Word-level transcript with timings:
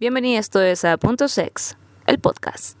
Bienvenidos 0.00 0.48
todos 0.48 0.82
a 0.86 0.96
Punto 0.96 1.28
Sex, 1.28 1.76
el 2.06 2.18
podcast. 2.18 2.78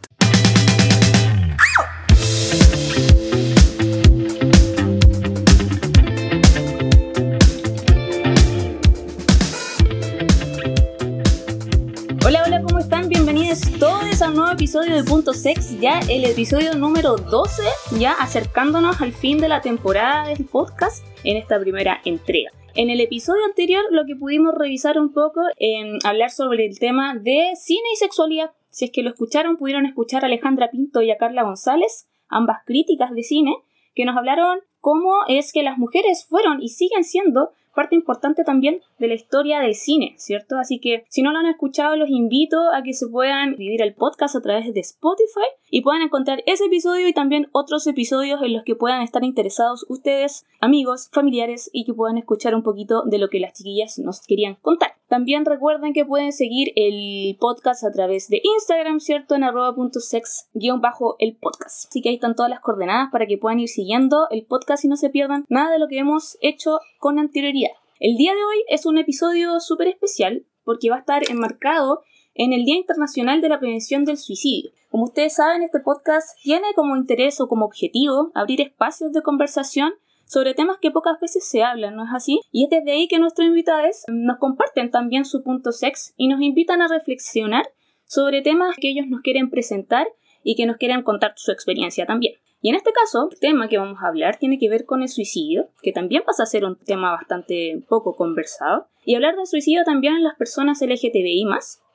Hola, 12.24 12.42
hola, 12.46 12.62
¿cómo 12.62 12.78
están? 12.78 13.10
Bienvenidos 13.10 13.60
todos 13.78 14.22
a 14.22 14.28
un 14.30 14.36
nuevo 14.36 14.52
episodio 14.52 14.96
de 14.96 15.04
Punto 15.04 15.34
Sex, 15.34 15.78
ya 15.78 16.00
el 16.08 16.24
episodio 16.24 16.74
número 16.74 17.16
12, 17.16 17.62
ya 17.98 18.12
acercándonos 18.12 19.02
al 19.02 19.12
fin 19.12 19.36
de 19.36 19.48
la 19.48 19.60
temporada 19.60 20.26
del 20.28 20.46
podcast 20.46 21.04
en 21.24 21.36
esta 21.36 21.60
primera 21.60 22.00
entrega. 22.06 22.50
En 22.76 22.88
el 22.88 23.00
episodio 23.00 23.44
anterior 23.46 23.82
lo 23.90 24.06
que 24.06 24.14
pudimos 24.14 24.54
revisar 24.54 24.98
un 24.98 25.12
poco 25.12 25.40
en 25.56 25.98
hablar 26.04 26.30
sobre 26.30 26.66
el 26.66 26.78
tema 26.78 27.16
de 27.16 27.50
cine 27.56 27.82
y 27.92 27.96
sexualidad. 27.96 28.52
Si 28.70 28.84
es 28.84 28.92
que 28.92 29.02
lo 29.02 29.10
escucharon, 29.10 29.56
pudieron 29.56 29.86
escuchar 29.86 30.22
a 30.22 30.26
Alejandra 30.28 30.70
Pinto 30.70 31.02
y 31.02 31.10
a 31.10 31.16
Carla 31.16 31.42
González, 31.42 32.08
ambas 32.28 32.58
críticas 32.64 33.10
de 33.10 33.24
cine, 33.24 33.56
que 33.96 34.04
nos 34.04 34.16
hablaron 34.16 34.60
cómo 34.78 35.24
es 35.26 35.52
que 35.52 35.64
las 35.64 35.78
mujeres 35.78 36.24
fueron 36.24 36.62
y 36.62 36.68
siguen 36.68 37.02
siendo 37.02 37.50
parte 37.74 37.94
importante 37.94 38.44
también 38.44 38.80
de 38.98 39.08
la 39.08 39.14
historia 39.14 39.60
del 39.60 39.74
cine, 39.74 40.14
¿cierto? 40.18 40.56
Así 40.58 40.78
que 40.80 41.04
si 41.08 41.22
no 41.22 41.32
lo 41.32 41.38
han 41.38 41.46
escuchado, 41.46 41.96
los 41.96 42.10
invito 42.10 42.70
a 42.72 42.82
que 42.82 42.92
se 42.92 43.08
puedan 43.08 43.56
vivir 43.56 43.82
el 43.82 43.94
podcast 43.94 44.36
a 44.36 44.40
través 44.40 44.72
de 44.72 44.80
Spotify 44.80 45.48
y 45.70 45.82
puedan 45.82 46.02
encontrar 46.02 46.42
ese 46.46 46.66
episodio 46.66 47.08
y 47.08 47.12
también 47.12 47.48
otros 47.52 47.86
episodios 47.86 48.42
en 48.42 48.52
los 48.52 48.64
que 48.64 48.76
puedan 48.76 49.02
estar 49.02 49.24
interesados 49.24 49.86
ustedes, 49.88 50.46
amigos, 50.60 51.08
familiares 51.12 51.70
y 51.72 51.84
que 51.84 51.94
puedan 51.94 52.18
escuchar 52.18 52.54
un 52.54 52.62
poquito 52.62 53.02
de 53.04 53.18
lo 53.18 53.28
que 53.28 53.40
las 53.40 53.52
chiquillas 53.52 53.98
nos 53.98 54.20
querían 54.26 54.56
contar. 54.56 54.99
También 55.10 55.44
recuerden 55.44 55.92
que 55.92 56.04
pueden 56.04 56.30
seguir 56.30 56.72
el 56.76 57.36
podcast 57.40 57.82
a 57.82 57.90
través 57.90 58.28
de 58.28 58.40
Instagram, 58.44 59.00
¿cierto? 59.00 59.34
En 59.34 59.42
arroba.sex-el 59.42 61.36
podcast. 61.36 61.88
Así 61.88 62.00
que 62.00 62.10
ahí 62.10 62.14
están 62.14 62.36
todas 62.36 62.48
las 62.48 62.60
coordenadas 62.60 63.08
para 63.10 63.26
que 63.26 63.36
puedan 63.36 63.58
ir 63.58 63.68
siguiendo 63.68 64.28
el 64.30 64.46
podcast 64.46 64.84
y 64.84 64.88
no 64.88 64.96
se 64.96 65.10
pierdan 65.10 65.46
nada 65.48 65.72
de 65.72 65.80
lo 65.80 65.88
que 65.88 65.98
hemos 65.98 66.38
hecho 66.42 66.78
con 67.00 67.18
anterioridad. 67.18 67.72
El 67.98 68.16
día 68.16 68.34
de 68.34 68.44
hoy 68.44 68.62
es 68.68 68.86
un 68.86 68.98
episodio 68.98 69.58
súper 69.58 69.88
especial 69.88 70.46
porque 70.62 70.90
va 70.90 70.96
a 70.96 71.00
estar 71.00 71.28
enmarcado 71.28 72.02
en 72.34 72.52
el 72.52 72.64
Día 72.64 72.76
Internacional 72.76 73.40
de 73.40 73.48
la 73.48 73.58
Prevención 73.58 74.04
del 74.04 74.16
Suicidio. 74.16 74.70
Como 74.90 75.06
ustedes 75.06 75.34
saben, 75.34 75.64
este 75.64 75.80
podcast 75.80 76.38
tiene 76.40 76.68
como 76.76 76.96
interés 76.96 77.40
o 77.40 77.48
como 77.48 77.64
objetivo 77.64 78.30
abrir 78.36 78.60
espacios 78.60 79.12
de 79.12 79.22
conversación 79.22 79.92
sobre 80.30 80.54
temas 80.54 80.78
que 80.80 80.92
pocas 80.92 81.18
veces 81.20 81.44
se 81.44 81.64
hablan, 81.64 81.96
¿no 81.96 82.04
es 82.04 82.10
así? 82.14 82.40
Y 82.52 82.62
es 82.62 82.70
desde 82.70 82.92
ahí 82.92 83.08
que 83.08 83.18
nuestros 83.18 83.48
invitados 83.48 84.04
nos 84.06 84.38
comparten 84.38 84.92
también 84.92 85.24
su 85.24 85.42
punto 85.42 85.72
sex 85.72 86.14
y 86.16 86.28
nos 86.28 86.40
invitan 86.40 86.82
a 86.82 86.86
reflexionar 86.86 87.64
sobre 88.04 88.40
temas 88.40 88.76
que 88.76 88.90
ellos 88.90 89.08
nos 89.08 89.22
quieren 89.22 89.50
presentar 89.50 90.06
y 90.44 90.54
que 90.54 90.66
nos 90.66 90.76
quieren 90.76 91.02
contar 91.02 91.32
su 91.34 91.50
experiencia 91.50 92.06
también. 92.06 92.34
Y 92.62 92.68
en 92.68 92.76
este 92.76 92.92
caso, 92.92 93.28
el 93.28 93.40
tema 93.40 93.68
que 93.68 93.78
vamos 93.78 93.98
a 94.04 94.06
hablar 94.06 94.36
tiene 94.36 94.60
que 94.60 94.68
ver 94.68 94.84
con 94.84 95.02
el 95.02 95.08
suicidio, 95.08 95.70
que 95.82 95.90
también 95.90 96.22
pasa 96.24 96.44
a 96.44 96.46
ser 96.46 96.64
un 96.64 96.76
tema 96.76 97.10
bastante 97.10 97.82
poco 97.88 98.14
conversado, 98.14 98.86
y 99.04 99.16
hablar 99.16 99.34
del 99.34 99.48
suicidio 99.48 99.82
también 99.82 100.14
en 100.14 100.22
las 100.22 100.36
personas 100.36 100.80
LGTBI 100.80 101.44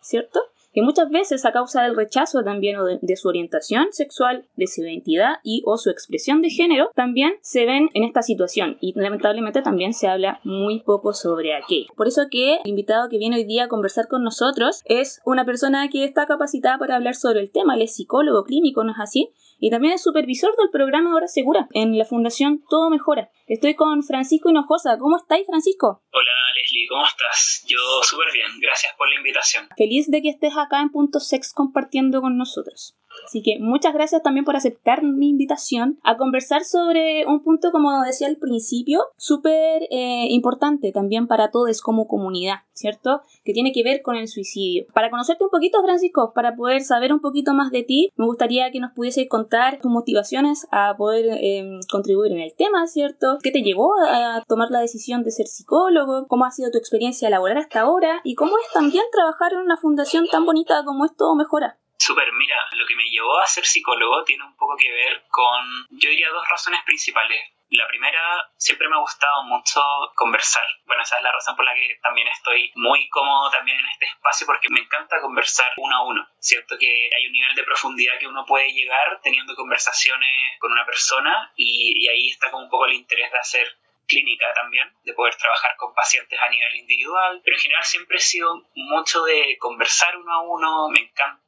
¿cierto? 0.02 0.41
Que 0.76 0.81
muchas 0.81 1.09
veces 1.09 1.45
a 1.45 1.54
causa 1.54 1.84
del 1.84 1.95
rechazo 1.95 2.44
también 2.44 2.76
o 2.76 2.84
de, 2.84 3.16
su 3.16 3.30
orientación 3.30 3.88
sexual, 3.92 4.45
de 4.58 4.68
su 4.68 4.81
identidad 4.81 5.36
y 5.42 5.64
o 5.66 5.78
su 5.78 5.90
expresión 5.90 6.42
de 6.42 6.50
género, 6.50 6.92
también 6.94 7.36
se 7.42 7.66
ven 7.66 7.90
en 7.94 8.04
esta 8.04 8.22
situación 8.22 8.78
y 8.81 8.92
lamentablemente 9.00 9.62
también 9.62 9.94
se 9.94 10.09
habla 10.09 10.42
muy 10.44 10.81
poco 10.81 11.14
sobre 11.14 11.56
aquello. 11.56 11.88
Por 11.96 12.09
eso 12.09 12.23
que 12.30 12.56
el 12.56 12.70
invitado 12.70 13.08
que 13.08 13.18
viene 13.18 13.38
hoy 13.38 13.46
día 13.46 13.64
a 13.64 13.68
conversar 13.70 14.09
con 14.09 14.23
nosotros 14.23 14.81
es 14.84 15.22
una 15.23 15.46
persona 15.46 15.88
que 15.88 16.03
está 16.03 16.26
capacitada 16.26 16.78
para 16.78 16.98
hablar 16.98 17.16
sobre 17.16 17.40
el 17.40 17.52
tema, 17.52 17.76
él 17.76 17.84
es 17.84 17.96
psicólogo 17.96 18.44
clínico, 18.44 18.84
¿no 18.84 18.92
es 18.92 19.00
así? 19.00 19.30
Y 19.66 19.72
también 19.72 19.96
es 19.96 20.04
supervisor 20.04 20.56
del 20.58 20.70
programa 20.70 21.16
Hora 21.16 21.28
Segura 21.28 21.68
en 21.74 21.98
la 21.98 22.06
Fundación 22.06 22.64
Todo 22.70 22.92
Mejora. 22.92 23.31
Estoy 23.48 23.74
con 23.74 24.03
Francisco 24.03 24.52
Hinojosa. 24.52 25.00
¿Cómo 25.00 25.18
estáis, 25.18 25.48
Francisco? 25.48 26.03
Hola, 26.12 26.31
Leslie, 26.53 26.88
¿cómo 26.88 27.03
estás? 27.03 27.66
Yo 27.68 27.80
súper 28.04 28.31
bien, 28.31 28.46
gracias 28.62 28.94
por 28.96 29.09
la 29.09 29.16
invitación. 29.16 29.68
Feliz 29.75 30.12
de 30.12 30.22
que 30.22 30.30
estés 30.30 30.56
acá 30.56 30.81
en 30.81 30.92
Punto 30.92 31.20
Sex 31.20 31.52
compartiendo 31.52 32.22
con 32.22 32.38
nosotros. 32.38 32.96
Así 33.26 33.42
que 33.42 33.58
muchas 33.59 33.94
gracias 33.94 34.22
también 34.22 34.46
por 34.46 34.56
aceptar 34.56 35.03
mi 35.03 35.30
invitación 35.30 36.00
a 36.03 36.18
conversar 36.18 36.64
sobre 36.64 37.26
un 37.26 37.42
punto, 37.42 37.72
como 37.72 38.03
decía 38.03 38.28
al 38.28 38.38
principio, 38.38 39.02
súper 39.18 39.84
eh, 39.90 40.28
importante 40.30 40.92
también 40.92 41.28
para 41.28 41.52
todos 41.52 41.81
como 41.81 42.08
comunidad, 42.08 42.59
¿cierto? 42.74 43.22
Que 43.44 43.54
tiene 43.54 43.72
que 43.72 43.84
ver 43.84 44.02
con 44.02 44.16
el 44.16 44.28
suicidio. 44.28 44.86
Para 44.94 45.09
conocerte 45.09 45.44
un 45.44 45.50
poquito, 45.50 45.81
Francisco, 45.81 46.34
para 46.34 46.56
poder 46.56 46.81
saber 46.81 47.14
un 47.14 47.20
poquito 47.20 47.54
más 47.54 47.72
de 47.72 47.84
ti, 47.84 48.12
me 48.16 48.25
gustaría 48.25 48.72
que 48.72 48.80
nos 48.80 48.92
pudieses 48.92 49.28
contar 49.28 49.80
tus 49.80 49.92
motivaciones 49.92 50.68
a 50.72 50.96
poder 50.98 51.40
em, 51.42 51.80
contribuir 51.92 52.31
en 52.31 52.42
el 52.42 52.54
tema, 52.54 52.88
¿cierto? 52.88 53.38
¿Qué 53.42 53.52
te 53.52 53.62
llevó 53.62 53.94
a 54.08 54.44
tomar 54.48 54.70
la 54.70 54.80
decisión 54.80 55.24
de 55.24 55.31
ser 55.31 55.48
psicólogo? 55.48 56.28
¿Cómo 56.28 56.46
ha 56.46 56.52
sido 56.52 56.72
tu 56.72 56.78
experiencia 56.78 57.30
laboral 57.30 57.58
hasta 57.58 57.81
ahora? 57.81 58.22
¿Y 58.24 58.36
cómo 58.36 58.58
es 58.58 58.74
también 58.74 59.04
trabajar 59.12 59.54
en 59.54 59.59
una 59.59 59.78
fundación 59.78 60.28
tan 60.28 60.46
bonita 60.46 60.84
como 60.86 61.06
es 61.06 61.16
Todo 61.16 61.36
Mejora? 61.36 61.78
Super, 62.06 62.32
mira, 62.34 62.70
lo 62.74 62.86
que 62.86 62.96
me 62.96 63.10
llevó 63.10 63.40
a 63.40 63.48
ser 63.48 63.66
psicólogo 63.66 64.24
tiene 64.26 64.44
un 64.44 64.56
poco 64.56 64.78
que 64.78 64.92
ver 64.92 65.24
con, 65.28 65.88
yo 65.90 66.12
diría, 66.12 66.30
dos 66.30 66.48
razones 66.48 66.84
principales. 66.84 67.42
La 67.72 67.88
primera, 67.88 68.48
siempre 68.58 68.88
me 68.88 68.96
ha 68.96 69.00
gustado 69.00 69.42
mucho 69.46 69.82
conversar. 70.14 70.62
Bueno, 70.86 71.02
esa 71.02 71.18
es 71.18 71.24
la 71.24 71.32
razón 71.32 71.56
por 71.56 71.66
la 71.66 71.74
que 71.74 71.98
también 72.04 72.28
estoy 72.28 72.72
muy 72.76 73.10
cómodo 73.10 73.50
también 73.50 73.80
en 73.80 73.88
este 73.88 74.06
espacio 74.06 74.46
porque 74.46 74.70
me 74.70 74.82
encanta 74.82 75.20
conversar 75.20 75.74
uno 75.78 75.96
a 75.96 76.04
uno. 76.06 76.30
Cierto 76.38 76.78
que 76.78 77.10
hay 77.18 77.26
un 77.26 77.34
nivel 77.34 77.56
de 77.56 77.64
profundidad 77.64 78.20
que 78.20 78.28
uno 78.28 78.46
puede 78.46 78.72
llegar 78.72 79.20
teniendo 79.24 79.56
conversaciones 79.56 80.60
con 80.60 80.72
una 80.74 80.86
persona 80.86 81.54
y, 81.56 82.06
y 82.06 82.08
ahí 82.08 82.30
está 82.30 82.52
como 82.52 82.66
un 82.66 82.70
poco 82.70 82.86
el 82.86 82.94
interés 82.94 83.32
de 83.32 83.40
hacer 83.40 83.76
clínica 84.06 84.46
también, 84.54 84.92
de 85.04 85.14
poder 85.14 85.36
trabajar 85.36 85.76
con 85.78 85.94
pacientes 85.94 86.40
a 86.40 86.50
nivel 86.50 86.76
individual, 86.76 87.42
pero 87.44 87.58
en 87.58 87.62
general 87.62 87.84
siempre 87.84 88.18
he 88.18 88.22
sido 88.22 88.64
mucho 88.76 89.24
de 89.24 89.58
conversar 89.60 90.16
uno 90.18 90.34
a 90.34 90.42
uno, 90.42 90.90
me 90.90 91.00
encanta 91.00 91.44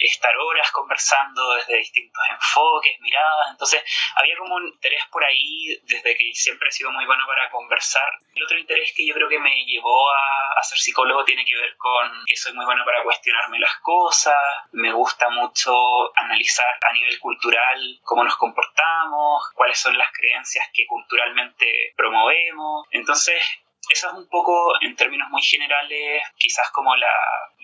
estar 0.00 0.36
horas 0.36 0.70
conversando 0.72 1.54
desde 1.54 1.76
distintos 1.78 2.22
enfoques, 2.30 3.00
miradas, 3.00 3.50
entonces 3.50 3.82
había 4.16 4.36
como 4.36 4.56
un 4.56 4.66
interés 4.66 5.04
por 5.10 5.24
ahí 5.24 5.78
desde 5.84 6.16
que 6.16 6.32
siempre 6.34 6.68
he 6.68 6.72
sido 6.72 6.90
muy 6.92 7.06
bueno 7.06 7.24
para 7.26 7.50
conversar. 7.50 8.10
El 8.34 8.44
otro 8.44 8.58
interés 8.58 8.92
que 8.96 9.06
yo 9.06 9.14
creo 9.14 9.28
que 9.28 9.38
me 9.38 9.64
llevó 9.64 10.10
a, 10.10 10.58
a 10.58 10.62
ser 10.62 10.78
psicólogo 10.78 11.24
tiene 11.24 11.44
que 11.44 11.56
ver 11.56 11.76
con 11.76 12.24
que 12.26 12.36
soy 12.36 12.52
muy 12.52 12.64
bueno 12.64 12.84
para 12.84 13.02
cuestionarme 13.02 13.58
las 13.58 13.76
cosas, 13.82 14.36
me 14.72 14.92
gusta 14.92 15.28
mucho 15.30 15.72
analizar 16.16 16.78
a 16.82 16.92
nivel 16.92 17.18
cultural 17.18 18.00
cómo 18.02 18.24
nos 18.24 18.36
comportamos, 18.36 19.42
cuáles 19.54 19.78
son 19.78 19.96
las 19.96 20.12
creencias 20.12 20.68
que 20.72 20.86
culturalmente 20.86 21.92
promovemos. 21.96 22.86
Entonces, 22.90 23.42
eso 23.88 24.08
es 24.08 24.14
un 24.14 24.28
poco, 24.28 24.74
en 24.82 24.94
términos 24.94 25.28
muy 25.30 25.42
generales, 25.42 26.22
quizás 26.36 26.70
como 26.70 26.94
la, 26.96 27.12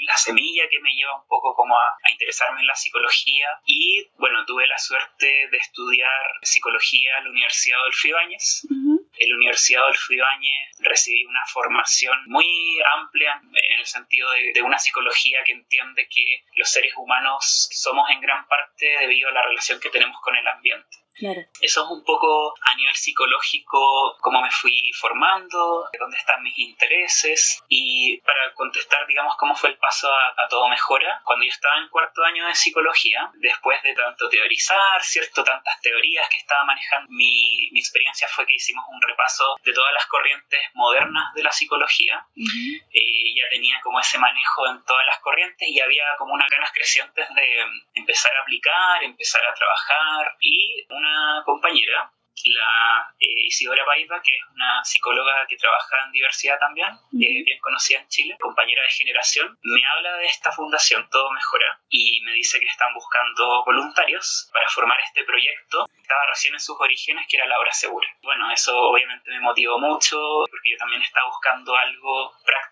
la 0.00 0.16
semilla 0.16 0.68
que 0.68 0.80
me 0.80 0.94
lleva 0.94 1.20
un 1.20 1.26
poco 1.28 1.54
como 1.54 1.76
a, 1.76 1.96
interesarme 2.10 2.60
en 2.60 2.66
la 2.66 2.74
psicología. 2.74 3.48
Y 3.66 4.08
bueno, 4.16 4.44
tuve 4.46 4.66
la 4.66 4.78
suerte 4.78 5.26
de 5.26 5.56
estudiar 5.56 6.10
psicología 6.42 7.18
en 7.18 7.24
la 7.24 7.30
Universidad 7.30 7.80
Adolfo 7.80 8.08
Ibáñez. 8.08 8.66
En 9.18 9.30
la 9.30 9.36
Universidad 9.36 9.82
Adolfo 9.82 10.12
Ibáñez 10.12 10.76
recibí 10.78 11.24
una 11.26 11.44
formación 11.52 12.16
muy 12.26 12.78
amplia 12.98 13.40
en 13.42 13.80
el 13.80 13.86
sentido 13.86 14.30
de, 14.30 14.52
de 14.54 14.62
una 14.62 14.78
psicología 14.78 15.40
que 15.44 15.52
entiende 15.52 16.08
que 16.08 16.44
los 16.54 16.70
seres 16.70 16.94
humanos 16.96 17.68
somos 17.72 18.08
en 18.10 18.20
gran 18.20 18.46
parte 18.46 18.86
debido 19.00 19.28
a 19.28 19.32
la 19.32 19.42
relación 19.42 19.80
que 19.80 19.90
tenemos 19.90 20.20
con 20.22 20.36
el 20.36 20.46
ambiente. 20.46 21.05
Eso 21.60 21.84
es 21.84 21.90
un 21.90 22.04
poco 22.04 22.54
a 22.60 22.74
nivel 22.76 22.94
psicológico 22.94 24.16
cómo 24.20 24.42
me 24.42 24.50
fui 24.50 24.90
formando, 24.92 25.88
dónde 25.98 26.16
están 26.16 26.42
mis 26.42 26.58
intereses 26.58 27.62
y 27.68 28.18
para 28.18 28.52
contestar, 28.54 29.06
digamos, 29.06 29.36
cómo 29.36 29.54
fue 29.54 29.70
el 29.70 29.78
paso 29.78 30.08
a, 30.12 30.48
todo 30.48 30.68
mejora. 30.68 31.22
Cuando 31.24 31.44
yo 31.44 31.50
estaba 31.50 31.78
en 31.78 31.88
cuarto 31.88 32.22
año 32.22 32.46
de 32.46 32.54
psicología, 32.54 33.30
después 33.34 33.82
de 33.82 33.94
tanto 33.94 34.28
teorizar, 34.28 35.02
¿cierto? 35.02 35.42
Tantas 35.42 35.80
teorías 35.80 36.28
que 36.28 36.38
estaba 36.38 36.64
manejando, 36.64 37.08
mi, 37.10 37.68
mi 37.72 37.80
experiencia 37.80 38.28
fue 38.28 38.46
que 38.46 38.54
hicimos 38.54 38.84
un 38.88 39.02
repaso 39.02 39.56
de 39.64 39.72
todas 39.72 39.92
las 39.92 40.06
corrientes 40.06 40.60
modernas 40.74 41.34
de 41.34 41.42
la 41.42 41.52
psicología. 41.52 42.26
Eh, 42.36 43.34
ya 43.36 43.48
tenía 43.50 43.80
como 43.82 44.00
ese 44.00 44.18
manejo 44.18 44.66
en 44.68 44.82
todas 44.84 45.04
las 45.06 45.18
corrientes 45.20 45.68
y 45.68 45.80
había 45.80 46.04
como 46.18 46.34
unas 46.34 46.50
ganas 46.50 46.72
crecientes 46.72 47.26
de 47.34 47.64
empezar 47.94 48.34
a 48.36 48.42
aplicar, 48.42 49.02
empezar 49.02 49.44
a 49.44 49.54
trabajar 49.54 50.36
y 50.40 50.86
una 50.90 51.05
compañera 51.44 52.12
la 52.44 53.14
eh, 53.18 53.46
Isidora 53.46 53.84
Paiva, 53.84 54.20
que 54.22 54.34
es 54.34 54.42
una 54.54 54.84
psicóloga 54.84 55.46
que 55.48 55.56
trabaja 55.56 55.96
en 56.04 56.12
diversidad 56.12 56.58
también, 56.58 56.88
eh, 56.88 57.42
bien 57.44 57.58
conocida 57.60 58.00
en 58.00 58.08
Chile, 58.08 58.36
compañera 58.40 58.82
de 58.82 58.90
generación, 58.90 59.58
me 59.62 59.84
habla 59.86 60.16
de 60.18 60.26
esta 60.26 60.52
fundación 60.52 61.08
Todo 61.10 61.30
Mejora 61.32 61.80
y 61.88 62.20
me 62.22 62.32
dice 62.32 62.60
que 62.60 62.66
están 62.66 62.92
buscando 62.94 63.64
voluntarios 63.64 64.50
para 64.52 64.68
formar 64.68 64.98
este 65.00 65.24
proyecto. 65.24 65.86
Estaba 65.96 66.26
recién 66.28 66.54
en 66.54 66.60
sus 66.60 66.76
orígenes, 66.78 67.26
que 67.28 67.36
era 67.36 67.46
la 67.46 67.58
obra 67.58 67.72
segura. 67.72 68.08
Bueno, 68.22 68.50
eso 68.50 68.76
obviamente 68.76 69.30
me 69.30 69.40
motivó 69.40 69.78
mucho 69.78 70.44
porque 70.50 70.70
yo 70.70 70.76
también 70.78 71.02
estaba 71.02 71.26
buscando 71.26 71.74
algo 71.74 72.32
práctico 72.44 72.65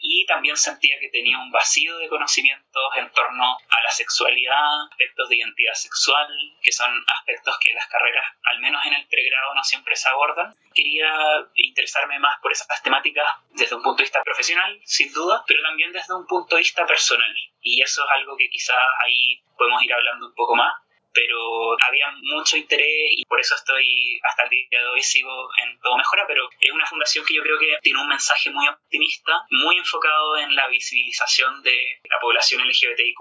y 0.00 0.26
también 0.26 0.56
sentía 0.56 0.98
que 0.98 1.10
tenía 1.10 1.38
un 1.38 1.50
vacío 1.50 1.98
de 1.98 2.08
conocimientos 2.08 2.90
en 2.96 3.10
torno 3.12 3.44
a 3.44 3.82
la 3.82 3.90
sexualidad, 3.90 4.86
aspectos 4.90 5.28
de 5.28 5.36
identidad 5.36 5.74
sexual, 5.74 6.28
que 6.62 6.72
son 6.72 6.90
aspectos 7.18 7.58
que 7.60 7.74
las 7.74 7.86
carreras, 7.88 8.24
al 8.44 8.60
menos 8.60 8.84
en 8.86 8.94
el 8.94 9.06
pregrado, 9.06 9.54
no 9.54 9.62
siempre 9.62 9.94
se 9.96 10.08
abordan. 10.08 10.54
Quería 10.74 11.10
interesarme 11.54 12.18
más 12.18 12.40
por 12.40 12.52
esas 12.52 12.82
temáticas 12.82 13.28
desde 13.50 13.76
un 13.76 13.82
punto 13.82 13.98
de 13.98 14.04
vista 14.04 14.22
profesional, 14.22 14.80
sin 14.84 15.12
duda, 15.12 15.44
pero 15.46 15.62
también 15.62 15.92
desde 15.92 16.14
un 16.14 16.26
punto 16.26 16.56
de 16.56 16.62
vista 16.62 16.86
personal. 16.86 17.34
Y 17.60 17.82
eso 17.82 18.02
es 18.04 18.10
algo 18.14 18.36
que 18.36 18.48
quizás 18.48 18.76
ahí 19.04 19.40
podemos 19.56 19.82
ir 19.82 19.92
hablando 19.92 20.26
un 20.26 20.34
poco 20.34 20.54
más 20.54 20.72
pero 21.16 21.72
había 21.80 22.12
mucho 22.20 22.58
interés 22.58 23.10
y 23.16 23.24
por 23.24 23.40
eso 23.40 23.54
estoy 23.54 24.20
hasta 24.22 24.42
el 24.44 24.50
día 24.50 24.66
de 24.70 24.86
hoy 24.88 25.02
sigo 25.02 25.48
en 25.64 25.80
Todo 25.80 25.96
Mejora, 25.96 26.26
pero 26.26 26.46
es 26.60 26.70
una 26.70 26.84
fundación 26.84 27.24
que 27.24 27.34
yo 27.34 27.42
creo 27.42 27.58
que 27.58 27.78
tiene 27.82 28.02
un 28.02 28.08
mensaje 28.08 28.50
muy 28.50 28.68
optimista, 28.68 29.46
muy 29.50 29.78
enfocado 29.78 30.36
en 30.36 30.54
la 30.54 30.68
visibilización 30.68 31.62
de 31.62 32.00
la 32.10 32.20
población 32.20 32.60
LGBTIQ+, 32.68 33.18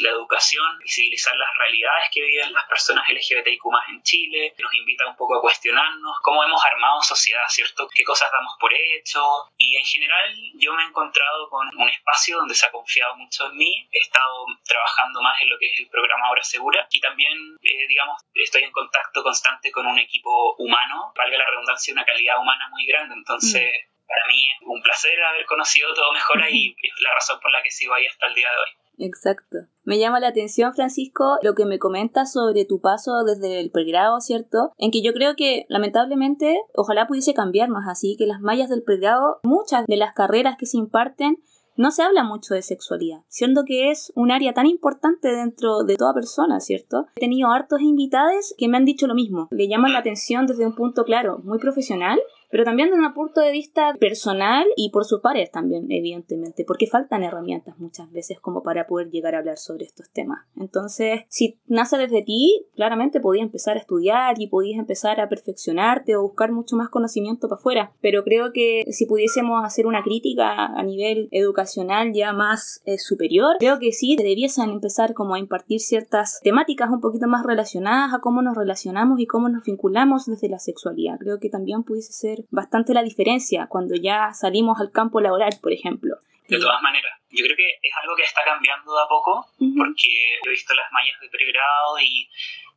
la 0.00 0.10
educación, 0.10 0.78
visibilizar 0.80 1.34
las 1.34 1.48
realidades 1.56 2.10
que 2.12 2.20
viven 2.20 2.52
las 2.52 2.68
personas 2.68 3.08
LGBTIQ+, 3.08 3.62
en 3.88 4.02
Chile, 4.02 4.54
nos 4.58 4.74
invita 4.74 5.06
un 5.06 5.16
poco 5.16 5.36
a 5.36 5.40
cuestionarnos 5.40 6.16
cómo 6.22 6.44
hemos 6.44 6.62
armado 6.62 7.00
sociedad, 7.02 7.44
¿cierto? 7.48 7.88
¿Qué 7.90 8.04
cosas 8.04 8.30
damos 8.30 8.52
por 8.60 8.72
hecho? 8.74 9.22
Y 9.56 9.76
en 9.76 9.84
general 9.84 10.34
yo 10.56 10.74
me 10.74 10.82
he 10.82 10.86
encontrado 10.86 11.48
con 11.48 11.66
un 11.74 11.88
espacio 11.88 12.36
donde 12.36 12.54
se 12.54 12.66
ha 12.66 12.70
confiado 12.70 13.16
mucho 13.16 13.46
en 13.46 13.56
mí, 13.56 13.88
he 13.90 13.98
estado 13.98 14.46
trabajando 14.64 15.22
más 15.22 15.40
en 15.40 15.48
lo 15.48 15.58
que 15.58 15.70
es 15.70 15.78
el 15.78 15.88
programa 15.88 16.30
Hora 16.30 16.42
Segura 16.42 16.86
y 16.90 17.00
también 17.00 17.29
eh, 17.62 17.86
digamos, 17.88 18.22
estoy 18.34 18.64
en 18.64 18.72
contacto 18.72 19.22
constante 19.22 19.70
con 19.70 19.86
un 19.86 19.98
equipo 19.98 20.56
humano, 20.58 21.12
valga 21.16 21.38
la 21.38 21.50
redundancia, 21.50 21.92
una 21.92 22.04
calidad 22.04 22.40
humana 22.40 22.68
muy 22.70 22.86
grande. 22.86 23.14
Entonces, 23.14 23.62
mm. 23.62 24.06
para 24.06 24.26
mí 24.28 24.50
es 24.50 24.66
un 24.66 24.82
placer 24.82 25.22
haber 25.22 25.46
conocido 25.46 25.92
todo 25.94 26.12
Mejora 26.12 26.50
y 26.50 26.70
es 26.70 27.00
la 27.00 27.14
razón 27.14 27.38
por 27.40 27.50
la 27.50 27.62
que 27.62 27.70
sigo 27.70 27.94
ahí 27.94 28.06
hasta 28.06 28.26
el 28.26 28.34
día 28.34 28.48
de 28.50 28.56
hoy. 28.56 28.80
Exacto. 29.00 29.58
Me 29.84 29.98
llama 29.98 30.20
la 30.20 30.28
atención, 30.28 30.74
Francisco, 30.74 31.38
lo 31.42 31.54
que 31.54 31.64
me 31.64 31.78
comentas 31.78 32.32
sobre 32.32 32.66
tu 32.66 32.80
paso 32.80 33.24
desde 33.24 33.60
el 33.60 33.70
pregrado, 33.70 34.20
¿cierto? 34.20 34.72
En 34.76 34.90
que 34.90 35.02
yo 35.02 35.12
creo 35.12 35.34
que, 35.36 35.64
lamentablemente, 35.68 36.60
ojalá 36.74 37.06
pudiese 37.06 37.32
cambiarnos 37.32 37.84
así, 37.88 38.16
que 38.18 38.26
las 38.26 38.40
mallas 38.40 38.68
del 38.68 38.82
pregrado, 38.82 39.40
muchas 39.42 39.86
de 39.86 39.96
las 39.96 40.12
carreras 40.12 40.56
que 40.58 40.66
se 40.66 40.76
imparten, 40.76 41.38
no 41.76 41.90
se 41.90 42.02
habla 42.02 42.24
mucho 42.24 42.54
de 42.54 42.62
sexualidad, 42.62 43.22
siendo 43.28 43.64
que 43.64 43.90
es 43.90 44.12
un 44.14 44.30
área 44.30 44.52
tan 44.52 44.66
importante 44.66 45.28
dentro 45.28 45.84
de 45.84 45.96
toda 45.96 46.14
persona, 46.14 46.60
¿cierto? 46.60 47.06
He 47.16 47.20
tenido 47.20 47.50
hartos 47.50 47.80
invitados 47.80 48.54
que 48.58 48.68
me 48.68 48.76
han 48.76 48.84
dicho 48.84 49.06
lo 49.06 49.14
mismo, 49.14 49.48
le 49.50 49.68
llaman 49.68 49.92
la 49.92 50.00
atención 50.00 50.46
desde 50.46 50.66
un 50.66 50.74
punto 50.74 51.04
claro, 51.04 51.40
muy 51.44 51.58
profesional, 51.58 52.20
pero 52.50 52.64
también 52.64 52.90
desde 52.90 53.06
un 53.06 53.14
punto 53.14 53.40
de 53.40 53.52
vista 53.52 53.94
personal 53.98 54.66
y 54.76 54.90
por 54.90 55.04
sus 55.04 55.20
pares 55.20 55.50
también, 55.50 55.86
evidentemente, 55.90 56.64
porque 56.64 56.86
faltan 56.86 57.22
herramientas 57.22 57.78
muchas 57.78 58.10
veces 58.12 58.40
como 58.40 58.62
para 58.62 58.86
poder 58.86 59.10
llegar 59.10 59.34
a 59.34 59.38
hablar 59.38 59.58
sobre 59.58 59.84
estos 59.84 60.10
temas. 60.10 60.40
Entonces, 60.56 61.22
si 61.28 61.58
nace 61.66 61.96
desde 61.96 62.22
ti, 62.22 62.66
claramente 62.74 63.20
podías 63.20 63.46
empezar 63.46 63.76
a 63.76 63.80
estudiar 63.80 64.40
y 64.40 64.48
podías 64.48 64.78
empezar 64.78 65.20
a 65.20 65.28
perfeccionarte 65.28 66.16
o 66.16 66.22
buscar 66.22 66.52
mucho 66.52 66.76
más 66.76 66.88
conocimiento 66.88 67.48
para 67.48 67.58
afuera, 67.58 67.92
pero 68.00 68.24
creo 68.24 68.52
que 68.52 68.84
si 68.90 69.06
pudiésemos 69.06 69.64
hacer 69.64 69.86
una 69.86 70.02
crítica 70.02 70.66
a 70.66 70.82
nivel 70.82 71.28
educacional 71.30 72.12
ya 72.12 72.32
más 72.32 72.82
eh, 72.84 72.98
superior, 72.98 73.56
creo 73.58 73.78
que 73.78 73.92
sí 73.92 74.16
debiesen 74.16 74.70
empezar 74.70 75.14
como 75.14 75.34
a 75.34 75.38
impartir 75.38 75.80
ciertas 75.80 76.40
temáticas 76.42 76.90
un 76.90 77.00
poquito 77.00 77.28
más 77.28 77.44
relacionadas 77.44 78.14
a 78.14 78.20
cómo 78.20 78.42
nos 78.42 78.56
relacionamos 78.56 79.20
y 79.20 79.26
cómo 79.26 79.48
nos 79.48 79.64
vinculamos 79.64 80.26
desde 80.26 80.48
la 80.48 80.58
sexualidad. 80.58 81.18
Creo 81.18 81.38
que 81.38 81.50
también 81.50 81.82
pudiese 81.82 82.12
ser 82.12 82.39
bastante 82.50 82.94
la 82.94 83.02
diferencia 83.02 83.66
cuando 83.68 83.94
ya 83.94 84.32
salimos 84.32 84.80
al 84.80 84.92
campo 84.92 85.20
laboral, 85.20 85.52
por 85.62 85.72
ejemplo. 85.72 86.16
De 86.48 86.58
todas 86.58 86.82
maneras, 86.82 87.12
yo 87.30 87.44
creo 87.44 87.56
que 87.56 87.78
es 87.80 87.92
algo 88.02 88.16
que 88.16 88.24
está 88.24 88.42
cambiando 88.44 88.92
de 88.92 89.02
a 89.02 89.06
poco, 89.06 89.46
porque 89.76 90.08
he 90.44 90.50
visto 90.50 90.74
las 90.74 90.90
mallas 90.90 91.20
de 91.20 91.28
pregrado 91.28 91.98
y 92.00 92.28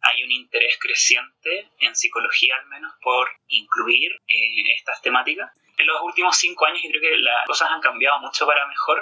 hay 0.02 0.24
un 0.24 0.32
interés 0.32 0.78
creciente, 0.80 1.70
en 1.80 1.96
psicología 1.96 2.56
al 2.62 2.68
menos, 2.68 2.94
por 3.02 3.28
incluir 3.48 4.12
eh, 4.28 4.74
estas 4.78 5.02
temáticas 5.02 5.52
en 5.78 5.88
los 5.88 6.02
últimos 6.02 6.36
cinco 6.38 6.66
años 6.66 6.82
yo 6.84 6.90
creo 6.90 7.02
que 7.02 7.18
las 7.18 7.46
cosas 7.46 7.70
han 7.72 7.82
cambiado 7.82 8.20
mucho 8.20 8.46
para 8.46 8.68
mejor. 8.68 8.98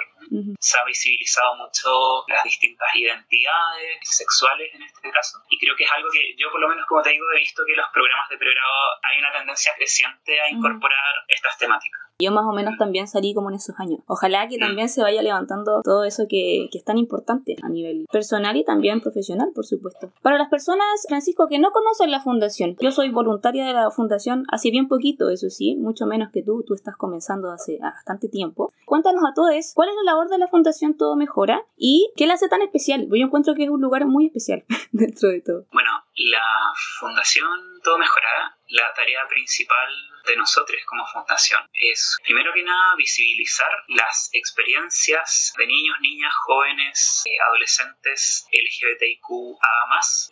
Se 0.58 0.78
ha 0.78 0.84
visibilizado 0.84 1.56
mucho 1.56 2.24
las 2.28 2.42
distintas 2.44 2.88
identidades 2.94 3.98
sexuales 4.02 4.72
en 4.74 4.82
este 4.82 5.10
caso. 5.10 5.38
Y 5.50 5.58
creo 5.58 5.76
que 5.76 5.84
es 5.84 5.90
algo 5.92 6.08
que 6.10 6.34
yo 6.36 6.50
por 6.50 6.60
lo 6.60 6.68
menos 6.68 6.86
como 6.86 7.02
te 7.02 7.10
digo 7.10 7.26
he 7.34 7.40
visto 7.40 7.62
que 7.66 7.76
los 7.76 7.86
programas 7.92 8.28
de 8.30 8.38
pregrado 8.38 8.82
hay 9.02 9.18
una 9.18 9.32
tendencia 9.32 9.74
creciente 9.76 10.40
a 10.40 10.48
incorporar 10.48 11.24
estas 11.28 11.58
temáticas. 11.58 12.00
Yo 12.18 12.30
más 12.30 12.44
o 12.46 12.52
menos 12.52 12.74
también 12.78 13.08
salí 13.08 13.34
como 13.34 13.50
en 13.50 13.56
esos 13.56 13.74
años. 13.80 14.00
Ojalá 14.06 14.46
que 14.46 14.58
también 14.58 14.88
se 14.88 15.02
vaya 15.02 15.22
levantando 15.22 15.82
todo 15.82 16.04
eso 16.04 16.24
que, 16.28 16.68
que, 16.70 16.78
es 16.78 16.84
tan 16.84 16.96
importante 16.96 17.56
a 17.62 17.68
nivel 17.68 18.06
personal 18.12 18.56
y 18.56 18.64
también 18.64 19.00
profesional, 19.00 19.50
por 19.52 19.66
supuesto. 19.66 20.12
Para 20.22 20.38
las 20.38 20.48
personas, 20.48 20.86
Francisco, 21.08 21.48
que 21.48 21.58
no 21.58 21.72
conocen 21.72 22.12
la 22.12 22.20
fundación, 22.20 22.76
yo 22.80 22.92
soy 22.92 23.10
voluntaria 23.10 23.66
de 23.66 23.72
la 23.72 23.90
fundación 23.90 24.44
hace 24.52 24.70
bien 24.70 24.86
poquito, 24.86 25.30
eso 25.30 25.50
sí, 25.50 25.74
mucho 25.74 26.06
menos 26.06 26.30
que 26.32 26.42
tú, 26.44 26.61
tú 26.62 26.74
estás 26.74 26.96
comenzando 26.96 27.50
hace 27.50 27.78
bastante 27.80 28.28
tiempo. 28.28 28.72
Cuéntanos 28.84 29.22
a 29.24 29.34
todos 29.34 29.72
cuál 29.74 29.88
es 29.88 29.94
la 30.04 30.12
labor 30.12 30.28
de 30.28 30.38
la 30.38 30.48
fundación 30.48 30.96
Todo 30.96 31.16
Mejora 31.16 31.64
y 31.76 32.12
qué 32.16 32.26
la 32.26 32.34
hace 32.34 32.48
tan 32.48 32.62
especial. 32.62 33.08
Yo 33.10 33.26
encuentro 33.26 33.54
que 33.54 33.64
es 33.64 33.70
un 33.70 33.80
lugar 33.80 34.06
muy 34.06 34.26
especial 34.26 34.64
dentro 34.92 35.28
de 35.28 35.40
todo. 35.40 35.66
Bueno, 35.72 35.90
la 36.14 36.72
fundación 37.00 37.80
Todo 37.82 37.98
Mejora, 37.98 38.56
la 38.68 38.92
tarea 38.94 39.20
principal 39.28 39.88
de 40.26 40.36
nosotros 40.36 40.80
como 40.86 41.06
fundación. 41.06 41.68
Es, 41.72 42.16
primero 42.22 42.52
que 42.52 42.62
nada, 42.62 42.94
visibilizar 42.96 43.70
las 43.88 44.30
experiencias 44.32 45.52
de 45.56 45.66
niños, 45.66 45.96
niñas, 46.00 46.32
jóvenes, 46.46 47.22
eh, 47.26 47.40
adolescentes 47.48 48.46
LGBTIQA+, 48.52 49.58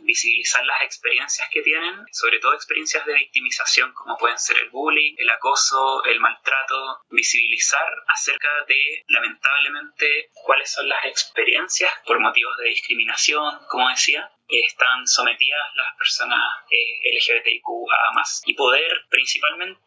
visibilizar 0.01 0.65
las 0.65 0.83
experiencias 0.83 1.49
que 1.51 1.63
tienen, 1.63 2.05
sobre 2.13 2.39
todo 2.39 2.55
experiencias 2.55 3.05
de 3.07 3.15
victimización 3.15 3.93
como 3.93 4.17
pueden 4.17 4.39
ser 4.39 4.59
el 4.59 4.71
bullying, 4.71 5.15
el 5.19 5.31
acoso, 5.31 6.05
el 6.05 6.21
maltrato, 6.21 7.05
visibilizar 7.11 7.89
acerca 8.09 8.49
de, 8.67 9.05
lamentablemente, 9.09 10.31
cuáles 10.33 10.73
son 10.73 10.89
las 10.89 11.05
experiencias 11.05 11.93
por 12.07 12.21
motivos 12.21 12.57
de 12.59 12.69
discriminación, 12.69 13.59
como 13.69 13.89
decía, 13.89 14.31
están 14.51 15.07
sometidas 15.07 15.61
las 15.77 15.97
personas 15.97 16.41
eh, 16.71 17.01
LGBTIQA 17.15 18.01
y 18.47 18.55
poder 18.55 19.07
principalmente 19.09 19.80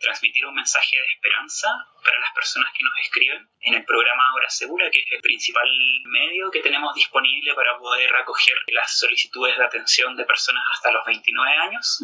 transmitir 0.00 0.46
un 0.46 0.54
mensaje 0.54 0.96
de 0.96 1.06
esperanza 1.12 1.68
para 2.02 2.18
las 2.20 2.32
personas 2.32 2.72
que 2.72 2.82
nos 2.82 2.98
escriben 3.02 3.48
en 3.60 3.74
el 3.74 3.84
programa 3.84 4.34
Hora 4.34 4.48
Segura, 4.48 4.90
que 4.90 5.00
es 5.00 5.12
el 5.12 5.20
principal 5.20 5.68
medio 6.06 6.50
que 6.50 6.62
tenemos 6.62 6.94
disponible 6.94 7.54
para 7.54 7.76
poder 7.78 8.14
acoger 8.16 8.56
las 8.68 8.98
solicitudes 8.98 9.58
de 9.58 9.64
atención 9.64 10.16
de 10.16 10.24
personas 10.24 10.64
hasta 10.72 10.90
los 10.90 11.04
29 11.04 11.52
años, 11.58 12.00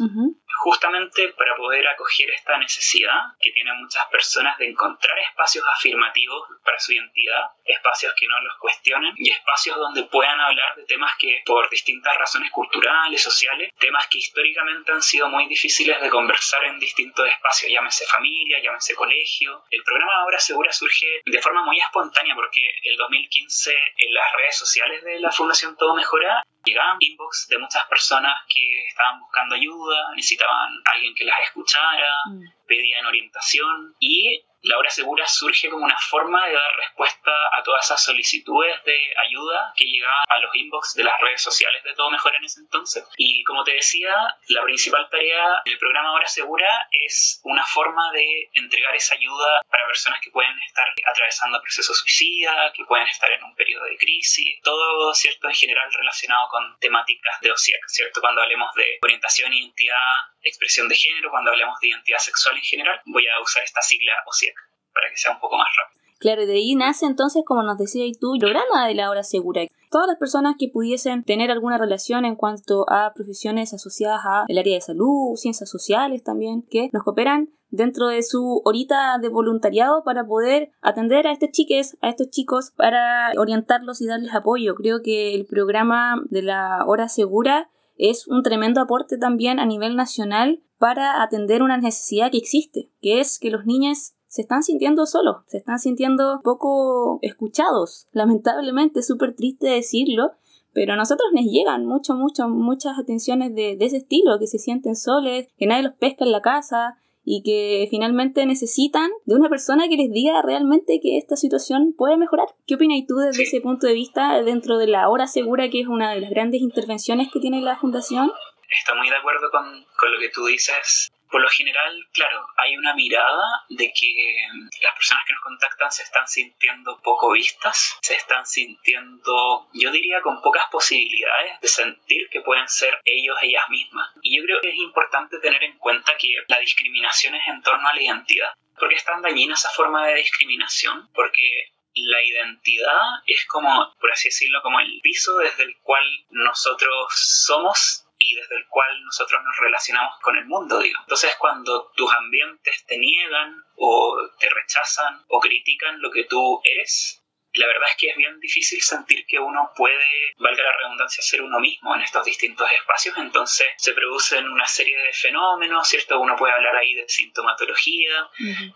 justamente 0.59 1.29
para 1.29 1.55
poder 1.55 1.87
acoger 1.87 2.29
esta 2.31 2.57
necesidad 2.57 3.19
que 3.39 3.51
tienen 3.51 3.81
muchas 3.81 4.05
personas 4.07 4.57
de 4.59 4.69
encontrar 4.69 5.17
espacios 5.19 5.65
afirmativos 5.77 6.47
para 6.63 6.79
su 6.79 6.93
identidad, 6.93 7.41
espacios 7.65 8.13
que 8.19 8.27
no 8.27 8.39
los 8.41 8.57
cuestionen 8.59 9.13
y 9.17 9.31
espacios 9.31 9.77
donde 9.77 10.03
puedan 10.03 10.39
hablar 10.39 10.75
de 10.75 10.85
temas 10.85 11.15
que 11.17 11.41
por 11.45 11.69
distintas 11.69 12.15
razones 12.17 12.51
culturales, 12.51 13.21
sociales, 13.21 13.71
temas 13.79 14.07
que 14.07 14.19
históricamente 14.19 14.91
han 14.91 15.01
sido 15.01 15.27
muy 15.29 15.47
difíciles 15.47 15.99
de 16.01 16.09
conversar 16.09 16.63
en 16.65 16.79
distintos 16.79 17.25
espacios, 17.37 17.71
llámese 17.71 18.05
familia, 18.05 18.59
llámese 18.61 18.95
colegio. 18.95 19.63
El 19.71 19.83
programa 19.83 20.21
Ahora 20.21 20.39
Segura 20.39 20.71
surge 20.71 21.21
de 21.25 21.41
forma 21.41 21.63
muy 21.63 21.79
espontánea 21.79 22.35
porque 22.35 22.61
el 22.83 22.97
2015 22.97 23.71
en 23.71 24.13
las 24.13 24.25
redes 24.35 24.57
sociales 24.57 25.03
de 25.03 25.19
la 25.19 25.31
Fundación 25.31 25.77
Todo 25.77 25.95
Mejora 25.95 26.43
llegaban 26.65 26.97
inbox 26.99 27.47
de 27.49 27.57
muchas 27.57 27.85
personas 27.85 28.33
que 28.53 28.87
estaban 28.87 29.19
buscando 29.19 29.55
ayuda, 29.55 30.13
necesitaban 30.15 30.73
alguien 30.93 31.15
que 31.15 31.23
las 31.23 31.39
escuchara, 31.43 32.11
mm. 32.27 32.65
pedían 32.67 33.05
orientación 33.05 33.95
y 33.99 34.43
la 34.67 34.77
hora 34.77 34.89
segura 34.89 35.25
surge 35.27 35.69
como 35.69 35.85
una 35.85 35.97
forma 35.97 36.45
de 36.45 36.53
dar 36.53 36.75
respuesta 36.75 37.31
a 37.53 37.63
todas 37.63 37.85
esas 37.85 38.03
solicitudes 38.03 38.83
de 38.83 39.13
ayuda 39.25 39.73
que 39.75 39.85
llegaban 39.85 40.25
a 40.27 40.39
los 40.39 40.53
inbox 40.55 40.95
de 40.95 41.03
las 41.03 41.19
redes 41.21 41.41
sociales 41.41 41.83
de 41.83 41.93
Todo 41.93 42.11
Mejor 42.11 42.35
en 42.35 42.43
ese 42.43 42.59
entonces. 42.59 43.05
Y 43.15 43.43
como 43.43 43.63
te 43.63 43.73
decía, 43.73 44.13
la 44.49 44.63
principal 44.63 45.09
tarea 45.09 45.61
del 45.65 45.77
programa 45.77 46.13
Hora 46.13 46.27
Segura 46.27 46.87
es 46.91 47.39
una 47.43 47.65
forma 47.65 48.11
de 48.11 48.49
entregar 48.53 48.95
esa 48.95 49.15
ayuda 49.15 49.61
para 49.69 49.87
personas 49.87 50.19
que 50.21 50.31
pueden 50.31 50.53
estar 50.67 50.87
atravesando 51.05 51.61
procesos 51.61 51.97
suicida, 51.99 52.71
que 52.73 52.85
pueden 52.85 53.07
estar 53.07 53.31
en 53.31 53.43
un 53.43 53.55
periodo 53.55 53.85
de 53.85 53.97
crisis, 53.97 54.59
todo, 54.63 55.13
¿cierto?, 55.13 55.47
en 55.47 55.55
general 55.55 55.91
relacionado 55.93 56.47
con 56.49 56.77
temáticas 56.79 57.39
de 57.41 57.51
OSIAC, 57.51 57.81
¿cierto? 57.87 58.21
Cuando 58.21 58.41
hablemos 58.41 58.73
de 58.75 58.99
orientación, 59.01 59.53
identidad, 59.53 59.95
expresión 60.41 60.87
de 60.87 60.95
género, 60.95 61.29
cuando 61.31 61.51
hablemos 61.51 61.79
de 61.79 61.89
identidad 61.89 62.19
sexual 62.19 62.55
en 62.57 62.63
general, 62.63 63.01
voy 63.05 63.27
a 63.27 63.39
usar 63.39 63.63
esta 63.63 63.81
sigla 63.81 64.13
OSIAC 64.25 64.56
para 64.97 65.11
que 65.11 65.17
sea 65.17 65.33
un 65.33 65.39
poco 65.39 65.57
más 65.57 65.67
rápido. 65.77 65.97
Claro, 66.19 66.41
y 66.41 66.45
de 66.47 66.53
ahí 66.53 66.75
nace 66.75 67.05
entonces, 67.05 67.43
como 67.45 67.61
nos 67.61 67.77
decías 67.77 68.17
tú, 68.19 68.33
el 68.33 68.39
programa 68.39 68.87
de 68.87 68.95
la 68.95 69.09
hora 69.09 69.23
segura. 69.23 69.61
Todas 69.91 70.07
las 70.07 70.17
personas 70.17 70.55
que 70.57 70.67
pudiesen 70.67 71.23
tener 71.23 71.51
alguna 71.51 71.77
relación 71.77 72.25
en 72.25 72.35
cuanto 72.35 72.85
a 72.89 73.13
profesiones 73.13 73.73
asociadas 73.73 74.21
al 74.25 74.57
área 74.57 74.75
de 74.75 74.81
salud, 74.81 75.35
ciencias 75.35 75.69
sociales 75.69 76.23
también, 76.23 76.63
que 76.63 76.89
nos 76.91 77.03
cooperan 77.03 77.49
dentro 77.69 78.07
de 78.07 78.23
su 78.23 78.61
horita 78.65 79.17
de 79.21 79.29
voluntariado 79.29 80.03
para 80.03 80.25
poder 80.25 80.71
atender 80.81 81.27
a 81.27 81.31
estos 81.31 81.51
chiques, 81.51 81.97
a 82.01 82.09
estos 82.09 82.29
chicos, 82.29 82.71
para 82.75 83.31
orientarlos 83.37 84.01
y 84.01 84.07
darles 84.07 84.33
apoyo. 84.33 84.75
Creo 84.75 85.01
que 85.03 85.35
el 85.35 85.45
programa 85.45 86.21
de 86.29 86.41
la 86.41 86.83
hora 86.85 87.09
segura 87.09 87.69
es 87.97 88.27
un 88.27 88.43
tremendo 88.43 88.81
aporte 88.81 89.17
también 89.17 89.59
a 89.59 89.65
nivel 89.65 89.95
nacional 89.95 90.61
para 90.77 91.23
atender 91.23 91.63
una 91.63 91.77
necesidad 91.77 92.31
que 92.31 92.37
existe, 92.37 92.91
que 93.01 93.19
es 93.19 93.39
que 93.39 93.49
los 93.49 93.65
niños 93.65 94.13
se 94.27 94.41
están 94.41 94.63
sintiendo 94.63 95.05
solos, 95.05 95.37
se 95.47 95.57
están 95.57 95.79
sintiendo 95.79 96.41
poco 96.43 97.19
escuchados. 97.21 98.07
Lamentablemente, 98.11 98.99
es 98.99 99.07
súper 99.07 99.35
triste 99.35 99.67
decirlo, 99.67 100.31
pero 100.73 100.93
a 100.93 100.97
nosotros 100.97 101.29
nos 101.33 101.45
llegan 101.45 101.85
mucho, 101.85 102.13
mucho, 102.13 102.47
muchas 102.47 102.99
atenciones 102.99 103.55
de, 103.55 103.75
de, 103.77 103.85
ese 103.85 103.97
estilo, 103.97 104.37
que 104.39 104.47
se 104.47 104.59
sienten 104.59 104.95
soles, 104.95 105.47
que 105.57 105.65
nadie 105.65 105.83
los 105.83 105.93
pesca 105.93 106.25
en 106.25 106.31
la 106.31 106.41
casa, 106.41 106.97
y 107.29 107.43
que 107.43 107.87
finalmente 107.89 108.45
necesitan 108.45 109.11
de 109.25 109.35
una 109.35 109.49
persona 109.49 109.89
que 109.89 109.97
les 109.97 110.09
diga 110.09 110.41
realmente 110.41 111.01
que 111.01 111.17
esta 111.17 111.35
situación 111.35 111.93
puede 111.97 112.15
mejorar. 112.15 112.47
¿Qué 112.65 112.75
opinas 112.75 112.99
tú 113.05 113.15
desde 113.15 113.43
ese 113.43 113.59
punto 113.59 113.85
de 113.85 113.91
vista 113.91 114.41
dentro 114.43 114.77
de 114.77 114.87
la 114.87 115.09
hora 115.09 115.27
segura, 115.27 115.69
que 115.69 115.81
es 115.81 115.87
una 115.87 116.13
de 116.13 116.21
las 116.21 116.29
grandes 116.29 116.61
intervenciones 116.61 117.27
que 117.33 117.41
tiene 117.41 117.59
la 117.59 117.75
Fundación? 117.75 118.31
Estoy 118.69 118.97
muy 118.97 119.09
de 119.09 119.17
acuerdo 119.17 119.49
con, 119.51 119.65
con 119.99 120.11
lo 120.13 120.19
que 120.21 120.29
tú 120.29 120.45
dices 120.45 121.11
por 121.29 121.41
lo 121.41 121.49
general, 121.49 122.07
claro, 122.13 122.45
hay 122.57 122.77
una 122.77 122.93
mirada 122.93 123.65
de 123.69 123.91
que 123.93 124.47
las 124.81 124.93
personas 124.95 125.25
que 125.25 125.33
nos 125.33 125.43
contactan 125.43 125.91
se 125.91 126.03
están 126.03 126.27
sintiendo 126.27 126.99
poco 127.01 127.31
vistas, 127.31 127.97
se 128.01 128.15
están 128.15 128.45
sintiendo, 128.45 129.67
yo 129.73 129.91
diría, 129.91 130.21
con 130.21 130.41
pocas 130.41 130.65
posibilidades 130.71 131.59
de 131.61 131.67
sentir 131.67 132.29
que 132.29 132.41
pueden 132.41 132.67
ser 132.67 132.99
ellos, 133.05 133.37
ellas 133.41 133.69
mismas. 133.69 134.09
Y 134.21 134.37
yo 134.37 134.43
creo 134.43 134.61
que 134.61 134.69
es 134.69 134.77
importante 134.77 135.39
tener 135.39 135.63
en 135.63 135.77
cuenta 135.77 136.17
que 136.17 136.29
la 136.47 136.59
discriminación 136.59 137.35
es 137.35 137.47
en 137.47 137.61
torno 137.61 137.87
a 137.87 137.93
la 137.93 138.01
identidad. 138.01 138.53
¿Por 138.77 138.89
qué 138.89 138.95
es 138.95 139.05
tan 139.05 139.21
dañina 139.21 139.55
esa 139.55 139.69
forma 139.69 140.07
de 140.07 140.15
discriminación? 140.15 141.09
Porque 141.13 141.71
la 141.95 142.23
identidad 142.23 143.01
es 143.25 143.45
como, 143.47 143.93
por 143.99 144.11
así 144.11 144.29
decirlo, 144.29 144.61
como 144.61 144.79
el 144.79 144.99
piso 145.01 145.37
desde 145.37 145.63
el 145.63 145.75
cual 145.81 146.03
nosotros 146.29 147.07
somos 147.45 148.06
y 148.17 148.35
desde 148.35 148.55
el 148.55 148.67
cual 148.67 149.03
nosotros 149.03 149.41
nos 149.43 149.57
relacionamos 149.57 150.19
con 150.21 150.35
el 150.37 150.45
mundo, 150.45 150.79
digo. 150.79 150.99
Entonces, 151.01 151.35
cuando 151.37 151.91
tus 151.95 152.11
ambientes 152.13 152.85
te 152.85 152.97
niegan 152.97 153.55
o 153.75 154.17
te 154.39 154.49
rechazan 154.49 155.23
o 155.27 155.39
critican 155.39 156.01
lo 156.01 156.11
que 156.11 156.25
tú 156.25 156.61
eres, 156.63 157.23
la 157.53 157.67
verdad 157.67 157.89
es 157.89 157.95
que 157.97 158.09
es 158.09 158.15
bien 158.15 158.39
difícil 158.39 158.81
sentir 158.81 159.25
que 159.25 159.39
uno 159.39 159.71
puede, 159.75 160.33
valga 160.37 160.63
la 160.63 160.77
redundancia, 160.77 161.21
ser 161.23 161.41
uno 161.41 161.59
mismo 161.59 161.95
en 161.95 162.01
estos 162.01 162.25
distintos 162.25 162.69
espacios. 162.71 163.17
Entonces 163.17 163.67
se 163.77 163.93
producen 163.93 164.47
una 164.47 164.67
serie 164.67 164.97
de 164.97 165.13
fenómenos, 165.13 165.87
¿cierto? 165.87 166.19
Uno 166.19 166.35
puede 166.35 166.53
hablar 166.53 166.75
ahí 166.75 166.93
de 166.93 167.07
sintomatología, 167.07 168.29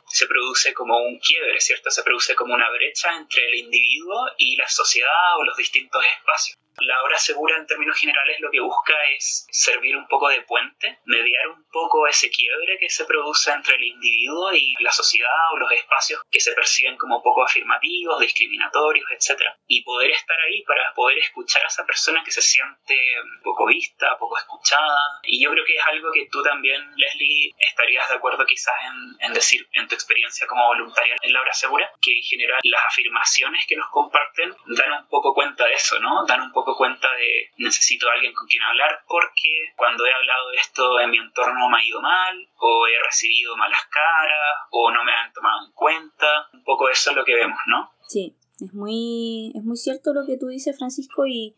se 0.08 0.28
produce 0.28 0.74
como 0.74 0.98
un 0.98 1.20
quiebre, 1.20 1.60
¿cierto? 1.60 1.92
Se 1.92 2.04
produce 2.04 2.36
como 2.36 2.54
una 2.54 2.70
brecha 2.70 3.16
entre 3.16 3.46
el 3.48 3.56
individuo 3.56 4.28
y 4.38 4.56
la 4.56 4.68
sociedad 4.68 5.38
o 5.38 5.44
los 5.44 5.58
distintos 5.58 6.04
espacios. 6.06 6.58
La 6.82 7.04
hora 7.04 7.18
segura 7.18 7.58
en 7.58 7.68
términos 7.68 7.98
generales 7.98 8.40
lo 8.40 8.50
que 8.50 8.60
busca 8.60 8.94
es 9.16 9.46
servir 9.52 9.96
un 9.96 10.08
poco 10.08 10.30
de 10.30 10.42
puente, 10.42 11.00
mediar 11.06 11.48
un 11.50 11.64
poco 11.70 12.08
ese 12.08 12.30
quiebre 12.30 12.78
que 12.80 12.90
se 12.90 13.06
produce 13.06 13.52
entre 13.52 13.76
el 13.76 13.84
individuo 13.84 14.52
y 14.54 14.74
la 14.80 14.92
sociedad 14.92 15.54
o 15.54 15.58
los 15.58 15.72
espacios 15.72 16.22
que 16.32 16.40
se 16.40 16.54
perciben 16.54 16.98
como 16.98 17.22
poco 17.22 17.44
afirmativos, 17.44 18.20
discriminatorios, 18.20 19.06
etc. 19.12 19.44
Y 19.68 19.84
poder 19.84 20.12
estar 20.12 20.38
ahí 20.40 20.64
para 20.64 20.92
poder 20.96 21.20
escuchar 21.20 21.64
a 21.64 21.68
esa 21.68 21.86
persona 21.86 22.24
que 22.24 22.32
se 22.32 22.42
siente 22.42 22.96
poco 23.44 23.68
vista, 23.68 24.18
poco 24.18 24.38
escuchada. 24.38 24.98
Y 25.24 25.44
yo 25.44 25.52
creo 25.52 25.66
que 25.66 25.76
es 25.76 25.86
algo 25.86 26.12
que 26.12 26.28
tú 26.32 26.42
también, 26.42 26.82
Leslie, 26.96 27.54
estarías 27.60 28.10
de 28.10 28.16
acuerdo 28.16 28.46
quizás 28.46 28.76
en, 28.86 29.28
en 29.28 29.34
decir 29.34 29.68
en 29.74 29.88
tu 29.88 29.96
experiencia 29.96 30.48
como 30.48 30.66
voluntaria 30.66 31.16
en 31.22 31.34
la 31.34 31.42
hora 31.42 31.54
segura, 31.54 31.92
que 32.02 32.18
en 32.18 32.24
general 32.24 32.60
las 32.64 32.86
afirmaciones 32.88 33.66
que 33.68 33.76
nos 33.76 33.90
comparten 33.92 34.56
dan 34.66 34.94
un 34.94 35.08
poco 35.08 35.34
cuenta 35.34 35.66
de 35.66 35.74
eso, 35.74 36.00
¿no? 36.00 36.26
Dan 36.26 36.42
un 36.42 36.52
poco 36.52 36.71
cuenta 36.75 37.08
de 37.08 37.51
necesito 37.58 38.08
alguien 38.10 38.34
con 38.34 38.48
quien 38.48 38.63
hablar 38.63 39.04
porque 39.08 39.74
cuando 39.75 40.06
he 40.06 40.13
hablado 40.13 40.50
de 40.50 40.58
esto 40.58 41.00
en 41.00 41.12
mi 41.12 41.18
entorno 41.18 41.70
me 41.70 41.78
ha 41.78 41.86
ido 41.86 42.01
mal 42.01 42.36
o 42.58 42.88
he 42.88 43.04
recibido 43.04 43.56
malas 43.58 43.86
caras 43.90 44.68
o 44.72 44.92
no 44.92 45.04
me 45.04 45.12
han 45.12 45.32
tomado 45.34 45.66
en 45.66 45.72
cuenta. 45.74 46.50
Un 46.54 46.63
poco 46.63 46.90
eso 46.90 47.12
es 47.12 47.16
lo 47.16 47.25
que 47.25 47.36
vemos, 47.36 47.60
¿no? 47.68 47.92
Sí, 48.08 48.36
es 48.60 48.74
muy, 48.74 49.51
es 49.56 49.63
muy 49.63 49.78
cierto 49.78 50.13
lo 50.13 50.25
que 50.25 50.38
tú 50.38 50.48
dices, 50.48 50.78
Francisco, 50.78 51.25
y, 51.25 51.58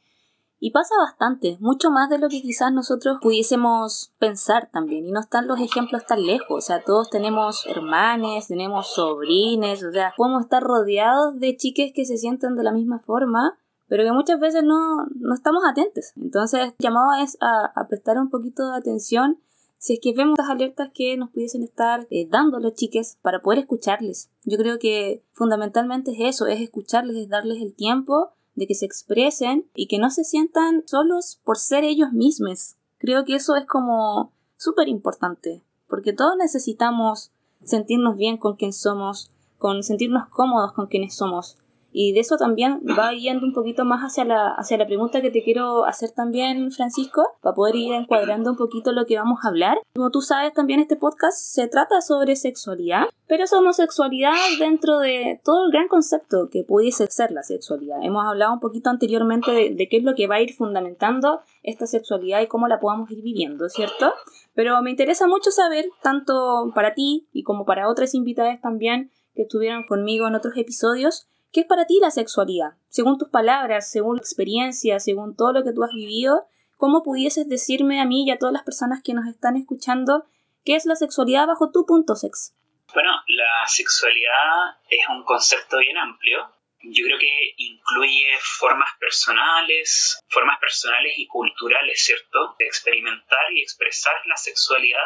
y 0.60 0.72
pasa 0.72 0.96
bastante, 0.98 1.58
mucho 1.60 1.92
más 1.92 2.10
de 2.10 2.18
lo 2.18 2.30
que 2.30 2.42
quizás 2.42 2.72
nosotros 2.72 3.18
pudiésemos 3.22 4.14
pensar 4.20 4.70
también. 4.72 5.08
Y 5.08 5.12
no 5.12 5.20
están 5.20 5.48
los 5.48 5.60
ejemplos 5.60 6.06
tan 6.06 6.26
lejos. 6.26 6.50
O 6.50 6.62
sea, 6.62 6.84
todos 6.84 7.10
tenemos 7.10 7.66
hermanes, 7.66 8.48
tenemos 8.48 8.94
sobrines, 8.94 9.84
o 9.84 9.92
sea, 9.92 10.14
podemos 10.16 10.44
estar 10.44 10.64
rodeados 10.64 11.40
de 11.40 11.58
chiques 11.58 11.92
que 11.94 12.06
se 12.06 12.18
sienten 12.18 12.56
de 12.56 12.64
la 12.64 12.72
misma 12.72 13.00
forma 13.00 13.60
pero 13.88 14.04
que 14.04 14.12
muchas 14.12 14.40
veces 14.40 14.64
no, 14.64 15.06
no 15.16 15.34
estamos 15.34 15.64
atentos. 15.66 16.14
Entonces, 16.16 16.62
el 16.62 16.74
llamado 16.80 17.24
es 17.24 17.38
a, 17.42 17.88
prestar 17.88 18.18
un 18.18 18.30
poquito 18.30 18.70
de 18.70 18.78
atención 18.78 19.40
si 19.78 19.94
es 19.94 20.00
que 20.02 20.14
vemos 20.14 20.38
las 20.38 20.50
alertas 20.50 20.92
que 20.94 21.18
nos 21.18 21.30
pudiesen 21.30 21.62
estar 21.62 22.08
eh, 22.10 22.26
dando 22.30 22.60
los 22.60 22.74
chiques 22.74 23.18
para 23.22 23.42
poder 23.42 23.60
escucharles. 23.60 24.30
Yo 24.46 24.58
creo 24.58 24.80
que 24.80 25.24
fundamentalmente 25.34 26.12
es 26.12 26.36
eso, 26.36 26.48
es 26.48 26.62
escucharles, 26.62 27.18
es 27.18 27.28
darles 27.28 27.62
el 27.62 27.74
tiempo 27.74 28.32
de 28.56 28.68
que 28.68 28.76
se 28.76 28.86
expresen 28.86 29.70
y 29.76 29.88
que 29.88 30.00
no 30.00 30.10
se 30.10 30.24
sientan 30.24 30.84
solos 30.86 31.42
por 31.44 31.58
ser 31.58 31.84
ellos 31.84 32.14
mismos. 32.14 32.76
Creo 32.98 33.26
que 33.26 33.36
eso 33.36 33.56
es 33.56 33.66
como 33.66 34.32
súper 34.56 34.88
importante, 34.88 35.64
porque 35.88 36.14
todos 36.14 36.38
necesitamos 36.38 37.32
sentirnos 37.64 38.16
bien 38.16 38.38
con 38.38 38.56
quien 38.56 38.74
somos, 38.74 39.32
con 39.58 39.84
sentirnos 39.84 40.28
cómodos 40.30 40.74
con 40.74 40.88
quienes 40.88 41.16
somos. 41.16 41.58
Y 41.94 42.12
de 42.14 42.22
eso 42.22 42.38
también 42.38 42.82
va 43.00 43.14
yendo 43.14 43.46
un 43.46 43.54
poquito 43.54 43.86
más 43.86 44.02
hacia 44.02 44.26
la, 44.26 44.50
hacia 44.58 44.78
la 44.78 44.88
pregunta 44.88 45.22
que 45.22 45.30
te 45.30 45.44
quiero 45.44 45.86
hacer 45.86 46.12
también, 46.12 46.72
Francisco, 46.72 47.24
para 47.42 47.56
poder 47.56 47.76
ir 47.76 47.94
encuadrando 47.94 48.52
un 48.52 48.58
poquito 48.58 48.92
lo 48.92 49.06
que 49.06 49.18
vamos 49.18 49.40
a 49.44 49.50
hablar. 49.50 49.78
Como 49.96 50.10
tú 50.10 50.22
sabes, 50.22 50.54
también 50.54 50.80
este 50.80 50.96
podcast 50.96 51.38
se 51.38 51.68
trata 51.68 52.02
sobre 52.02 52.36
sexualidad, 52.36 53.04
pero 53.28 53.44
es 53.44 53.54
homosexualidad 53.54 54.34
dentro 54.60 54.98
de 55.00 55.40
todo 55.44 55.66
el 55.66 55.72
gran 55.72 55.88
concepto 55.88 56.50
que 56.52 56.64
pudiese 56.64 57.06
ser 57.08 57.32
la 57.32 57.44
sexualidad. 57.44 57.98
Hemos 58.02 58.26
hablado 58.26 58.54
un 58.54 58.60
poquito 58.60 58.90
anteriormente 58.90 59.52
de, 59.52 59.76
de 59.76 59.88
qué 59.88 59.98
es 59.98 60.04
lo 60.04 60.16
que 60.16 60.28
va 60.28 60.36
a 60.36 60.42
ir 60.42 60.54
fundamentando 60.56 61.42
esta 61.62 61.86
sexualidad 61.86 62.42
y 62.42 62.48
cómo 62.48 62.68
la 62.68 62.80
podamos 62.80 63.12
ir 63.12 63.22
viviendo, 63.22 63.70
¿cierto? 63.70 64.14
Pero 64.56 64.82
me 64.82 64.90
interesa 64.90 65.28
mucho 65.28 65.52
saber, 65.52 65.86
tanto 66.02 66.72
para 66.74 66.94
ti 66.94 67.28
y 67.32 67.44
como 67.44 67.66
para 67.66 67.88
otras 67.88 68.16
invitadas 68.16 68.62
también 68.62 69.12
que 69.36 69.44
estuvieron 69.44 69.84
conmigo 69.86 70.28
en 70.28 70.36
otros 70.36 70.56
episodios, 70.58 71.28
¿Qué 71.54 71.60
es 71.60 71.68
para 71.68 71.86
ti 71.86 72.00
la 72.02 72.10
sexualidad? 72.10 72.72
Según 72.90 73.20
tus 73.20 73.30
palabras, 73.30 73.92
según 73.92 74.18
tu 74.18 74.24
experiencia, 74.24 75.00
según 75.00 75.36
todo 75.38 75.54
lo 75.54 75.64
que 75.64 75.72
tú 75.72 75.84
has 75.84 75.92
vivido, 75.92 76.48
¿cómo 76.78 77.04
pudieses 77.04 77.48
decirme 77.48 78.02
a 78.02 78.06
mí 78.06 78.26
y 78.26 78.32
a 78.32 78.40
todas 78.40 78.54
las 78.54 78.64
personas 78.64 79.04
que 79.04 79.14
nos 79.14 79.28
están 79.28 79.56
escuchando 79.56 80.26
qué 80.66 80.76
es 80.76 80.88
la 80.88 80.96
sexualidad 80.96 81.46
bajo 81.46 81.72
tu 81.72 81.86
punto 81.86 82.16
sex? 82.16 82.56
Bueno, 82.92 83.12
la 83.28 83.68
sexualidad 83.68 84.82
es 84.90 85.08
un 85.10 85.24
concepto 85.26 85.78
bien 85.78 85.96
amplio. 85.96 86.40
Yo 86.82 87.06
creo 87.06 87.20
que 87.20 87.54
incluye 87.58 88.30
formas 88.42 88.90
personales, 89.00 90.20
formas 90.30 90.58
personales 90.60 91.14
y 91.18 91.28
culturales, 91.28 92.04
¿cierto? 92.04 92.56
De 92.58 92.66
experimentar 92.66 93.54
y 93.54 93.62
expresar 93.62 94.16
la 94.26 94.38
sexualidad 94.38 95.06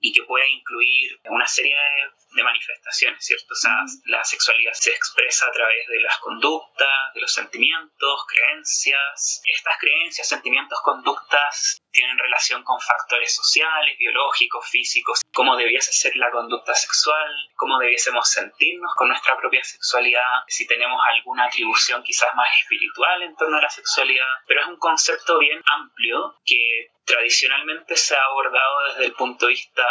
y 0.00 0.12
que 0.12 0.22
puede 0.24 0.48
incluir 0.50 1.20
una 1.24 1.46
serie 1.46 1.74
de, 1.74 2.42
manifestaciones, 2.42 3.24
¿cierto? 3.24 3.52
O 3.52 3.56
sea, 3.56 3.74
la 4.06 4.22
sexualidad 4.22 4.72
se 4.72 4.90
expresa 4.90 5.46
a 5.46 5.50
través 5.50 5.88
de 5.88 6.00
las 6.00 6.18
conductas, 6.18 7.12
de 7.14 7.20
los 7.20 7.32
sentimientos, 7.32 8.24
creencias. 8.28 9.42
Estas 9.44 9.76
creencias, 9.80 10.28
sentimientos, 10.28 10.78
conductas 10.84 11.82
tienen 11.90 12.16
relación 12.16 12.62
con 12.62 12.78
factores 12.80 13.34
sociales, 13.34 13.98
biológicos, 13.98 14.68
físicos, 14.70 15.20
cómo 15.32 15.56
debiese 15.56 15.92
ser 15.92 16.14
la 16.16 16.30
conducta 16.30 16.74
sexual, 16.74 17.34
cómo 17.56 17.78
debiésemos 17.78 18.30
sentirnos 18.30 18.94
con 18.94 19.08
nuestra 19.08 19.36
propia 19.36 19.64
sexualidad, 19.64 20.44
si 20.46 20.66
tenemos 20.66 21.00
alguna 21.12 21.46
atribución 21.46 22.02
quizás 22.04 22.34
más 22.36 22.48
espiritual 22.60 23.22
en 23.22 23.34
torno 23.34 23.56
a 23.56 23.62
la 23.62 23.70
sexualidad, 23.70 24.26
pero 24.46 24.60
es 24.60 24.66
un 24.68 24.78
concepto 24.78 25.38
bien 25.38 25.60
amplio 25.74 26.36
que 26.44 26.90
tradicionalmente 27.08 27.96
se 27.96 28.14
ha 28.14 28.22
abordado 28.22 28.84
desde 28.88 29.06
el 29.06 29.12
punto 29.14 29.46
de 29.46 29.52
vista 29.52 29.86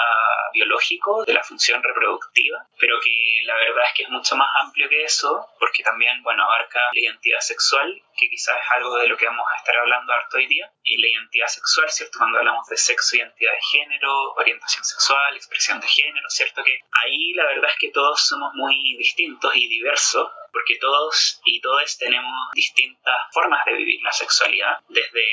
biológico 0.53 1.25
de 1.25 1.33
la 1.33 1.43
función 1.43 1.81
reproductiva, 1.81 2.65
pero 2.79 2.99
que 3.01 3.41
la 3.43 3.55
verdad 3.55 3.83
es 3.87 3.93
que 3.95 4.03
es 4.03 4.09
mucho 4.09 4.35
más 4.35 4.47
amplio 4.61 4.87
que 4.87 5.03
eso, 5.03 5.47
porque 5.59 5.83
también, 5.83 6.21
bueno, 6.21 6.43
abarca 6.43 6.79
la 6.93 6.99
identidad 6.99 7.39
sexual, 7.39 8.01
que 8.15 8.29
quizás 8.29 8.55
es 8.57 8.71
algo 8.71 8.95
de 8.97 9.07
lo 9.07 9.17
que 9.17 9.25
vamos 9.25 9.45
a 9.51 9.57
estar 9.57 9.75
hablando 9.77 10.13
harto 10.13 10.37
hoy 10.37 10.47
día, 10.47 10.71
y 10.83 11.01
la 11.01 11.07
identidad 11.07 11.47
sexual, 11.47 11.89
¿cierto? 11.89 12.19
Cuando 12.19 12.37
hablamos 12.37 12.67
de 12.67 12.77
sexo, 12.77 13.15
identidad 13.15 13.51
de 13.51 13.61
género, 13.71 14.33
orientación 14.33 14.83
sexual, 14.83 15.35
expresión 15.35 15.79
de 15.79 15.87
género, 15.87 16.29
¿cierto? 16.29 16.63
Que 16.63 16.79
ahí 17.03 17.33
la 17.33 17.45
verdad 17.45 17.71
es 17.71 17.77
que 17.79 17.91
todos 17.91 18.21
somos 18.27 18.53
muy 18.53 18.95
distintos 18.97 19.55
y 19.55 19.67
diversos, 19.67 20.29
porque 20.57 20.79
todos 20.79 21.39
y 21.45 21.61
todas 21.61 21.99
tenemos 21.99 22.33
distintas 22.51 23.13
formas 23.31 23.63
de 23.63 23.73
vivir 23.73 24.01
la 24.01 24.11
sexualidad, 24.11 24.79
desde 24.89 25.23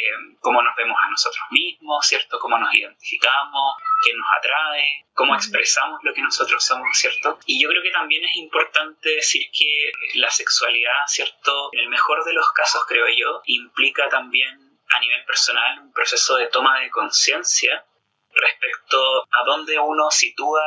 cómo 0.41 0.61
nos 0.61 0.77
vemos 0.77 0.99
a 1.03 1.09
nosotros 1.09 1.47
mismos, 1.51 2.07
¿cierto? 2.07 2.39
Cómo 2.39 2.59
nos 2.59 2.75
identificamos, 2.75 3.77
qué 4.05 4.13
nos 4.13 4.27
atrae, 4.37 5.07
cómo 5.15 5.35
expresamos 5.35 5.99
lo 6.03 6.13
que 6.13 6.21
nosotros 6.21 6.63
somos, 6.63 6.95
¿cierto? 6.99 7.39
Y 7.47 7.63
yo 7.63 7.71
creo 7.71 7.83
que 7.83 7.91
también 7.91 8.23
es 8.23 8.37
importante 8.37 9.15
decir 9.15 9.51
que 9.51 9.93
la 10.17 10.31
sexualidad, 10.31 11.07
¿cierto? 11.07 11.71
En 11.73 11.81
el 11.81 11.89
mejor 11.89 12.23
de 12.25 12.35
los 12.35 12.53
casos, 12.53 12.85
creo 12.87 13.07
yo, 13.09 13.41
implica 13.47 14.11
también 14.11 14.79
a 14.95 15.01
nivel 15.01 15.25
personal 15.25 15.79
un 15.79 15.93
proceso 15.95 16.37
de 16.37 16.49
toma 16.49 16.81
de 16.81 16.91
conciencia 16.91 17.83
respecto 18.31 19.23
a 19.23 19.45
dónde 19.47 19.79
uno 19.79 20.11
sitúa 20.11 20.67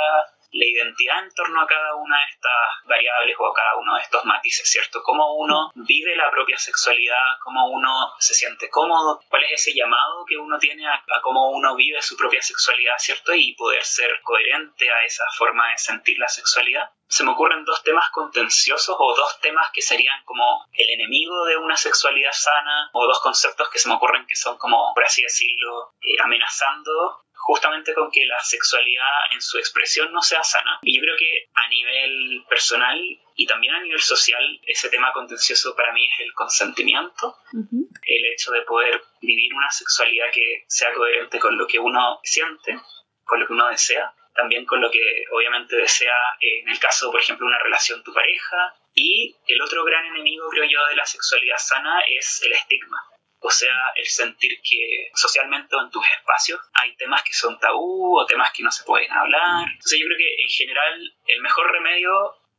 la 0.52 0.66
identidad 0.66 1.24
en 1.24 1.34
torno 1.34 1.62
a 1.62 1.68
cada 1.68 1.96
una 1.96 2.18
de 2.18 2.32
estas 2.32 2.88
variables 2.88 3.36
o 3.40 3.48
a 3.48 3.54
cada 3.54 3.76
uno 3.78 3.96
de 3.96 4.02
estos 4.02 4.26
matices, 4.26 4.70
¿cierto? 4.70 5.02
Cómo 5.04 5.36
uno 5.36 5.72
vive 5.76 6.16
la 6.16 6.32
propia 6.32 6.58
sexualidad, 6.58 7.40
cómo 7.44 7.70
uno 7.70 8.14
se 8.20 8.34
siente 8.34 8.70
cómodo, 8.70 9.20
cuál 9.30 9.44
es 9.44 9.62
ese 9.62 9.74
llamado 9.74 10.26
que 10.26 10.38
uno 10.38 10.58
tiene 10.58 10.88
a, 10.88 11.04
cómo 11.22 11.52
uno 11.52 11.76
vive 11.76 12.02
su 12.02 12.16
propia 12.16 12.42
sexualidad, 12.42 12.96
¿cierto? 12.98 13.34
Y 13.34 13.56
poder 13.56 13.84
ser 13.84 14.22
coherente 14.24 14.90
a 14.90 15.04
esa 15.04 15.26
forma 15.38 15.72
de 15.72 15.78
sentir 15.78 16.18
la 16.20 16.28
sexualidad. 16.28 16.90
Se 17.10 17.24
me 17.24 17.32
ocurren 17.32 17.64
dos 17.64 17.84
temas 17.84 18.10
contenciosos 18.10 18.96
o 18.98 19.16
dos 19.16 19.40
temas 19.40 19.70
que 19.72 19.82
serían 19.82 20.24
como 20.26 20.66
el 20.74 20.90
enemigo 20.90 21.46
de 21.46 21.58
una 21.58 21.78
sexualidad 21.78 22.34
sana 22.34 22.90
o 22.94 23.06
dos 23.08 23.22
conceptos 23.22 23.70
que 23.70 23.80
se 23.80 23.88
me 23.88 23.96
ocurren 23.96 24.26
que 24.28 24.36
son 24.36 24.58
como, 24.58 24.94
por 24.94 25.06
así 25.06 25.22
decirlo, 25.22 25.94
eh, 26.02 26.22
amenazando 26.22 27.27
justamente 27.48 27.94
con 27.94 28.12
que 28.12 28.26
la 28.26 28.40
sexualidad 28.42 29.32
en 29.32 29.42
su 29.42 29.58
expresión 29.58 30.12
no 30.12 30.22
sea 30.22 30.44
sana. 30.44 30.80
Y 30.82 30.98
yo 30.98 31.02
creo 31.02 31.16
que 31.18 31.48
a 31.54 31.70
nivel 31.70 32.44
personal 32.50 33.00
y 33.38 33.48
también 33.48 33.74
a 33.74 33.80
nivel 33.80 34.02
social, 34.02 34.44
ese 34.66 34.90
tema 34.90 35.14
contencioso 35.14 35.74
para 35.74 35.94
mí 35.94 36.06
es 36.06 36.20
el 36.20 36.34
consentimiento, 36.34 37.38
el 37.54 38.26
hecho 38.34 38.52
de 38.52 38.64
poder 38.64 39.02
vivir 39.22 39.54
una 39.54 39.72
sexualidad 39.72 40.26
que 40.34 40.66
sea 40.68 40.94
coherente 40.94 41.40
con 41.40 41.58
lo 41.58 41.66
que 41.68 41.80
uno 41.80 42.20
siente, 42.22 42.78
con 43.24 43.40
lo 43.40 43.48
que 43.48 43.54
uno 43.54 43.70
desea, 43.70 44.14
también 44.36 44.66
con 44.66 44.82
lo 44.82 44.92
que 44.92 45.24
obviamente 45.32 45.78
desea 45.78 46.18
en 46.42 46.68
el 46.68 46.80
caso, 46.80 47.10
por 47.12 47.22
ejemplo, 47.22 47.48
una 47.48 47.60
relación 47.60 48.04
tu 48.04 48.14
pareja. 48.14 48.76
Y 48.94 49.38
el 49.48 49.62
otro 49.62 49.86
gran 49.86 50.06
enemigo, 50.08 50.50
creo 50.50 50.66
yo, 50.66 50.86
de 50.88 50.98
la 50.98 51.06
sexualidad 51.06 51.58
sana 51.60 52.02
es 52.10 52.42
el 52.44 52.52
estigma. 52.52 52.98
O 53.40 53.52
sea, 53.52 53.92
el 53.96 54.06
sentir 54.06 54.60
que 54.62 55.10
socialmente 55.14 55.76
o 55.76 55.82
en 55.82 55.92
tus 55.92 56.06
espacios 56.08 56.60
hay 56.74 56.96
temas 56.96 57.24
que 57.24 57.34
son 57.34 57.60
tabú 57.60 58.20
o 58.20 58.26
temas 58.26 58.52
que 58.52 58.64
no 58.64 58.72
se 58.72 58.84
pueden 58.84 59.12
hablar. 59.12 59.68
Entonces 59.70 60.00
yo 60.00 60.06
creo 60.08 60.18
que 60.18 60.42
en 60.42 60.50
general 60.50 61.16
el 61.28 61.42
mejor 61.42 61.72
remedio 61.72 62.12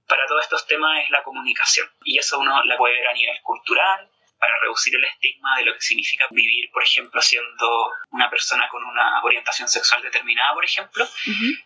para 0.06 0.26
todos 0.26 0.42
estos 0.42 0.66
temas 0.66 1.04
es 1.04 1.10
la 1.10 1.22
comunicación. 1.22 1.88
Y 2.04 2.18
eso 2.18 2.38
uno 2.38 2.62
la 2.64 2.76
puede 2.76 2.94
ver 2.94 3.08
a 3.08 3.12
nivel 3.12 3.40
cultural, 3.42 4.10
para 4.38 4.58
reducir 4.60 4.94
el 4.94 5.04
estigma 5.04 5.56
de 5.58 5.64
lo 5.64 5.74
que 5.74 5.80
significa 5.80 6.26
vivir, 6.30 6.70
por 6.70 6.82
ejemplo, 6.82 7.20
siendo 7.20 7.90
una 8.10 8.30
persona 8.30 8.68
con 8.68 8.84
una 8.84 9.22
orientación 9.22 9.68
sexual 9.68 10.02
determinada, 10.02 10.54
por 10.54 10.64
ejemplo, 10.64 11.06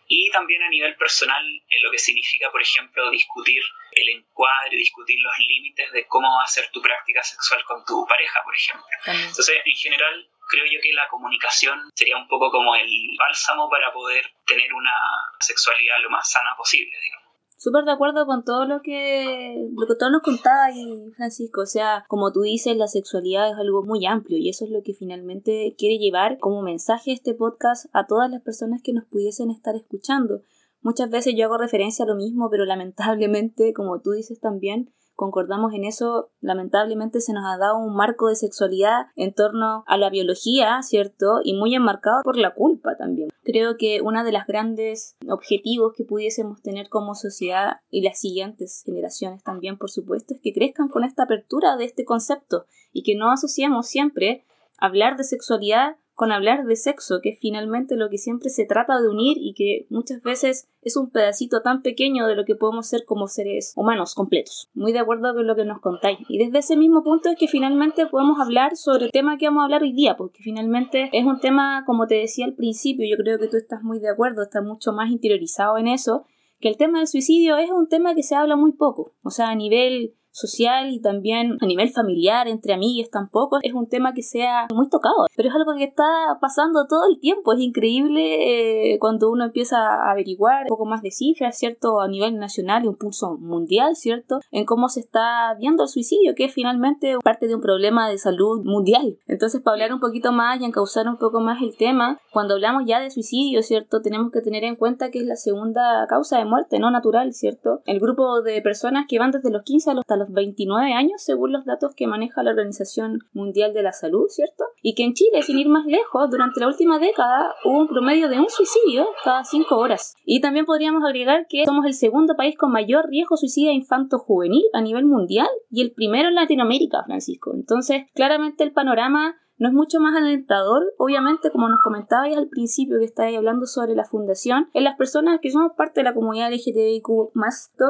y 0.07 0.29
también 0.31 0.63
a 0.63 0.69
nivel 0.69 0.95
personal 0.95 1.43
en 1.45 1.83
lo 1.83 1.91
que 1.91 1.99
significa, 1.99 2.51
por 2.51 2.61
ejemplo, 2.61 3.09
discutir 3.11 3.63
el 3.91 4.09
encuadre, 4.09 4.77
discutir 4.77 5.19
los 5.19 5.37
límites 5.39 5.91
de 5.91 6.07
cómo 6.07 6.35
va 6.37 6.43
a 6.43 6.47
ser 6.47 6.69
tu 6.71 6.81
práctica 6.81 7.23
sexual 7.23 7.63
con 7.65 7.85
tu 7.85 8.05
pareja, 8.07 8.43
por 8.43 8.55
ejemplo. 8.55 8.85
Entonces, 9.05 9.61
en 9.63 9.75
general, 9.75 10.29
creo 10.49 10.65
yo 10.65 10.79
que 10.81 10.93
la 10.93 11.07
comunicación 11.07 11.89
sería 11.93 12.17
un 12.17 12.27
poco 12.27 12.51
como 12.51 12.75
el 12.75 13.15
bálsamo 13.17 13.69
para 13.69 13.93
poder 13.93 14.33
tener 14.45 14.73
una 14.73 14.95
sexualidad 15.39 16.01
lo 16.01 16.09
más 16.09 16.29
sana 16.29 16.55
posible, 16.55 16.97
digamos 17.01 17.22
súper 17.63 17.85
de 17.85 17.91
acuerdo 17.91 18.25
con 18.25 18.43
todo 18.43 18.65
lo 18.65 18.81
que, 18.81 19.69
lo 19.73 19.87
que 19.87 19.95
nos 20.11 20.21
contaba 20.21 20.67
Francisco. 21.15 21.61
O 21.61 21.65
sea, 21.65 22.03
como 22.09 22.33
tú 22.33 22.41
dices, 22.41 22.75
la 22.75 22.89
sexualidad 22.89 23.49
es 23.49 23.55
algo 23.55 23.83
muy 23.83 24.05
amplio 24.05 24.37
y 24.37 24.49
eso 24.49 24.65
es 24.65 24.71
lo 24.71 24.83
que 24.83 24.93
finalmente 24.93 25.73
quiere 25.77 25.97
llevar 25.97 26.39
como 26.39 26.61
mensaje 26.61 27.13
este 27.13 27.33
podcast 27.33 27.85
a 27.93 28.05
todas 28.05 28.29
las 28.29 28.41
personas 28.41 28.81
que 28.83 28.91
nos 28.91 29.05
pudiesen 29.05 29.49
estar 29.49 29.77
escuchando. 29.77 30.41
Muchas 30.81 31.09
veces 31.09 31.35
yo 31.37 31.45
hago 31.45 31.57
referencia 31.57 32.03
a 32.03 32.07
lo 32.09 32.15
mismo, 32.15 32.49
pero 32.49 32.65
lamentablemente, 32.65 33.71
como 33.71 34.01
tú 34.01 34.11
dices 34.11 34.41
también, 34.41 34.91
concordamos 35.15 35.73
en 35.73 35.85
eso, 35.85 36.31
lamentablemente 36.41 37.21
se 37.21 37.33
nos 37.33 37.45
ha 37.45 37.57
dado 37.57 37.77
un 37.77 37.95
marco 37.95 38.29
de 38.29 38.35
sexualidad 38.35 39.07
en 39.15 39.33
torno 39.33 39.83
a 39.87 39.97
la 39.97 40.09
biología, 40.09 40.81
¿cierto? 40.81 41.39
Y 41.43 41.53
muy 41.53 41.75
enmarcado 41.75 42.21
por 42.23 42.37
la 42.37 42.53
culpa 42.53 42.95
también. 42.97 43.29
Creo 43.43 43.77
que 43.77 44.01
uno 44.01 44.23
de 44.23 44.31
los 44.31 44.45
grandes 44.45 45.15
objetivos 45.29 45.93
que 45.95 46.05
pudiésemos 46.05 46.61
tener 46.61 46.89
como 46.89 47.15
sociedad 47.15 47.77
y 47.89 48.01
las 48.01 48.19
siguientes 48.19 48.83
generaciones 48.85 49.43
también, 49.43 49.77
por 49.77 49.89
supuesto, 49.89 50.33
es 50.33 50.41
que 50.41 50.53
crezcan 50.53 50.89
con 50.89 51.03
esta 51.03 51.23
apertura 51.23 51.75
de 51.77 51.85
este 51.85 52.05
concepto 52.05 52.65
y 52.91 53.03
que 53.03 53.15
no 53.15 53.31
asociamos 53.31 53.87
siempre 53.87 54.45
hablar 54.77 55.17
de 55.17 55.23
sexualidad 55.23 55.97
con 56.13 56.31
hablar 56.31 56.65
de 56.65 56.75
sexo, 56.75 57.19
que 57.21 57.29
es 57.29 57.39
finalmente 57.39 57.95
lo 57.95 58.09
que 58.09 58.17
siempre 58.17 58.49
se 58.49 58.65
trata 58.65 59.01
de 59.01 59.09
unir 59.09 59.37
y 59.39 59.53
que 59.53 59.87
muchas 59.89 60.21
veces 60.21 60.67
es 60.81 60.95
un 60.95 61.09
pedacito 61.09 61.61
tan 61.61 61.81
pequeño 61.81 62.27
de 62.27 62.35
lo 62.35 62.45
que 62.45 62.55
podemos 62.55 62.87
ser 62.87 63.05
como 63.05 63.27
seres 63.27 63.73
humanos 63.75 64.13
completos. 64.13 64.69
Muy 64.73 64.91
de 64.91 64.99
acuerdo 64.99 65.33
con 65.33 65.47
lo 65.47 65.55
que 65.55 65.65
nos 65.65 65.79
contáis. 65.79 66.19
Y 66.29 66.37
desde 66.37 66.59
ese 66.59 66.77
mismo 66.77 67.03
punto 67.03 67.29
es 67.29 67.37
que 67.37 67.47
finalmente 67.47 68.05
podemos 68.05 68.39
hablar 68.39 68.75
sobre 68.75 69.05
el 69.05 69.11
tema 69.11 69.37
que 69.37 69.47
vamos 69.47 69.61
a 69.61 69.65
hablar 69.65 69.81
hoy 69.81 69.93
día, 69.93 70.15
porque 70.15 70.43
finalmente 70.43 71.09
es 71.13 71.25
un 71.25 71.39
tema, 71.39 71.83
como 71.85 72.05
te 72.05 72.15
decía 72.15 72.45
al 72.45 72.53
principio, 72.53 73.07
yo 73.09 73.21
creo 73.21 73.39
que 73.39 73.47
tú 73.47 73.57
estás 73.57 73.81
muy 73.81 73.99
de 73.99 74.09
acuerdo, 74.09 74.43
estás 74.43 74.63
mucho 74.63 74.91
más 74.93 75.09
interiorizado 75.09 75.77
en 75.77 75.87
eso, 75.87 76.25
que 76.59 76.69
el 76.69 76.77
tema 76.77 76.99
del 76.99 77.07
suicidio 77.07 77.57
es 77.57 77.71
un 77.71 77.89
tema 77.89 78.15
que 78.15 78.23
se 78.23 78.35
habla 78.35 78.55
muy 78.55 78.73
poco. 78.73 79.13
O 79.23 79.31
sea, 79.31 79.49
a 79.49 79.55
nivel 79.55 80.13
social 80.33 80.91
y 80.91 80.99
también 80.99 81.57
a 81.61 81.65
nivel 81.65 81.89
familiar, 81.89 82.47
entre 82.47 82.73
amigas 82.73 83.09
tampoco, 83.09 83.59
es 83.61 83.73
un 83.73 83.87
tema 83.87 84.13
que 84.13 84.23
sea 84.23 84.67
muy 84.73 84.89
tocado, 84.89 85.27
pero 85.35 85.49
es 85.49 85.55
algo 85.55 85.73
que 85.77 85.85
está 85.85 86.37
pasando 86.41 86.87
todo 86.87 87.07
el 87.09 87.19
tiempo, 87.19 87.53
es 87.53 87.59
increíble 87.59 88.93
eh, 88.93 88.99
cuando 88.99 89.31
uno 89.31 89.45
empieza 89.45 89.77
a 89.77 90.11
averiguar 90.11 90.63
un 90.63 90.69
poco 90.69 90.85
más 90.85 91.01
de 91.01 91.11
cifras, 91.11 91.57
¿cierto? 91.57 92.01
A 92.01 92.07
nivel 92.07 92.37
nacional 92.37 92.83
y 92.83 92.87
un 92.87 92.95
pulso 92.95 93.37
mundial, 93.37 93.95
¿cierto? 93.95 94.39
En 94.51 94.65
cómo 94.65 94.89
se 94.89 94.99
está 94.99 95.55
viendo 95.59 95.83
el 95.83 95.89
suicidio, 95.89 96.33
que 96.35 96.45
es 96.45 96.53
finalmente 96.53 97.15
parte 97.23 97.47
de 97.47 97.55
un 97.55 97.61
problema 97.61 98.09
de 98.09 98.17
salud 98.17 98.63
mundial. 98.63 99.17
Entonces, 99.27 99.61
para 99.61 99.75
hablar 99.75 99.93
un 99.93 99.99
poquito 99.99 100.31
más 100.31 100.59
y 100.59 100.65
encauzar 100.65 101.07
un 101.07 101.17
poco 101.17 101.39
más 101.39 101.61
el 101.61 101.77
tema, 101.77 102.19
cuando 102.31 102.55
hablamos 102.55 102.83
ya 102.85 102.99
de 102.99 103.11
suicidio, 103.11 103.61
¿cierto? 103.61 104.01
Tenemos 104.01 104.31
que 104.31 104.41
tener 104.41 104.63
en 104.63 104.75
cuenta 104.75 105.11
que 105.11 105.19
es 105.19 105.25
la 105.25 105.35
segunda 105.35 106.07
causa 106.07 106.39
de 106.39 106.45
muerte 106.45 106.79
no 106.79 106.89
natural, 106.89 107.33
¿cierto? 107.33 107.81
El 107.85 107.99
grupo 107.99 108.41
de 108.41 108.61
personas 108.61 109.05
que 109.07 109.19
van 109.19 109.31
desde 109.31 109.51
los 109.51 109.63
15 109.63 109.91
hasta 109.91 110.17
los 110.17 110.22
29 110.31 110.93
años, 110.93 111.21
según 111.23 111.51
los 111.51 111.65
datos 111.65 111.93
que 111.95 112.07
maneja 112.07 112.43
la 112.43 112.51
Organización 112.51 113.19
Mundial 113.33 113.73
de 113.73 113.83
la 113.83 113.91
Salud, 113.91 114.27
¿cierto? 114.29 114.65
Y 114.81 114.95
que 114.95 115.03
en 115.03 115.13
Chile, 115.13 115.41
sin 115.41 115.59
ir 115.59 115.69
más 115.69 115.85
lejos, 115.85 116.29
durante 116.29 116.59
la 116.59 116.67
última 116.67 116.99
década 116.99 117.53
hubo 117.63 117.79
un 117.79 117.87
promedio 117.87 118.29
de 118.29 118.39
un 118.39 118.49
suicidio 118.49 119.07
cada 119.23 119.43
5 119.43 119.75
horas. 119.75 120.15
Y 120.25 120.41
también 120.41 120.65
podríamos 120.65 121.03
agregar 121.03 121.47
que 121.47 121.65
somos 121.65 121.85
el 121.85 121.93
segundo 121.93 122.35
país 122.35 122.57
con 122.57 122.71
mayor 122.71 123.07
riesgo 123.09 123.37
suicida 123.37 123.71
infanto-juvenil 123.71 124.63
a 124.73 124.81
nivel 124.81 125.05
mundial 125.05 125.47
y 125.69 125.81
el 125.81 125.91
primero 125.91 126.29
en 126.29 126.35
Latinoamérica, 126.35 127.03
Francisco. 127.05 127.51
Entonces, 127.53 128.05
claramente 128.13 128.63
el 128.63 128.71
panorama 128.71 129.35
no 129.57 129.67
es 129.67 129.73
mucho 129.73 129.99
más 129.99 130.15
alentador, 130.15 130.93
obviamente, 130.97 131.51
como 131.51 131.69
nos 131.69 131.79
comentabais 131.81 132.35
al 132.35 132.47
principio 132.47 132.99
que 132.99 133.05
estáis 133.05 133.37
hablando 133.37 133.65
sobre 133.65 133.95
la 133.95 134.05
fundación, 134.05 134.69
en 134.73 134.83
las 134.83 134.97
personas 134.97 135.39
que 135.41 135.51
somos 135.51 135.73
parte 135.77 135.99
de 135.99 136.05
la 136.05 136.13
comunidad 136.13 136.51
LGTBIQ 136.51 137.07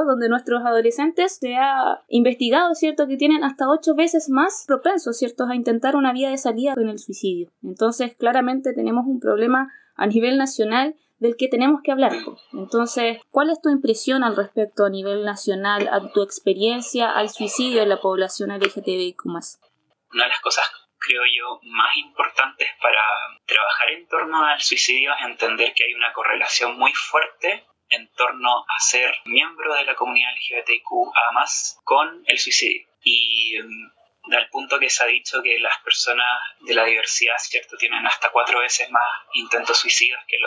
donde 0.08 0.30
nuestros 0.30 0.64
adolescentes 0.66 1.38
se 1.40 1.56
ha 1.56 2.04
investigado, 2.10 2.76
¿cierto?, 2.76 3.08
que 3.08 3.18
tienen 3.18 3.44
hasta 3.44 3.70
ocho 3.70 3.96
veces 3.96 4.30
más 4.30 4.66
propensos, 4.68 5.18
¿cierto?, 5.18 5.46
a 5.46 5.56
intentar 5.56 5.96
una 5.96 6.14
vía 6.14 6.30
de 6.30 6.38
salida 6.38 6.74
en 6.78 6.90
el 6.90 7.00
suicidio. 7.00 7.50
Entonces, 7.64 8.16
claramente 8.16 8.74
tenemos 8.74 9.06
un 9.08 9.20
problema 9.20 9.72
a 9.96 10.08
nivel 10.08 10.38
nacional 10.38 10.96
del 11.20 11.38
que 11.38 11.48
tenemos 11.48 11.82
que 11.82 11.92
hablar. 11.92 12.12
Entonces, 12.52 13.20
¿cuál 13.32 13.50
es 13.50 13.62
tu 13.62 13.70
impresión 13.70 14.24
al 14.24 14.36
respecto 14.36 14.86
a 14.86 14.90
nivel 14.90 15.24
nacional, 15.24 15.88
a 15.92 16.12
tu 16.12 16.22
experiencia 16.22 17.10
al 17.10 17.30
suicidio 17.30 17.82
en 17.82 17.90
la 17.90 18.02
población 18.02 18.50
LGTBIQ+. 18.50 19.26
Una 19.26 20.24
de 20.24 20.30
las 20.30 20.42
cosas 20.42 20.66
creo 21.04 21.24
yo, 21.26 21.60
más 21.64 21.96
importantes 21.98 22.70
para 22.82 23.02
trabajar 23.46 23.92
en 23.92 24.08
torno 24.08 24.44
al 24.44 24.62
suicidio 24.62 25.14
es 25.14 25.26
entender 25.26 25.74
que 25.74 25.84
hay 25.84 25.94
una 25.94 26.14
correlación 26.14 26.78
muy 26.78 26.94
fuerte 26.94 27.66
en 27.90 28.10
torno 28.14 28.66
a 28.68 28.80
ser 28.80 29.14
miembro 29.26 29.76
de 29.76 29.86
la 29.86 29.96
comunidad 29.96 30.32
LGBTQ 30.36 31.14
más 31.34 31.80
con 31.84 32.24
el 32.26 32.40
suicidio. 32.40 32.88
Y 33.04 33.60
mm, 33.62 33.92
al 34.32 34.50
punto 34.50 34.80
que 34.80 34.90
se 34.90 35.04
ha 35.04 35.08
dicho 35.08 35.42
que 35.44 35.60
las 35.60 35.78
personas 35.80 36.28
de 36.62 36.74
la 36.74 36.86
diversidad, 36.86 37.36
¿cierto?, 37.38 37.76
tienen 37.78 38.06
hasta 38.08 38.30
cuatro 38.30 38.60
veces 38.60 38.90
más 38.90 39.08
intentos 39.34 39.78
suicidas 39.78 40.24
que, 40.28 40.38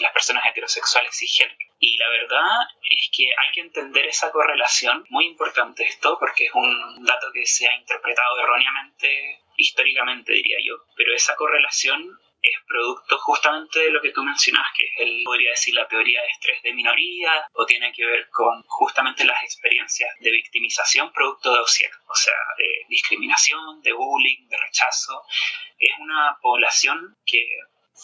las 0.00 0.12
personas 0.12 0.44
heterosexuales 0.46 1.16
cisgénero. 1.16 1.58
Y 1.80 1.96
la 1.96 2.08
verdad 2.08 2.68
es 2.88 3.10
que 3.14 3.24
hay 3.30 3.52
que 3.52 3.60
entender 3.60 4.06
esa 4.06 4.30
correlación, 4.30 5.04
muy 5.10 5.26
importante 5.26 5.84
esto, 5.84 6.16
porque 6.18 6.46
es 6.46 6.52
un 6.54 7.04
dato 7.04 7.30
que 7.32 7.44
se 7.46 7.68
ha 7.68 7.74
interpretado 7.74 8.38
erróneamente 8.40 9.40
históricamente, 9.56 10.32
diría 10.32 10.58
yo, 10.64 10.76
pero 10.96 11.14
esa 11.14 11.34
correlación 11.34 12.18
es 12.50 12.64
producto 12.66 13.18
justamente 13.18 13.80
de 13.80 13.90
lo 13.90 14.00
que 14.00 14.12
tú 14.12 14.22
mencionas, 14.22 14.66
que 14.76 14.84
es 14.84 14.92
el, 14.98 15.24
podría 15.24 15.50
decir, 15.50 15.74
la 15.74 15.88
teoría 15.88 16.20
de 16.22 16.28
estrés 16.28 16.62
de 16.62 16.72
minoría, 16.72 17.46
o 17.52 17.66
tiene 17.66 17.92
que 17.92 18.04
ver 18.04 18.28
con 18.30 18.62
justamente 18.66 19.24
las 19.24 19.42
experiencias 19.42 20.10
de 20.20 20.30
victimización 20.30 21.12
producto 21.12 21.52
de 21.52 21.60
OSIEC, 21.60 21.92
o 22.06 22.14
sea, 22.14 22.36
de 22.56 22.86
discriminación, 22.88 23.80
de 23.82 23.92
bullying, 23.92 24.48
de 24.48 24.56
rechazo. 24.56 25.22
Es 25.78 25.92
una 25.98 26.36
población 26.40 27.16
que 27.24 27.44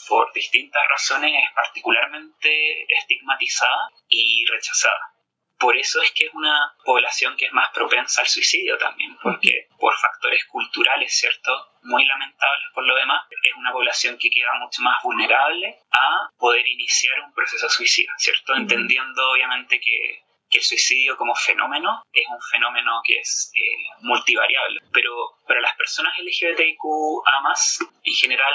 por 0.08 0.32
distintas 0.32 0.82
razones 0.88 1.32
es 1.32 1.54
particularmente 1.54 2.84
estigmatizada 2.88 3.90
y 4.08 4.44
rechazada 4.46 5.13
por 5.58 5.76
eso 5.76 6.02
es 6.02 6.10
que 6.12 6.26
es 6.26 6.34
una 6.34 6.74
población 6.84 7.36
que 7.36 7.46
es 7.46 7.52
más 7.52 7.70
propensa 7.72 8.22
al 8.22 8.28
suicidio 8.28 8.76
también, 8.78 9.16
porque 9.22 9.68
por 9.78 9.94
factores 9.96 10.44
culturales, 10.46 11.16
¿cierto? 11.16 11.52
Muy 11.82 12.04
lamentables 12.04 12.64
por 12.74 12.84
lo 12.84 12.96
demás, 12.96 13.24
es 13.30 13.54
una 13.56 13.72
población 13.72 14.18
que 14.18 14.28
queda 14.28 14.52
mucho 14.58 14.82
más 14.82 15.02
vulnerable 15.02 15.78
a 15.92 16.28
poder 16.36 16.66
iniciar 16.66 17.20
un 17.20 17.32
proceso 17.32 17.68
suicida, 17.68 18.12
¿cierto? 18.18 18.54
Entendiendo 18.56 19.30
obviamente 19.30 19.80
que, 19.80 20.24
el 20.50 20.62
suicidio 20.62 21.16
como 21.16 21.34
fenómeno 21.34 22.04
es 22.12 22.28
un 22.28 22.40
fenómeno 22.40 23.00
que 23.04 23.18
es 23.18 23.50
eh, 23.56 23.88
multivariable, 24.02 24.82
pero 24.92 25.10
para 25.48 25.60
las 25.60 25.74
personas 25.74 26.16
LGBTIQ 26.16 26.78
a 27.26 27.40
más, 27.40 27.80
en 28.04 28.14
general 28.14 28.54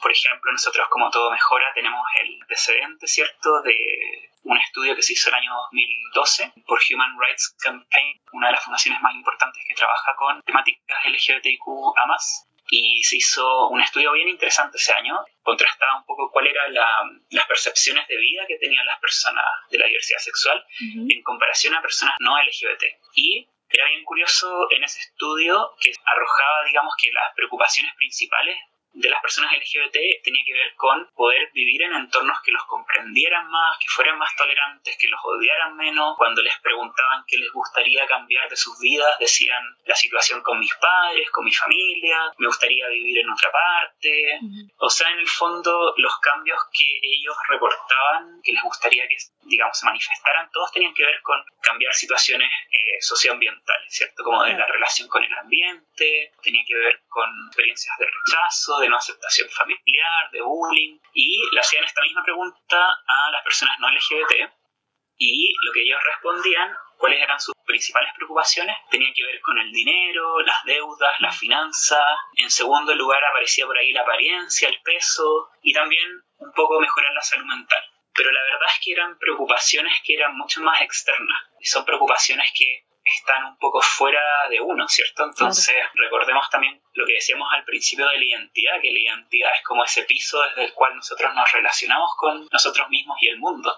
por 0.00 0.12
ejemplo, 0.12 0.52
nosotros 0.52 0.86
como 0.88 1.10
todo 1.10 1.30
mejora 1.30 1.72
tenemos 1.74 2.04
el 2.20 2.40
antecedente, 2.42 3.06
¿cierto?, 3.06 3.62
de 3.62 4.30
un 4.44 4.56
estudio 4.58 4.96
que 4.96 5.02
se 5.02 5.12
hizo 5.12 5.28
el 5.28 5.36
año 5.36 5.52
2012 5.54 6.52
por 6.66 6.80
Human 6.90 7.16
Rights 7.18 7.56
Campaign, 7.62 8.20
una 8.32 8.48
de 8.48 8.52
las 8.54 8.64
fundaciones 8.64 9.00
más 9.00 9.14
importantes 9.14 9.62
que 9.66 9.74
trabaja 9.74 10.14
con 10.16 10.42
temáticas 10.42 10.98
LGBTIQ 11.04 11.62
a 11.96 12.06
más. 12.06 12.48
Y 12.70 13.04
se 13.04 13.16
hizo 13.16 13.68
un 13.68 13.80
estudio 13.82 14.12
bien 14.12 14.28
interesante 14.28 14.78
ese 14.78 14.94
año, 14.94 15.22
contrastaba 15.42 15.98
un 15.98 16.06
poco 16.06 16.30
cuáles 16.30 16.54
eran 16.54 17.22
las 17.30 17.46
percepciones 17.46 18.08
de 18.08 18.16
vida 18.16 18.46
que 18.46 18.56
tenían 18.56 18.86
las 18.86 18.98
personas 18.98 19.44
de 19.70 19.78
la 19.78 19.86
diversidad 19.86 20.20
sexual 20.20 20.64
en 20.80 21.22
comparación 21.22 21.74
a 21.74 21.82
personas 21.82 22.14
no 22.20 22.40
LGBT. 22.40 22.84
Y 23.14 23.46
era 23.68 23.88
bien 23.88 24.04
curioso 24.04 24.70
en 24.70 24.84
ese 24.84 25.00
estudio 25.00 25.74
que 25.80 25.92
arrojaba, 26.04 26.64
digamos, 26.64 26.94
que 27.00 27.12
las 27.12 27.34
preocupaciones 27.34 27.94
principales 27.96 28.56
de 28.94 29.08
las 29.08 29.20
personas 29.22 29.52
LGBT 29.52 30.22
tenía 30.22 30.44
que 30.44 30.52
ver 30.52 30.74
con 30.76 31.08
poder 31.14 31.50
vivir 31.52 31.82
en 31.82 31.94
entornos 31.94 32.38
que 32.44 32.52
los 32.52 32.64
comprendieran 32.64 33.48
más, 33.50 33.78
que 33.78 33.88
fueran 33.88 34.18
más 34.18 34.34
tolerantes, 34.36 34.96
que 34.98 35.08
los 35.08 35.20
odiaran 35.24 35.76
menos. 35.76 36.14
Cuando 36.16 36.42
les 36.42 36.58
preguntaban 36.60 37.24
qué 37.26 37.38
les 37.38 37.50
gustaría 37.52 38.06
cambiar 38.06 38.48
de 38.48 38.56
sus 38.56 38.78
vidas, 38.80 39.18
decían 39.18 39.62
la 39.86 39.94
situación 39.94 40.42
con 40.42 40.58
mis 40.58 40.74
padres, 40.76 41.30
con 41.30 41.44
mi 41.44 41.52
familia, 41.52 42.32
me 42.38 42.46
gustaría 42.46 42.88
vivir 42.88 43.18
en 43.18 43.30
otra 43.30 43.50
parte. 43.50 44.38
O 44.78 44.90
sea, 44.90 45.10
en 45.10 45.18
el 45.18 45.28
fondo, 45.28 45.94
los 45.96 46.18
cambios 46.18 46.58
que 46.72 46.98
ellos 47.02 47.36
reportaban, 47.48 48.40
que 48.42 48.52
les 48.52 48.62
gustaría 48.62 49.06
que, 49.08 49.16
digamos, 49.44 49.78
se 49.78 49.86
manifestaran, 49.86 50.50
todos 50.50 50.72
tenían 50.72 50.94
que 50.94 51.04
ver 51.04 51.20
con 51.22 51.42
cambiar 51.60 51.92
situaciones 51.94 52.50
eh, 52.70 53.00
socioambientales, 53.00 53.94
¿cierto? 53.94 54.22
Como 54.22 54.42
de 54.44 54.54
la 54.54 54.66
relación 54.66 55.08
con 55.08 55.24
el 55.24 55.32
ambiente, 55.34 56.32
tenía 56.42 56.64
que 56.66 56.74
ver 56.74 57.02
con 57.08 57.28
experiencias 57.48 57.96
de 57.98 58.06
rechazo, 58.06 58.78
de 58.78 58.88
no 58.88 58.96
aceptación 58.96 59.48
familiar, 59.50 60.30
de 60.32 60.42
bullying, 60.42 60.98
y 61.12 61.42
le 61.52 61.60
hacían 61.60 61.84
esta 61.84 62.02
misma 62.02 62.22
pregunta 62.22 62.88
a 63.06 63.30
las 63.32 63.42
personas 63.42 63.76
no 63.80 63.90
LGBT, 63.90 64.52
y 65.18 65.54
lo 65.64 65.72
que 65.72 65.82
ellos 65.82 66.02
respondían, 66.04 66.74
cuáles 66.96 67.22
eran 67.22 67.40
sus 67.40 67.54
principales 67.64 68.12
preocupaciones, 68.16 68.76
tenía 68.90 69.12
que 69.14 69.24
ver 69.24 69.40
con 69.40 69.58
el 69.58 69.72
dinero, 69.72 70.40
las 70.40 70.64
deudas, 70.64 71.20
las 71.20 71.36
finanzas, 71.38 72.04
en 72.36 72.50
segundo 72.50 72.94
lugar 72.94 73.24
aparecía 73.24 73.66
por 73.66 73.76
ahí 73.76 73.92
la 73.92 74.02
apariencia, 74.02 74.68
el 74.68 74.80
peso, 74.82 75.50
y 75.62 75.72
también 75.72 76.08
un 76.38 76.52
poco 76.52 76.80
mejorar 76.80 77.12
la 77.12 77.22
salud 77.22 77.46
mental. 77.46 77.91
Pero 78.14 78.30
la 78.30 78.42
verdad 78.42 78.68
es 78.74 78.84
que 78.84 78.92
eran 78.92 79.18
preocupaciones 79.18 79.94
que 80.04 80.14
eran 80.14 80.36
mucho 80.36 80.60
más 80.62 80.80
externas, 80.80 81.38
y 81.60 81.66
son 81.66 81.84
preocupaciones 81.84 82.50
que 82.56 82.84
están 83.04 83.44
un 83.44 83.58
poco 83.58 83.80
fuera 83.80 84.20
de 84.48 84.60
uno, 84.60 84.86
¿cierto? 84.88 85.24
Entonces, 85.24 85.74
recordemos 85.94 86.48
también 86.50 86.80
lo 86.94 87.06
que 87.06 87.14
decíamos 87.14 87.48
al 87.52 87.64
principio 87.64 88.08
de 88.08 88.18
la 88.18 88.24
identidad, 88.24 88.80
que 88.80 88.92
la 88.92 88.98
identidad 88.98 89.50
es 89.56 89.62
como 89.64 89.84
ese 89.84 90.04
piso 90.04 90.40
desde 90.42 90.64
el 90.66 90.72
cual 90.72 90.94
nosotros 90.94 91.34
nos 91.34 91.50
relacionamos 91.50 92.10
con 92.16 92.48
nosotros 92.50 92.88
mismos 92.90 93.16
y 93.20 93.28
el 93.28 93.38
mundo. 93.38 93.76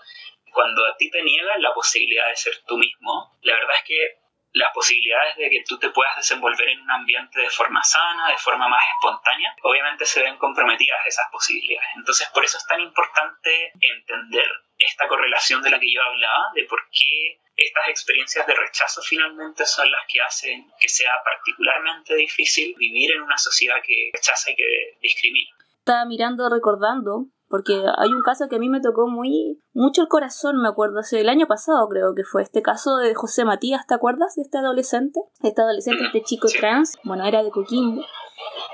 Cuando 0.52 0.86
a 0.86 0.96
ti 0.96 1.10
te 1.10 1.22
niegan 1.22 1.62
la 1.62 1.72
posibilidad 1.72 2.28
de 2.28 2.36
ser 2.36 2.62
tú 2.66 2.76
mismo, 2.76 3.36
la 3.42 3.54
verdad 3.54 3.76
es 3.78 3.84
que 3.84 4.23
las 4.54 4.72
posibilidades 4.72 5.36
de 5.36 5.50
que 5.50 5.64
tú 5.66 5.78
te 5.78 5.90
puedas 5.90 6.16
desenvolver 6.16 6.68
en 6.68 6.80
un 6.80 6.90
ambiente 6.90 7.40
de 7.40 7.50
forma 7.50 7.82
sana, 7.82 8.28
de 8.30 8.38
forma 8.38 8.68
más 8.68 8.84
espontánea, 8.94 9.54
obviamente 9.62 10.06
se 10.06 10.22
ven 10.22 10.38
comprometidas 10.38 11.00
esas 11.06 11.26
posibilidades. 11.30 11.90
Entonces, 11.96 12.28
por 12.32 12.44
eso 12.44 12.58
es 12.58 12.66
tan 12.66 12.80
importante 12.80 13.72
entender 13.80 14.48
esta 14.78 15.08
correlación 15.08 15.60
de 15.60 15.70
la 15.70 15.80
que 15.80 15.92
yo 15.92 16.00
hablaba, 16.02 16.52
de 16.54 16.64
por 16.64 16.80
qué 16.90 17.40
estas 17.56 17.88
experiencias 17.88 18.46
de 18.46 18.54
rechazo 18.54 19.02
finalmente 19.02 19.66
son 19.66 19.90
las 19.90 20.02
que 20.08 20.20
hacen 20.20 20.70
que 20.78 20.88
sea 20.88 21.12
particularmente 21.24 22.14
difícil 22.14 22.74
vivir 22.76 23.12
en 23.12 23.22
una 23.22 23.38
sociedad 23.38 23.76
que 23.84 24.10
rechaza 24.12 24.52
y 24.52 24.56
que 24.56 24.98
discrimina. 25.00 25.50
Estaba 25.78 26.04
mirando, 26.04 26.48
recordando, 26.48 27.26
porque 27.54 27.84
hay 27.98 28.12
un 28.12 28.22
caso 28.22 28.48
que 28.48 28.56
a 28.56 28.58
mí 28.58 28.68
me 28.68 28.80
tocó 28.80 29.06
muy 29.06 29.62
mucho 29.74 30.02
el 30.02 30.08
corazón, 30.08 30.60
me 30.60 30.66
acuerdo, 30.66 30.98
hace 30.98 31.20
el 31.20 31.28
año 31.28 31.46
pasado 31.46 31.88
creo 31.88 32.12
que 32.12 32.24
fue 32.24 32.42
este 32.42 32.62
caso 32.62 32.96
de 32.96 33.14
José 33.14 33.44
Matías, 33.44 33.86
¿te 33.86 33.94
acuerdas 33.94 34.34
de 34.34 34.42
este 34.42 34.58
adolescente? 34.58 35.20
Este 35.40 35.62
adolescente, 35.62 36.02
este 36.04 36.24
chico 36.24 36.48
trans, 36.48 36.98
bueno, 37.04 37.24
era 37.24 37.44
de 37.44 37.52
Coquimbo 37.52 38.02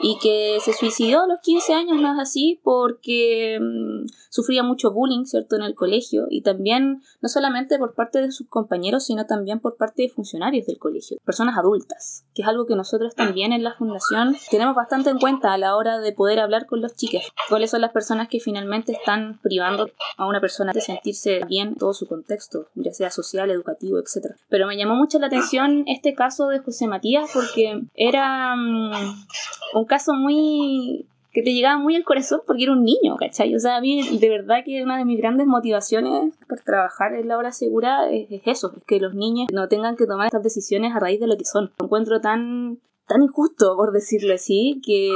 y 0.00 0.18
que 0.18 0.58
se 0.60 0.72
suicidó 0.72 1.22
a 1.22 1.26
los 1.26 1.40
15 1.40 1.74
años, 1.74 2.00
no 2.00 2.12
es 2.12 2.18
así, 2.18 2.60
porque 2.64 3.58
mm, 3.60 4.06
sufría 4.30 4.62
mucho 4.62 4.92
bullying, 4.92 5.24
¿cierto?, 5.24 5.56
en 5.56 5.62
el 5.62 5.74
colegio 5.74 6.26
y 6.30 6.42
también, 6.42 7.02
no 7.20 7.28
solamente 7.28 7.78
por 7.78 7.94
parte 7.94 8.20
de 8.20 8.30
sus 8.30 8.48
compañeros, 8.48 9.04
sino 9.04 9.26
también 9.26 9.60
por 9.60 9.76
parte 9.76 10.02
de 10.02 10.08
funcionarios 10.08 10.66
del 10.66 10.78
colegio, 10.78 11.18
personas 11.24 11.58
adultas, 11.58 12.24
que 12.34 12.42
es 12.42 12.48
algo 12.48 12.66
que 12.66 12.76
nosotros 12.76 13.14
también 13.14 13.52
en 13.52 13.64
la 13.64 13.74
fundación 13.74 14.36
tenemos 14.50 14.74
bastante 14.74 15.10
en 15.10 15.18
cuenta 15.18 15.52
a 15.52 15.58
la 15.58 15.76
hora 15.76 15.98
de 15.98 16.12
poder 16.12 16.40
hablar 16.40 16.66
con 16.66 16.80
los 16.80 16.94
chicos, 16.94 17.30
cuáles 17.48 17.70
son 17.70 17.80
las 17.80 17.92
personas 17.92 18.28
que 18.28 18.40
finalmente 18.40 18.92
están 18.92 19.40
privando 19.42 19.90
a 20.16 20.26
una 20.26 20.40
persona 20.40 20.72
de 20.72 20.80
sentirse 20.80 21.40
bien 21.46 21.60
en 21.68 21.76
todo 21.76 21.92
su 21.92 22.06
contexto, 22.06 22.68
ya 22.74 22.92
sea 22.92 23.10
social, 23.10 23.50
educativo, 23.50 23.98
etc. 23.98 24.34
Pero 24.48 24.66
me 24.66 24.76
llamó 24.76 24.94
mucho 24.94 25.18
la 25.18 25.26
atención 25.26 25.84
este 25.86 26.14
caso 26.14 26.48
de 26.48 26.60
José 26.60 26.86
Matías 26.86 27.30
porque 27.32 27.82
era 27.94 28.54
mm, 28.56 29.26
un 29.74 29.84
caso 29.84 30.14
muy 30.14 31.06
que 31.32 31.42
te 31.42 31.52
llegaba 31.52 31.78
muy 31.78 31.94
al 31.94 32.04
corazón 32.04 32.40
porque 32.46 32.64
era 32.64 32.72
un 32.72 32.84
niño, 32.84 33.16
¿cachai? 33.16 33.54
O 33.54 33.58
sea, 33.60 33.76
a 33.76 33.80
mí 33.80 34.18
de 34.18 34.28
verdad 34.28 34.58
que 34.64 34.82
una 34.82 34.98
de 34.98 35.04
mis 35.04 35.20
grandes 35.20 35.46
motivaciones 35.46 36.34
por 36.48 36.60
trabajar 36.60 37.14
en 37.14 37.28
la 37.28 37.38
hora 37.38 37.52
segura 37.52 38.10
es, 38.10 38.42
eso, 38.46 38.72
es 38.76 38.84
que 38.84 38.98
los 38.98 39.14
niños 39.14 39.48
no 39.52 39.68
tengan 39.68 39.96
que 39.96 40.06
tomar 40.06 40.26
estas 40.26 40.42
decisiones 40.42 40.94
a 40.94 40.98
raíz 40.98 41.20
de 41.20 41.28
lo 41.28 41.36
que 41.36 41.44
son. 41.44 41.72
Lo 41.78 41.86
encuentro 41.86 42.20
tan, 42.20 42.80
tan 43.06 43.22
injusto, 43.22 43.76
por 43.76 43.92
decirlo 43.92 44.34
así, 44.34 44.80
que, 44.84 45.10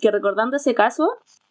que 0.00 0.10
recordando 0.10 0.56
ese 0.56 0.74
caso, 0.74 1.08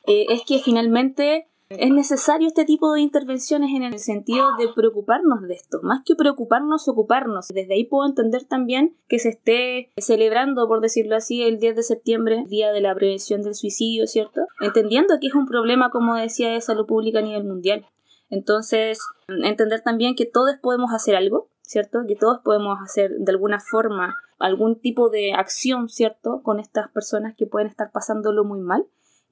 eh, 0.08 0.28
es 0.30 0.44
que 0.46 0.60
finalmente 0.60 1.48
es 1.70 1.92
necesario 1.92 2.48
este 2.48 2.64
tipo 2.64 2.94
de 2.94 3.02
intervenciones 3.02 3.72
en 3.76 3.84
el 3.84 3.98
sentido 4.00 4.56
de 4.58 4.68
preocuparnos 4.76 5.42
de 5.42 5.56
esto, 5.56 5.80
más 5.82 6.04
que 6.06 6.16
preocuparnos, 6.16 6.88
ocuparnos. 6.88 7.48
Desde 7.48 7.74
ahí 7.74 7.86
puedo 7.86 8.08
entender 8.08 8.46
también 8.46 8.96
que 9.08 9.18
se 9.18 9.30
esté 9.30 9.92
celebrando, 9.98 10.68
por 10.68 10.82
decirlo 10.82 11.16
así, 11.16 11.42
el 11.42 11.60
10 11.60 11.76
de 11.76 11.84
septiembre, 11.84 12.46
Día 12.48 12.72
de 12.72 12.82
la 12.82 12.94
Prevención 12.94 13.42
del 13.42 13.56
Suicidio, 13.56 14.06
¿cierto? 14.06 14.42
Entendiendo 14.62 15.16
que 15.20 15.28
es 15.28 15.34
un 15.34 15.48
problema, 15.48 15.90
como 15.90 16.16
decía, 16.16 16.52
de 16.52 16.62
salud 16.62 16.86
pública 16.86 17.20
a 17.20 17.24
nivel 17.24 17.46
mundial. 17.46 17.86
Entonces, 18.30 19.00
entender 19.28 19.82
también 19.82 20.16
que 20.16 20.26
todos 20.26 20.56
podemos 20.62 20.94
hacer 20.94 21.16
algo, 21.16 21.50
¿cierto? 21.62 22.02
Que 22.08 22.16
todos 22.16 22.40
podemos 22.44 22.78
hacer 22.84 23.12
de 23.18 23.32
alguna 23.32 23.60
forma 23.60 24.16
algún 24.38 24.80
tipo 24.80 25.10
de 25.10 25.34
acción, 25.34 25.90
¿cierto? 25.90 26.42
Con 26.44 26.60
estas 26.60 26.90
personas 26.92 27.36
que 27.36 27.48
pueden 27.48 27.68
estar 27.68 27.92
pasándolo 27.92 28.44
muy 28.44 28.60
mal 28.60 28.86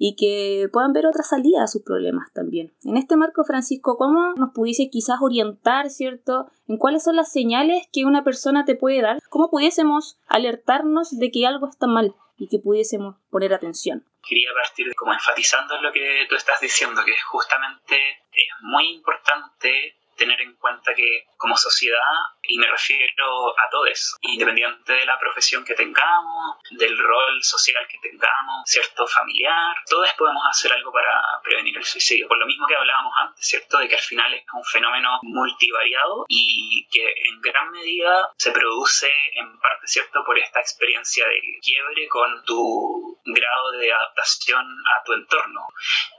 y 0.06 0.18
que 0.18 0.68
puedan 0.68 0.92
ver 0.92 1.06
otra 1.06 1.24
salida 1.24 1.64
a 1.64 1.68
sus 1.68 1.82
problemas 1.82 2.30
también. 2.34 2.74
En 2.84 2.98
este 2.98 3.16
marco, 3.16 3.46
Francisco, 3.46 3.96
¿cómo 3.96 4.34
nos 4.36 4.50
pudiese 4.54 4.90
quizás 4.90 5.20
orientar, 5.22 5.90
¿cierto?, 5.90 6.52
en 6.68 6.78
cuáles 6.78 7.06
son 7.06 7.16
las 7.16 7.32
señales 7.32 7.88
que 7.90 8.04
una 8.04 8.26
persona 8.26 8.66
te 8.66 8.76
puede 8.76 9.02
dar, 9.02 9.20
cómo 9.30 9.50
pudiésemos 9.50 10.20
alertarnos 10.28 11.18
de 11.18 11.32
que 11.32 11.48
algo 11.48 11.70
está 11.70 11.88
mal 11.88 12.16
y 12.38 12.50
que 12.50 12.60
pudiésemos 12.60 13.16
poner 13.30 13.54
atención. 13.54 14.04
Quería 14.28 14.50
partir 14.54 14.94
como 14.94 15.14
enfatizando 15.14 15.82
lo 15.82 15.94
que 15.94 16.26
tú 16.28 16.36
estás 16.36 16.60
diciendo, 16.60 17.00
que 17.06 17.16
justamente 17.32 17.96
es 17.96 18.62
muy 18.62 18.96
importante 18.96 19.96
tener 20.16 20.40
en 20.42 20.56
cuenta 20.56 20.94
que 20.94 21.26
como 21.38 21.58
sociedad, 21.58 22.00
y 22.44 22.58
me 22.58 22.68
refiero 22.68 23.50
a 23.60 23.70
todos, 23.70 24.18
independiente 24.22 24.94
de 24.94 25.06
la 25.06 25.20
profesión 25.20 25.64
que 25.66 25.74
tengamos, 25.74 26.58
del 26.72 26.98
rol 26.98 27.44
social 27.44 27.86
que 27.88 28.00
tengamos, 28.00 28.64
cierto 28.66 29.08
familiar, 29.08 29.76
todos 29.90 30.10
podemos 30.14 30.44
hacer 30.50 30.72
algo 30.74 30.92
para 30.92 31.22
prevenir 31.44 31.78
el 31.78 31.84
suicidio. 31.84 32.28
Por 32.28 32.38
lo 32.38 32.46
mismo 32.46 32.66
que 32.68 32.76
hablábamos 32.76 33.14
antes, 33.18 33.46
¿cierto? 33.46 33.78
De 33.78 33.88
que 33.88 33.96
al 33.96 34.02
final 34.02 34.34
es 34.34 34.44
un 34.54 34.64
fenómeno 34.64 35.20
multivariado 35.24 36.26
y 36.28 36.88
que 36.92 37.06
en 37.06 37.42
gran 37.42 37.72
medida 37.72 38.32
se 38.38 38.52
produce 38.52 39.12
en 39.36 39.60
parte, 39.60 39.88
¿cierto? 39.88 40.24
Por 40.26 40.38
esta 40.38 40.60
experiencia 40.60 41.28
de 41.28 41.42
quiebre 41.62 42.08
con 42.08 42.44
tu 42.46 43.20
grado 43.26 43.72
de 43.72 43.92
adaptación 43.92 44.66
a 44.66 45.04
tu 45.04 45.14
entorno. 45.14 45.62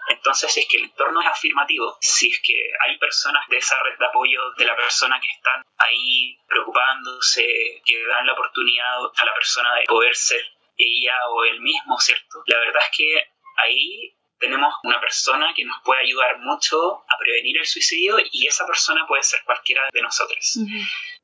Entonces, 0.09 0.53
si 0.53 0.61
es 0.61 0.69
que 0.69 0.79
el 0.79 0.85
entorno 0.85 1.21
es 1.21 1.27
afirmativo, 1.27 1.97
si 2.01 2.31
es 2.31 2.41
que 2.45 2.55
hay 2.87 2.99
personas 2.99 3.47
de 3.49 3.57
esa 3.57 3.77
red 3.83 3.99
de 3.99 4.07
apoyo 4.07 4.53
de 4.57 4.65
la 4.65 4.77
persona 4.77 5.21
que 5.21 5.29
están 5.29 5.63
ahí 5.79 6.39
preocupándose, 6.47 7.83
que 7.85 8.07
dan 8.07 8.27
la 8.27 8.33
oportunidad 8.33 8.99
a 9.17 9.25
la 9.25 9.35
persona 9.35 9.75
de 9.75 9.85
poder 9.85 10.15
ser 10.15 10.43
ella 10.77 11.29
o 11.31 11.45
él 11.45 11.61
mismo, 11.61 11.99
¿cierto? 11.99 12.43
La 12.47 12.59
verdad 12.59 12.83
es 12.91 12.97
que 12.97 13.29
ahí 13.57 14.15
tenemos 14.39 14.75
una 14.83 15.01
persona 15.01 15.55
que 15.55 15.65
nos 15.65 15.77
puede 15.85 16.03
ayudar 16.03 16.39
mucho 16.39 17.05
a 17.09 17.19
prevenir 17.19 17.59
el 17.59 17.67
suicidio 17.67 18.17
y 18.33 18.47
esa 18.47 18.67
persona 18.67 19.07
puede 19.07 19.23
ser 19.23 19.41
cualquiera 19.45 19.89
de 19.93 20.03
nosotros. 20.03 20.57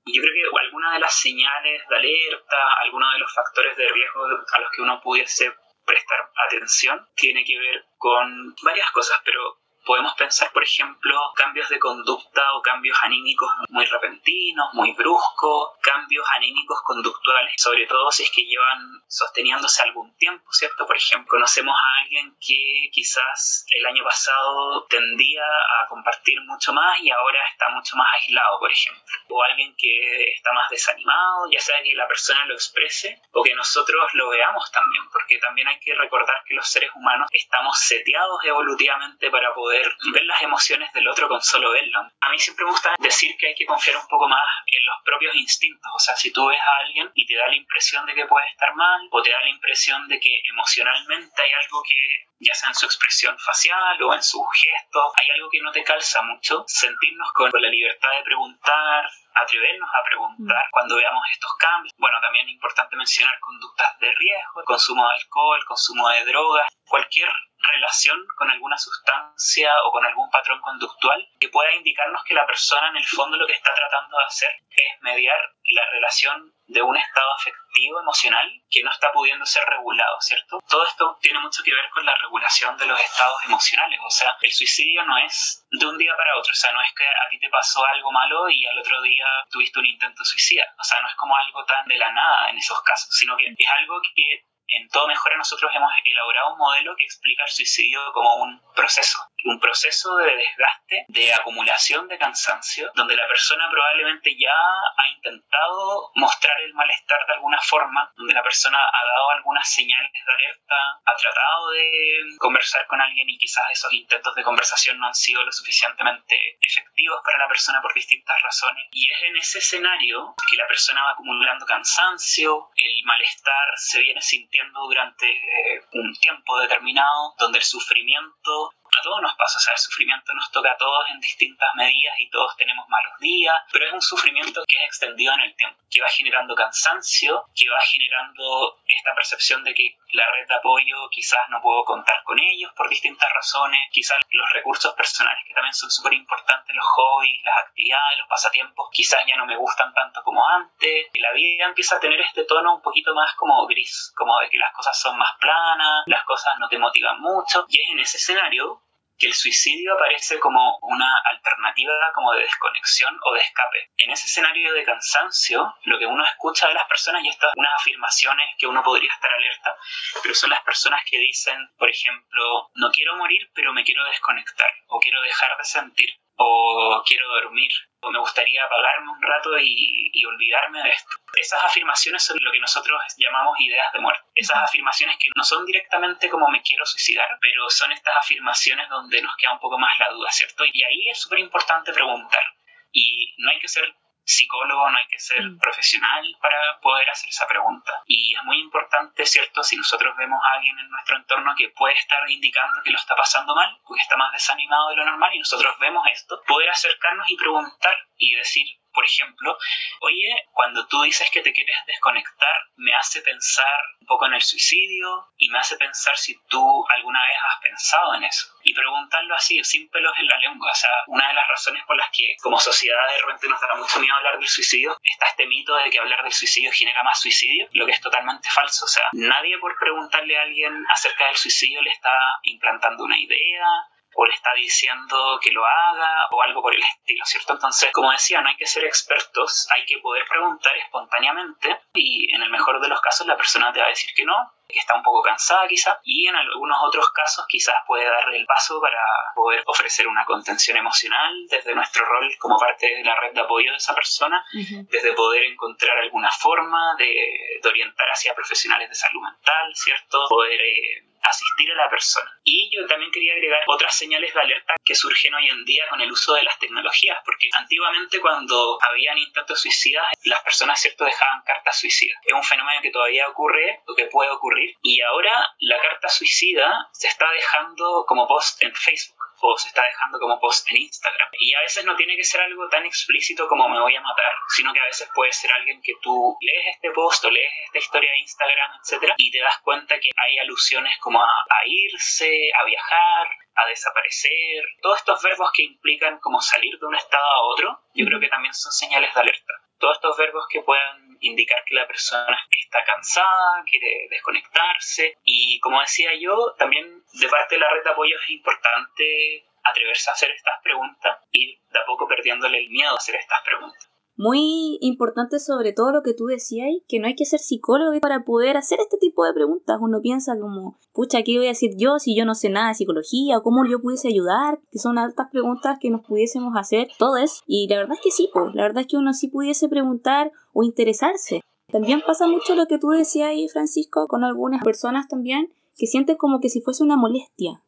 Y 0.04 0.16
yo 0.16 0.22
creo 0.22 0.34
que 0.34 0.64
alguna 0.64 0.94
de 0.94 1.00
las 1.00 1.20
señales 1.20 1.82
de 1.88 1.96
alerta, 1.96 2.74
algunos 2.80 3.12
de 3.12 3.18
los 3.18 3.34
factores 3.34 3.76
de 3.76 3.88
riesgo 3.88 4.24
a 4.24 4.60
los 4.60 4.70
que 4.70 4.82
uno 4.82 5.00
pudiese 5.02 5.52
prestar 5.90 6.30
atención 6.46 7.06
tiene 7.16 7.44
que 7.44 7.58
ver 7.58 7.84
con 7.98 8.54
varias 8.62 8.90
cosas, 8.92 9.18
pero 9.24 9.59
podemos 9.90 10.14
pensar, 10.14 10.52
por 10.52 10.62
ejemplo, 10.62 11.18
cambios 11.34 11.68
de 11.68 11.80
conducta 11.80 12.54
o 12.54 12.62
cambios 12.62 12.96
anímicos 13.02 13.50
muy 13.70 13.84
repentinos, 13.86 14.72
muy 14.72 14.92
bruscos, 14.92 15.70
cambios 15.82 16.24
anímicos 16.36 16.80
conductuales, 16.84 17.54
sobre 17.56 17.88
todo 17.88 18.08
si 18.12 18.22
es 18.22 18.30
que 18.30 18.44
llevan 18.44 19.02
sosteniéndose 19.08 19.82
algún 19.82 20.16
tiempo, 20.16 20.44
¿cierto? 20.52 20.86
Por 20.86 20.96
ejemplo, 20.96 21.26
conocemos 21.28 21.74
a 21.76 22.02
alguien 22.02 22.36
que 22.40 22.88
quizás 22.92 23.66
el 23.68 23.84
año 23.84 24.04
pasado 24.04 24.86
tendía 24.88 25.42
a 25.42 25.88
compartir 25.88 26.40
mucho 26.42 26.72
más 26.72 27.00
y 27.02 27.10
ahora 27.10 27.40
está 27.50 27.68
mucho 27.70 27.96
más 27.96 28.14
aislado, 28.14 28.60
por 28.60 28.70
ejemplo. 28.70 29.02
O 29.30 29.42
alguien 29.42 29.74
que 29.76 30.30
está 30.36 30.52
más 30.52 30.70
desanimado, 30.70 31.50
ya 31.50 31.58
sea 31.58 31.82
que 31.82 31.96
la 31.96 32.06
persona 32.06 32.44
lo 32.44 32.54
exprese 32.54 33.20
o 33.32 33.42
que 33.42 33.56
nosotros 33.56 34.14
lo 34.14 34.28
veamos 34.28 34.70
también, 34.70 35.02
porque 35.10 35.38
también 35.38 35.66
hay 35.66 35.80
que 35.80 35.96
recordar 35.96 36.44
que 36.46 36.54
los 36.54 36.68
seres 36.68 36.90
humanos 36.94 37.28
estamos 37.32 37.76
seteados 37.80 38.44
evolutivamente 38.44 39.30
para 39.32 39.52
poder 39.52 39.79
ver 40.12 40.24
las 40.24 40.42
emociones 40.42 40.92
del 40.92 41.08
otro 41.08 41.28
con 41.28 41.40
solo 41.42 41.70
verlo. 41.72 42.00
A 42.20 42.30
mí 42.30 42.38
siempre 42.38 42.64
me 42.64 42.70
gusta 42.70 42.94
decir 42.98 43.36
que 43.38 43.48
hay 43.48 43.54
que 43.54 43.66
confiar 43.66 43.96
un 43.96 44.06
poco 44.08 44.28
más 44.28 44.44
en 44.66 44.84
los 44.84 44.96
propios 45.04 45.34
instintos. 45.34 45.90
O 45.94 45.98
sea, 45.98 46.16
si 46.16 46.32
tú 46.32 46.46
ves 46.46 46.60
a 46.60 46.86
alguien 46.86 47.10
y 47.14 47.26
te 47.26 47.36
da 47.36 47.48
la 47.48 47.56
impresión 47.56 48.06
de 48.06 48.14
que 48.14 48.26
puede 48.26 48.46
estar 48.48 48.74
mal 48.74 49.08
o 49.10 49.22
te 49.22 49.30
da 49.30 49.40
la 49.40 49.48
impresión 49.48 50.08
de 50.08 50.18
que 50.20 50.42
emocionalmente 50.48 51.42
hay 51.42 51.52
algo 51.52 51.82
que, 51.82 52.26
ya 52.40 52.54
sea 52.54 52.68
en 52.70 52.74
su 52.74 52.86
expresión 52.86 53.38
facial 53.38 54.02
o 54.02 54.14
en 54.14 54.22
sus 54.22 54.42
gestos, 54.52 55.12
hay 55.16 55.30
algo 55.30 55.48
que 55.50 55.60
no 55.60 55.72
te 55.72 55.84
calza 55.84 56.22
mucho, 56.22 56.64
sentirnos 56.66 57.32
con, 57.32 57.50
la 57.52 57.68
libertad 57.68 58.10
de 58.16 58.22
preguntar, 58.22 59.04
atrevernos 59.34 59.90
a 59.92 60.04
preguntar 60.04 60.64
mm. 60.66 60.70
cuando 60.70 60.96
veamos 60.96 61.22
estos 61.32 61.50
cambios. 61.58 61.94
Bueno, 61.98 62.18
también 62.20 62.46
es 62.46 62.52
importante 62.52 62.96
mencionar 62.96 63.38
conductas 63.40 63.98
de 63.98 64.10
riesgo, 64.12 64.64
consumo 64.64 65.06
de 65.06 65.14
alcohol, 65.14 65.64
consumo 65.66 66.08
de 66.08 66.24
drogas, 66.24 66.68
cualquier 66.86 67.28
relación 67.62 68.26
con 68.36 68.50
alguna 68.50 68.78
sustancia 68.78 69.72
o 69.84 69.92
con 69.92 70.04
algún 70.04 70.30
patrón 70.30 70.60
conductual 70.60 71.28
que 71.38 71.48
pueda 71.48 71.72
indicarnos 71.72 72.24
que 72.24 72.34
la 72.34 72.46
persona 72.46 72.88
en 72.88 72.96
el 72.96 73.06
fondo 73.06 73.36
lo 73.36 73.46
que 73.46 73.52
está 73.54 73.74
tratando 73.74 74.16
de 74.18 74.24
hacer 74.24 74.50
es 74.70 75.02
mediar 75.02 75.38
la 75.64 75.90
relación 75.90 76.52
de 76.66 76.82
un 76.82 76.96
estado 76.96 77.34
afectivo, 77.34 78.00
emocional, 78.00 78.48
que 78.70 78.82
no 78.82 78.92
está 78.92 79.10
pudiendo 79.12 79.44
ser 79.44 79.64
regulado, 79.66 80.20
¿cierto? 80.20 80.60
Todo 80.68 80.86
esto 80.86 81.18
tiene 81.20 81.40
mucho 81.40 81.64
que 81.64 81.74
ver 81.74 81.90
con 81.90 82.06
la 82.06 82.14
regulación 82.14 82.76
de 82.76 82.86
los 82.86 83.00
estados 83.00 83.42
emocionales, 83.44 83.98
o 84.04 84.10
sea, 84.10 84.36
el 84.40 84.52
suicidio 84.52 85.04
no 85.04 85.18
es 85.18 85.66
de 85.70 85.86
un 85.86 85.98
día 85.98 86.16
para 86.16 86.38
otro, 86.38 86.52
o 86.52 86.54
sea, 86.54 86.70
no 86.72 86.80
es 86.80 86.92
que 86.94 87.04
a 87.04 87.28
ti 87.28 87.40
te 87.40 87.50
pasó 87.50 87.84
algo 87.86 88.12
malo 88.12 88.48
y 88.48 88.64
al 88.66 88.78
otro 88.78 89.02
día 89.02 89.26
tuviste 89.50 89.80
un 89.80 89.86
intento 89.86 90.24
suicida, 90.24 90.72
o 90.78 90.84
sea, 90.84 91.00
no 91.00 91.08
es 91.08 91.14
como 91.16 91.36
algo 91.36 91.64
tan 91.64 91.86
de 91.86 91.98
la 91.98 92.12
nada 92.12 92.50
en 92.50 92.58
esos 92.58 92.80
casos, 92.82 93.08
sino 93.16 93.36
que 93.36 93.46
es 93.46 93.70
algo 93.78 94.00
que 94.14 94.44
en 94.70 94.88
Todo 94.88 95.08
Mejora 95.08 95.36
nosotros 95.36 95.70
hemos 95.74 95.90
elaborado 96.04 96.52
un 96.52 96.58
modelo 96.58 96.94
que 96.96 97.04
explica 97.04 97.42
el 97.44 97.50
suicidio 97.50 98.00
como 98.12 98.36
un 98.36 98.62
proceso, 98.74 99.18
un 99.44 99.58
proceso 99.58 100.16
de 100.16 100.36
desgaste, 100.36 101.04
de 101.08 101.34
acumulación 101.34 102.06
de 102.08 102.18
cansancio, 102.18 102.90
donde 102.94 103.16
la 103.16 103.26
persona 103.26 103.68
probablemente 103.70 104.36
ya 104.38 104.54
ha 104.54 105.08
intentado 105.16 106.12
mostrar 106.14 106.60
el 106.60 106.74
malestar 106.74 107.26
de 107.26 107.34
alguna 107.34 107.60
forma, 107.60 108.12
donde 108.16 108.34
la 108.34 108.42
persona 108.42 108.78
ha 108.78 109.04
dado 109.06 109.30
algunas 109.30 109.68
señales 109.68 110.12
de 110.12 110.32
alerta, 110.32 110.76
ha 111.04 111.16
tratado 111.16 111.70
de 111.70 112.22
conversar 112.38 112.86
con 112.86 113.00
alguien 113.00 113.28
y 113.28 113.38
quizás 113.38 113.64
esos 113.72 113.92
intentos 113.92 114.34
de 114.34 114.44
conversación 114.44 114.98
no 114.98 115.08
han 115.08 115.14
sido 115.14 115.42
lo 115.42 115.52
suficientemente 115.52 116.58
efectivos 116.60 117.20
para 117.24 117.38
la 117.38 117.48
persona 117.48 117.80
por 117.82 117.92
distintas 117.92 118.40
razones. 118.42 118.86
Y 118.92 119.10
es 119.10 119.22
en 119.22 119.36
ese 119.36 119.58
escenario 119.58 120.34
que 120.48 120.56
la 120.56 120.66
persona 120.66 121.02
va 121.02 121.12
acumulando 121.12 121.66
cansancio, 121.66 122.70
el 122.76 123.04
malestar 123.04 123.72
se 123.76 124.00
viene 124.00 124.20
sintiendo 124.22 124.59
durante 124.72 125.26
eh, 125.26 125.82
un 125.92 126.12
tiempo 126.14 126.58
determinado, 126.58 127.34
donde 127.38 127.58
el 127.58 127.64
sufrimiento 127.64 128.70
a 128.98 129.02
todos 129.02 129.22
nos 129.22 129.34
pasa, 129.36 129.58
o 129.58 129.60
sea, 129.60 129.72
el 129.72 129.78
sufrimiento 129.78 130.32
nos 130.34 130.50
toca 130.50 130.72
a 130.72 130.76
todos 130.76 131.08
en 131.10 131.20
distintas 131.20 131.68
medidas 131.76 132.14
y 132.18 132.28
todos 132.30 132.56
tenemos 132.56 132.88
malos 132.88 133.12
días, 133.20 133.54
pero 133.72 133.86
es 133.86 133.92
un 133.92 134.02
sufrimiento 134.02 134.62
que 134.66 134.76
es 134.76 134.82
extendido 134.84 135.34
en 135.34 135.40
el 135.40 135.56
tiempo, 135.56 135.82
que 135.90 136.00
va 136.00 136.08
generando 136.08 136.54
cansancio, 136.54 137.44
que 137.54 137.68
va 137.70 137.80
generando 137.80 138.80
esta 138.86 139.14
percepción 139.14 139.64
de 139.64 139.74
que 139.74 139.96
la 140.12 140.30
red 140.32 140.46
de 140.48 140.54
apoyo 140.54 141.08
quizás 141.10 141.48
no 141.50 141.60
puedo 141.60 141.84
contar 141.84 142.22
con 142.24 142.38
ellos 142.38 142.72
por 142.76 142.88
distintas 142.88 143.28
razones, 143.32 143.80
quizás 143.92 144.18
los 144.30 144.52
recursos 144.52 144.94
personales 144.94 145.44
que 145.46 145.54
también 145.54 145.74
son 145.74 145.90
súper 145.90 146.14
importantes, 146.14 146.74
los 146.74 146.84
hobbies, 146.84 147.42
las 147.44 147.66
actividades, 147.66 148.18
los 148.18 148.28
pasatiempos, 148.28 148.88
quizás 148.92 149.20
ya 149.26 149.36
no 149.36 149.46
me 149.46 149.56
gustan 149.56 149.92
tanto 149.94 150.22
como 150.22 150.46
antes, 150.48 151.06
y 151.12 151.18
la 151.20 151.32
vida 151.32 151.66
empieza 151.66 151.96
a 151.96 152.00
tener 152.00 152.20
este 152.20 152.44
tono 152.44 152.76
un 152.76 152.82
poquito 152.82 153.14
más 153.14 153.34
como 153.34 153.66
gris, 153.66 154.12
como 154.16 154.38
de 154.40 154.50
que 154.50 154.58
las 154.58 154.72
cosas 154.72 154.98
son 154.98 155.16
más 155.16 155.32
planas, 155.40 156.04
las 156.06 156.24
cosas 156.24 156.54
no 156.58 156.68
te 156.68 156.78
motivan 156.78 157.20
mucho, 157.20 157.66
y 157.68 157.80
es 157.80 157.88
en 157.90 157.98
ese 158.00 158.16
escenario 158.18 158.82
que 159.20 159.26
el 159.26 159.34
suicidio 159.34 159.94
aparece 159.94 160.40
como 160.40 160.78
una 160.80 161.22
alternativa 161.26 161.92
como 162.14 162.32
de 162.32 162.40
desconexión 162.40 163.16
o 163.22 163.34
de 163.34 163.40
escape. 163.40 163.90
En 163.98 164.10
ese 164.10 164.26
escenario 164.26 164.72
de 164.72 164.82
cansancio, 164.82 165.74
lo 165.84 165.98
que 165.98 166.06
uno 166.06 166.24
escucha 166.24 166.68
de 166.68 166.74
las 166.74 166.88
personas, 166.88 167.22
y 167.22 167.28
estas 167.28 167.52
unas 167.54 167.74
afirmaciones 167.78 168.54
que 168.58 168.66
uno 168.66 168.82
podría 168.82 169.12
estar 169.12 169.30
alerta, 169.30 169.76
pero 170.22 170.34
son 170.34 170.50
las 170.50 170.62
personas 170.62 171.02
que 171.08 171.18
dicen, 171.18 171.70
por 171.76 171.90
ejemplo, 171.90 172.70
no 172.74 172.90
quiero 172.90 173.14
morir, 173.16 173.50
pero 173.54 173.74
me 173.74 173.84
quiero 173.84 174.04
desconectar, 174.06 174.72
o 174.88 174.98
quiero 174.98 175.20
dejar 175.20 175.56
de 175.58 175.64
sentir, 175.64 176.10
o 176.42 177.02
quiero 177.06 177.28
dormir, 177.28 177.70
o 178.00 178.10
me 178.10 178.18
gustaría 178.18 178.64
apagarme 178.64 179.10
un 179.10 179.20
rato 179.20 179.58
y, 179.58 180.10
y, 180.10 180.24
olvidarme 180.24 180.82
de 180.82 180.88
esto. 180.88 181.16
Esas 181.34 181.62
afirmaciones 181.64 182.22
son 182.22 182.38
lo 182.40 182.50
que 182.50 182.60
nosotros 182.60 182.98
llamamos 183.18 183.60
ideas 183.60 183.92
de 183.92 184.00
muerte. 184.00 184.24
Esas 184.34 184.56
afirmaciones 184.62 185.18
que 185.18 185.28
no 185.36 185.44
son 185.44 185.66
directamente 185.66 186.30
como 186.30 186.48
me 186.48 186.62
quiero 186.62 186.86
suicidar, 186.86 187.28
pero 187.42 187.68
son 187.68 187.92
estas 187.92 188.16
afirmaciones 188.16 188.88
donde 188.88 189.20
nos 189.20 189.36
queda 189.36 189.52
un 189.52 189.60
poco 189.60 189.78
más 189.78 189.98
la 189.98 190.08
duda, 190.10 190.30
¿cierto? 190.30 190.64
Y 190.64 190.82
ahí 190.82 191.10
es 191.10 191.20
súper 191.20 191.40
importante 191.40 191.92
preguntar. 191.92 192.42
Y 192.90 193.34
no 193.36 193.50
hay 193.50 193.58
que 193.58 193.68
ser 193.68 193.94
psicólogo, 194.24 194.90
no 194.90 194.98
hay 194.98 195.06
que 195.06 195.18
ser 195.18 195.42
mm. 195.42 195.58
profesional 195.58 196.36
para 196.40 196.78
poder 196.80 197.08
hacer 197.10 197.28
esa 197.28 197.46
pregunta. 197.46 197.92
Y 198.06 198.34
es 198.34 198.42
muy 198.44 198.58
importante, 198.58 199.26
¿cierto? 199.26 199.62
Si 199.62 199.76
nosotros 199.76 200.16
vemos 200.16 200.40
a 200.44 200.56
alguien 200.56 200.78
en 200.78 200.90
nuestro 200.90 201.16
entorno 201.16 201.54
que 201.56 201.70
puede 201.70 201.94
estar 201.94 202.18
indicando 202.30 202.82
que 202.82 202.90
lo 202.90 202.98
está 202.98 203.14
pasando 203.16 203.54
mal, 203.54 203.78
porque 203.84 204.02
está 204.02 204.16
más 204.16 204.32
desanimado 204.32 204.90
de 204.90 204.96
lo 204.96 205.04
normal 205.04 205.34
y 205.34 205.38
nosotros 205.38 205.76
vemos 205.80 206.06
esto, 206.12 206.42
poder 206.46 206.70
acercarnos 206.70 207.28
y 207.30 207.36
preguntar 207.36 207.94
y 208.16 208.34
decir, 208.34 208.66
Por 208.92 209.04
ejemplo, 209.04 209.56
oye, 210.00 210.44
cuando 210.52 210.86
tú 210.86 211.02
dices 211.02 211.30
que 211.30 211.42
te 211.42 211.52
quieres 211.52 211.76
desconectar, 211.86 212.62
me 212.76 212.94
hace 212.94 213.22
pensar 213.22 213.80
un 214.00 214.06
poco 214.06 214.26
en 214.26 214.34
el 214.34 214.42
suicidio 214.42 215.28
y 215.36 215.48
me 215.50 215.58
hace 215.58 215.76
pensar 215.76 216.16
si 216.16 216.36
tú 216.48 216.84
alguna 216.96 217.24
vez 217.26 217.36
has 217.36 217.60
pensado 217.60 218.14
en 218.14 218.24
eso. 218.24 218.48
Y 218.62 218.74
preguntarlo 218.74 219.34
así, 219.34 219.62
sin 219.64 219.88
pelos 219.90 220.12
en 220.18 220.26
la 220.26 220.38
lengua. 220.38 220.70
O 220.70 220.74
sea, 220.74 220.90
una 221.06 221.28
de 221.28 221.34
las 221.34 221.48
razones 221.48 221.84
por 221.86 221.96
las 221.96 222.10
que 222.10 222.36
como 222.42 222.58
sociedad 222.58 223.08
de 223.14 223.20
repente 223.20 223.48
nos 223.48 223.60
da 223.60 223.74
mucho 223.74 224.00
miedo 224.00 224.14
hablar 224.16 224.38
del 224.38 224.48
suicidio, 224.48 224.96
está 225.02 225.26
este 225.26 225.46
mito 225.46 225.74
de 225.76 225.90
que 225.90 225.98
hablar 225.98 226.22
del 226.22 226.32
suicidio 226.32 226.70
genera 226.72 227.02
más 227.02 227.20
suicidio, 227.20 227.68
lo 227.72 227.86
que 227.86 227.92
es 227.92 228.00
totalmente 228.00 228.48
falso. 228.50 228.84
O 228.84 228.88
sea, 228.88 229.08
nadie 229.12 229.58
por 229.58 229.78
preguntarle 229.78 230.38
a 230.38 230.42
alguien 230.42 230.84
acerca 230.90 231.26
del 231.26 231.36
suicidio 231.36 231.82
le 231.82 231.90
está 231.90 232.12
implantando 232.42 233.04
una 233.04 233.18
idea, 233.18 233.66
o 234.14 234.24
le 234.24 234.34
está 234.34 234.50
diciendo 234.54 235.38
que 235.40 235.52
lo 235.52 235.64
haga 235.64 236.28
o 236.30 236.42
algo 236.42 236.62
por 236.62 236.74
el 236.74 236.82
estilo, 236.82 237.24
¿cierto? 237.24 237.52
Entonces, 237.52 237.90
como 237.92 238.10
decía, 238.10 238.40
no 238.40 238.48
hay 238.48 238.56
que 238.56 238.66
ser 238.66 238.84
expertos, 238.84 239.68
hay 239.74 239.84
que 239.86 239.98
poder 239.98 240.24
preguntar 240.28 240.76
espontáneamente 240.76 241.80
y 241.94 242.34
en 242.34 242.42
el 242.42 242.50
mejor 242.50 242.80
de 242.80 242.88
los 242.88 243.00
casos 243.00 243.26
la 243.26 243.36
persona 243.36 243.72
te 243.72 243.80
va 243.80 243.86
a 243.86 243.90
decir 243.90 244.10
que 244.14 244.24
no, 244.24 244.34
que 244.70 244.78
está 244.78 244.94
un 244.94 245.02
poco 245.02 245.22
cansada 245.22 245.66
quizá, 245.68 246.00
y 246.04 246.26
en 246.26 246.36
algunos 246.36 246.78
otros 246.82 247.10
casos 247.10 247.44
quizás 247.48 247.76
puede 247.86 248.04
darle 248.04 248.36
el 248.36 248.46
paso 248.46 248.80
para 248.80 249.02
poder 249.34 249.62
ofrecer 249.66 250.06
una 250.06 250.24
contención 250.24 250.76
emocional 250.76 251.32
desde 251.48 251.74
nuestro 251.74 252.04
rol 252.04 252.30
como 252.38 252.58
parte 252.58 252.86
de 252.86 253.04
la 253.04 253.18
red 253.18 253.32
de 253.32 253.40
apoyo 253.40 253.70
de 253.70 253.76
esa 253.76 253.94
persona, 253.94 254.44
desde 254.52 255.12
poder 255.12 255.44
encontrar 255.44 255.98
alguna 255.98 256.30
forma 256.30 256.94
de, 256.98 257.60
orientar 257.68 258.08
hacia 258.10 258.34
profesionales 258.34 258.88
de 258.88 258.94
salud 258.94 259.22
mental, 259.22 259.70
¿cierto? 259.74 260.24
Poder 260.28 260.60
eh, 260.60 261.04
asistir 261.22 261.70
a 261.72 261.76
la 261.76 261.90
persona. 261.90 262.30
Y 262.42 262.70
yo 262.74 262.86
también 262.86 263.10
quería 263.12 263.34
agregar 263.34 263.62
otras 263.66 263.94
señales 263.94 264.32
de 264.34 264.40
alerta 264.40 264.74
que 264.90 264.96
surgen 264.96 265.32
hoy 265.32 265.48
en 265.48 265.64
día 265.64 265.86
con 265.88 266.00
el 266.00 266.10
uso 266.10 266.34
de 266.34 266.42
las 266.42 266.58
tecnologías, 266.58 267.18
porque 267.24 267.48
antiguamente 267.52 268.18
cuando 268.18 268.76
habían 268.82 269.18
intentos 269.18 269.60
suicidas, 269.60 270.04
las 270.24 270.42
personas, 270.42 270.80
¿cierto?, 270.80 271.04
dejaban 271.04 271.42
cartas 271.46 271.78
suicidas. 271.78 272.18
Es 272.24 272.32
un 272.32 272.42
fenómeno 272.42 272.80
que 272.82 272.90
todavía 272.90 273.28
ocurre 273.28 273.82
o 273.86 273.94
que 273.94 274.06
puede 274.06 274.30
ocurrir. 274.30 274.74
Y 274.82 275.00
ahora 275.02 275.54
la 275.60 275.80
carta 275.80 276.08
suicida 276.08 276.88
se 276.92 277.06
está 277.06 277.30
dejando 277.30 278.04
como 278.08 278.26
post 278.26 278.60
en 278.64 278.74
Facebook 278.74 279.19
o 279.40 279.56
se 279.56 279.68
está 279.68 279.82
dejando 279.84 280.18
como 280.18 280.38
post 280.38 280.70
en 280.70 280.78
Instagram. 280.78 281.28
Y 281.38 281.54
a 281.54 281.60
veces 281.60 281.84
no 281.84 281.96
tiene 281.96 282.16
que 282.16 282.24
ser 282.24 282.40
algo 282.40 282.68
tan 282.68 282.84
explícito 282.84 283.48
como 283.48 283.68
me 283.68 283.80
voy 283.80 283.96
a 283.96 284.00
matar, 284.00 284.32
sino 284.48 284.72
que 284.72 284.80
a 284.80 284.84
veces 284.84 285.08
puede 285.14 285.32
ser 285.32 285.52
alguien 285.52 285.80
que 285.82 285.94
tú 286.02 286.36
lees 286.40 286.74
este 286.74 286.90
post 286.90 287.24
o 287.24 287.30
lees 287.30 287.52
esta 287.66 287.78
historia 287.78 288.10
de 288.12 288.18
Instagram, 288.18 288.70
etcétera, 288.82 289.14
y 289.16 289.30
te 289.30 289.40
das 289.40 289.58
cuenta 289.62 289.98
que 289.98 290.10
hay 290.16 290.38
alusiones 290.38 290.96
como 291.00 291.22
a, 291.22 291.26
a 291.26 291.66
irse, 291.66 292.50
a 292.54 292.64
viajar, 292.64 293.28
a 293.54 293.66
desaparecer, 293.66 294.64
todos 294.80 294.98
estos 294.98 295.22
verbos 295.22 295.50
que 295.52 295.64
implican 295.64 296.18
como 296.20 296.40
salir 296.40 296.78
de 296.78 296.86
un 296.86 296.94
estado 296.94 297.24
a 297.24 297.42
otro, 297.52 297.80
yo 297.94 298.06
creo 298.06 298.20
que 298.20 298.28
también 298.28 298.54
son 298.54 298.72
señales 298.72 299.12
de 299.14 299.20
alerta. 299.20 299.52
Todos 299.78 299.96
estos 299.96 300.16
verbos 300.16 300.46
que 300.50 300.62
puedan 300.62 301.09
indicar 301.20 301.64
que 301.64 301.74
la 301.74 301.86
persona 301.86 302.36
está 302.50 302.84
cansada, 302.84 303.62
quiere 303.64 304.08
desconectarse. 304.10 305.18
Y 305.24 305.60
como 305.60 305.80
decía 305.80 306.10
yo, 306.18 306.54
también 306.58 307.02
de 307.12 307.28
parte 307.28 307.54
de 307.54 307.60
la 307.60 307.70
red 307.70 307.84
de 307.84 307.90
apoyo 307.90 308.16
es 308.16 308.30
importante 308.30 309.44
atreverse 309.62 310.10
a 310.10 310.14
hacer 310.14 310.30
estas 310.30 310.60
preguntas 310.62 311.18
y 311.30 311.58
de 311.70 311.78
a 311.78 311.84
poco 311.84 312.08
perdiéndole 312.08 312.58
el 312.58 312.70
miedo 312.70 312.92
a 312.92 312.96
hacer 312.96 313.16
estas 313.16 313.42
preguntas 313.42 313.90
muy 314.16 314.78
importante 314.80 315.38
sobre 315.38 315.72
todo 315.72 315.92
lo 315.92 316.02
que 316.02 316.14
tú 316.14 316.26
decías, 316.26 316.68
que 316.88 316.98
no 316.98 317.06
hay 317.06 317.14
que 317.14 317.24
ser 317.24 317.40
psicólogo 317.40 317.98
para 318.00 318.24
poder 318.24 318.56
hacer 318.56 318.78
este 318.80 318.98
tipo 318.98 319.24
de 319.24 319.32
preguntas. 319.32 319.78
Uno 319.80 320.00
piensa 320.02 320.38
como, 320.38 320.76
pucha, 320.92 321.22
¿qué 321.22 321.36
voy 321.38 321.46
a 321.46 321.50
decir 321.50 321.72
yo 321.76 321.98
si 321.98 322.14
yo 322.14 322.24
no 322.24 322.34
sé 322.34 322.50
nada 322.50 322.68
de 322.68 322.74
psicología? 322.74 323.38
¿O 323.38 323.42
cómo 323.42 323.64
yo 323.64 323.80
pudiese 323.80 324.08
ayudar? 324.08 324.60
Que 324.70 324.78
son 324.78 324.98
altas 324.98 325.28
preguntas 325.30 325.78
que 325.80 325.90
nos 325.90 326.02
pudiésemos 326.02 326.54
hacer 326.56 326.88
todos. 326.98 327.42
Y 327.46 327.66
la 327.68 327.76
verdad 327.76 327.94
es 327.94 328.00
que 328.02 328.10
sí, 328.10 328.28
pues, 328.32 328.54
la 328.54 328.62
verdad 328.62 328.82
es 328.82 328.86
que 328.88 328.96
uno 328.96 329.14
sí 329.14 329.28
pudiese 329.28 329.68
preguntar 329.68 330.32
o 330.52 330.62
interesarse. 330.62 331.40
También 331.72 332.02
pasa 332.06 332.26
mucho 332.26 332.54
lo 332.54 332.66
que 332.66 332.78
tú 332.78 332.88
decías 332.88 333.28
ahí, 333.28 333.48
Francisco, 333.48 334.06
con 334.08 334.24
algunas 334.24 334.62
personas 334.62 335.08
también, 335.08 335.52
que 335.76 335.86
sienten 335.86 336.16
como 336.16 336.40
que 336.40 336.48
si 336.48 336.60
fuese 336.60 336.82
una 336.82 336.96
molestia 336.96 337.62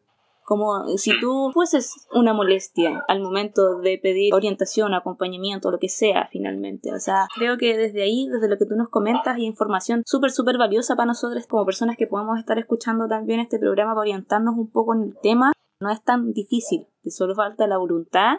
como 0.44 0.86
si 0.96 1.18
tú 1.20 1.50
fueses 1.52 1.92
una 2.12 2.32
molestia 2.32 3.04
al 3.08 3.20
momento 3.20 3.78
de 3.78 3.98
pedir 3.98 4.34
orientación, 4.34 4.94
acompañamiento, 4.94 5.70
lo 5.70 5.78
que 5.78 5.88
sea 5.88 6.28
finalmente. 6.30 6.92
O 6.92 6.98
sea, 6.98 7.26
creo 7.34 7.56
que 7.58 7.76
desde 7.76 8.02
ahí, 8.02 8.28
desde 8.28 8.48
lo 8.48 8.58
que 8.58 8.66
tú 8.66 8.74
nos 8.76 8.88
comentas, 8.88 9.36
hay 9.36 9.44
información 9.44 10.02
súper, 10.06 10.30
súper 10.30 10.58
valiosa 10.58 10.96
para 10.96 11.06
nosotros 11.06 11.46
como 11.46 11.64
personas 11.64 11.96
que 11.96 12.06
podemos 12.06 12.38
estar 12.38 12.58
escuchando 12.58 13.08
también 13.08 13.40
este 13.40 13.58
programa 13.58 13.92
para 13.92 14.02
orientarnos 14.02 14.54
un 14.56 14.70
poco 14.70 14.94
en 14.94 15.02
el 15.02 15.16
tema. 15.22 15.52
No 15.80 15.90
es 15.90 16.02
tan 16.04 16.32
difícil, 16.32 16.86
te 17.02 17.10
solo 17.10 17.34
falta 17.34 17.66
la 17.66 17.76
voluntad 17.76 18.36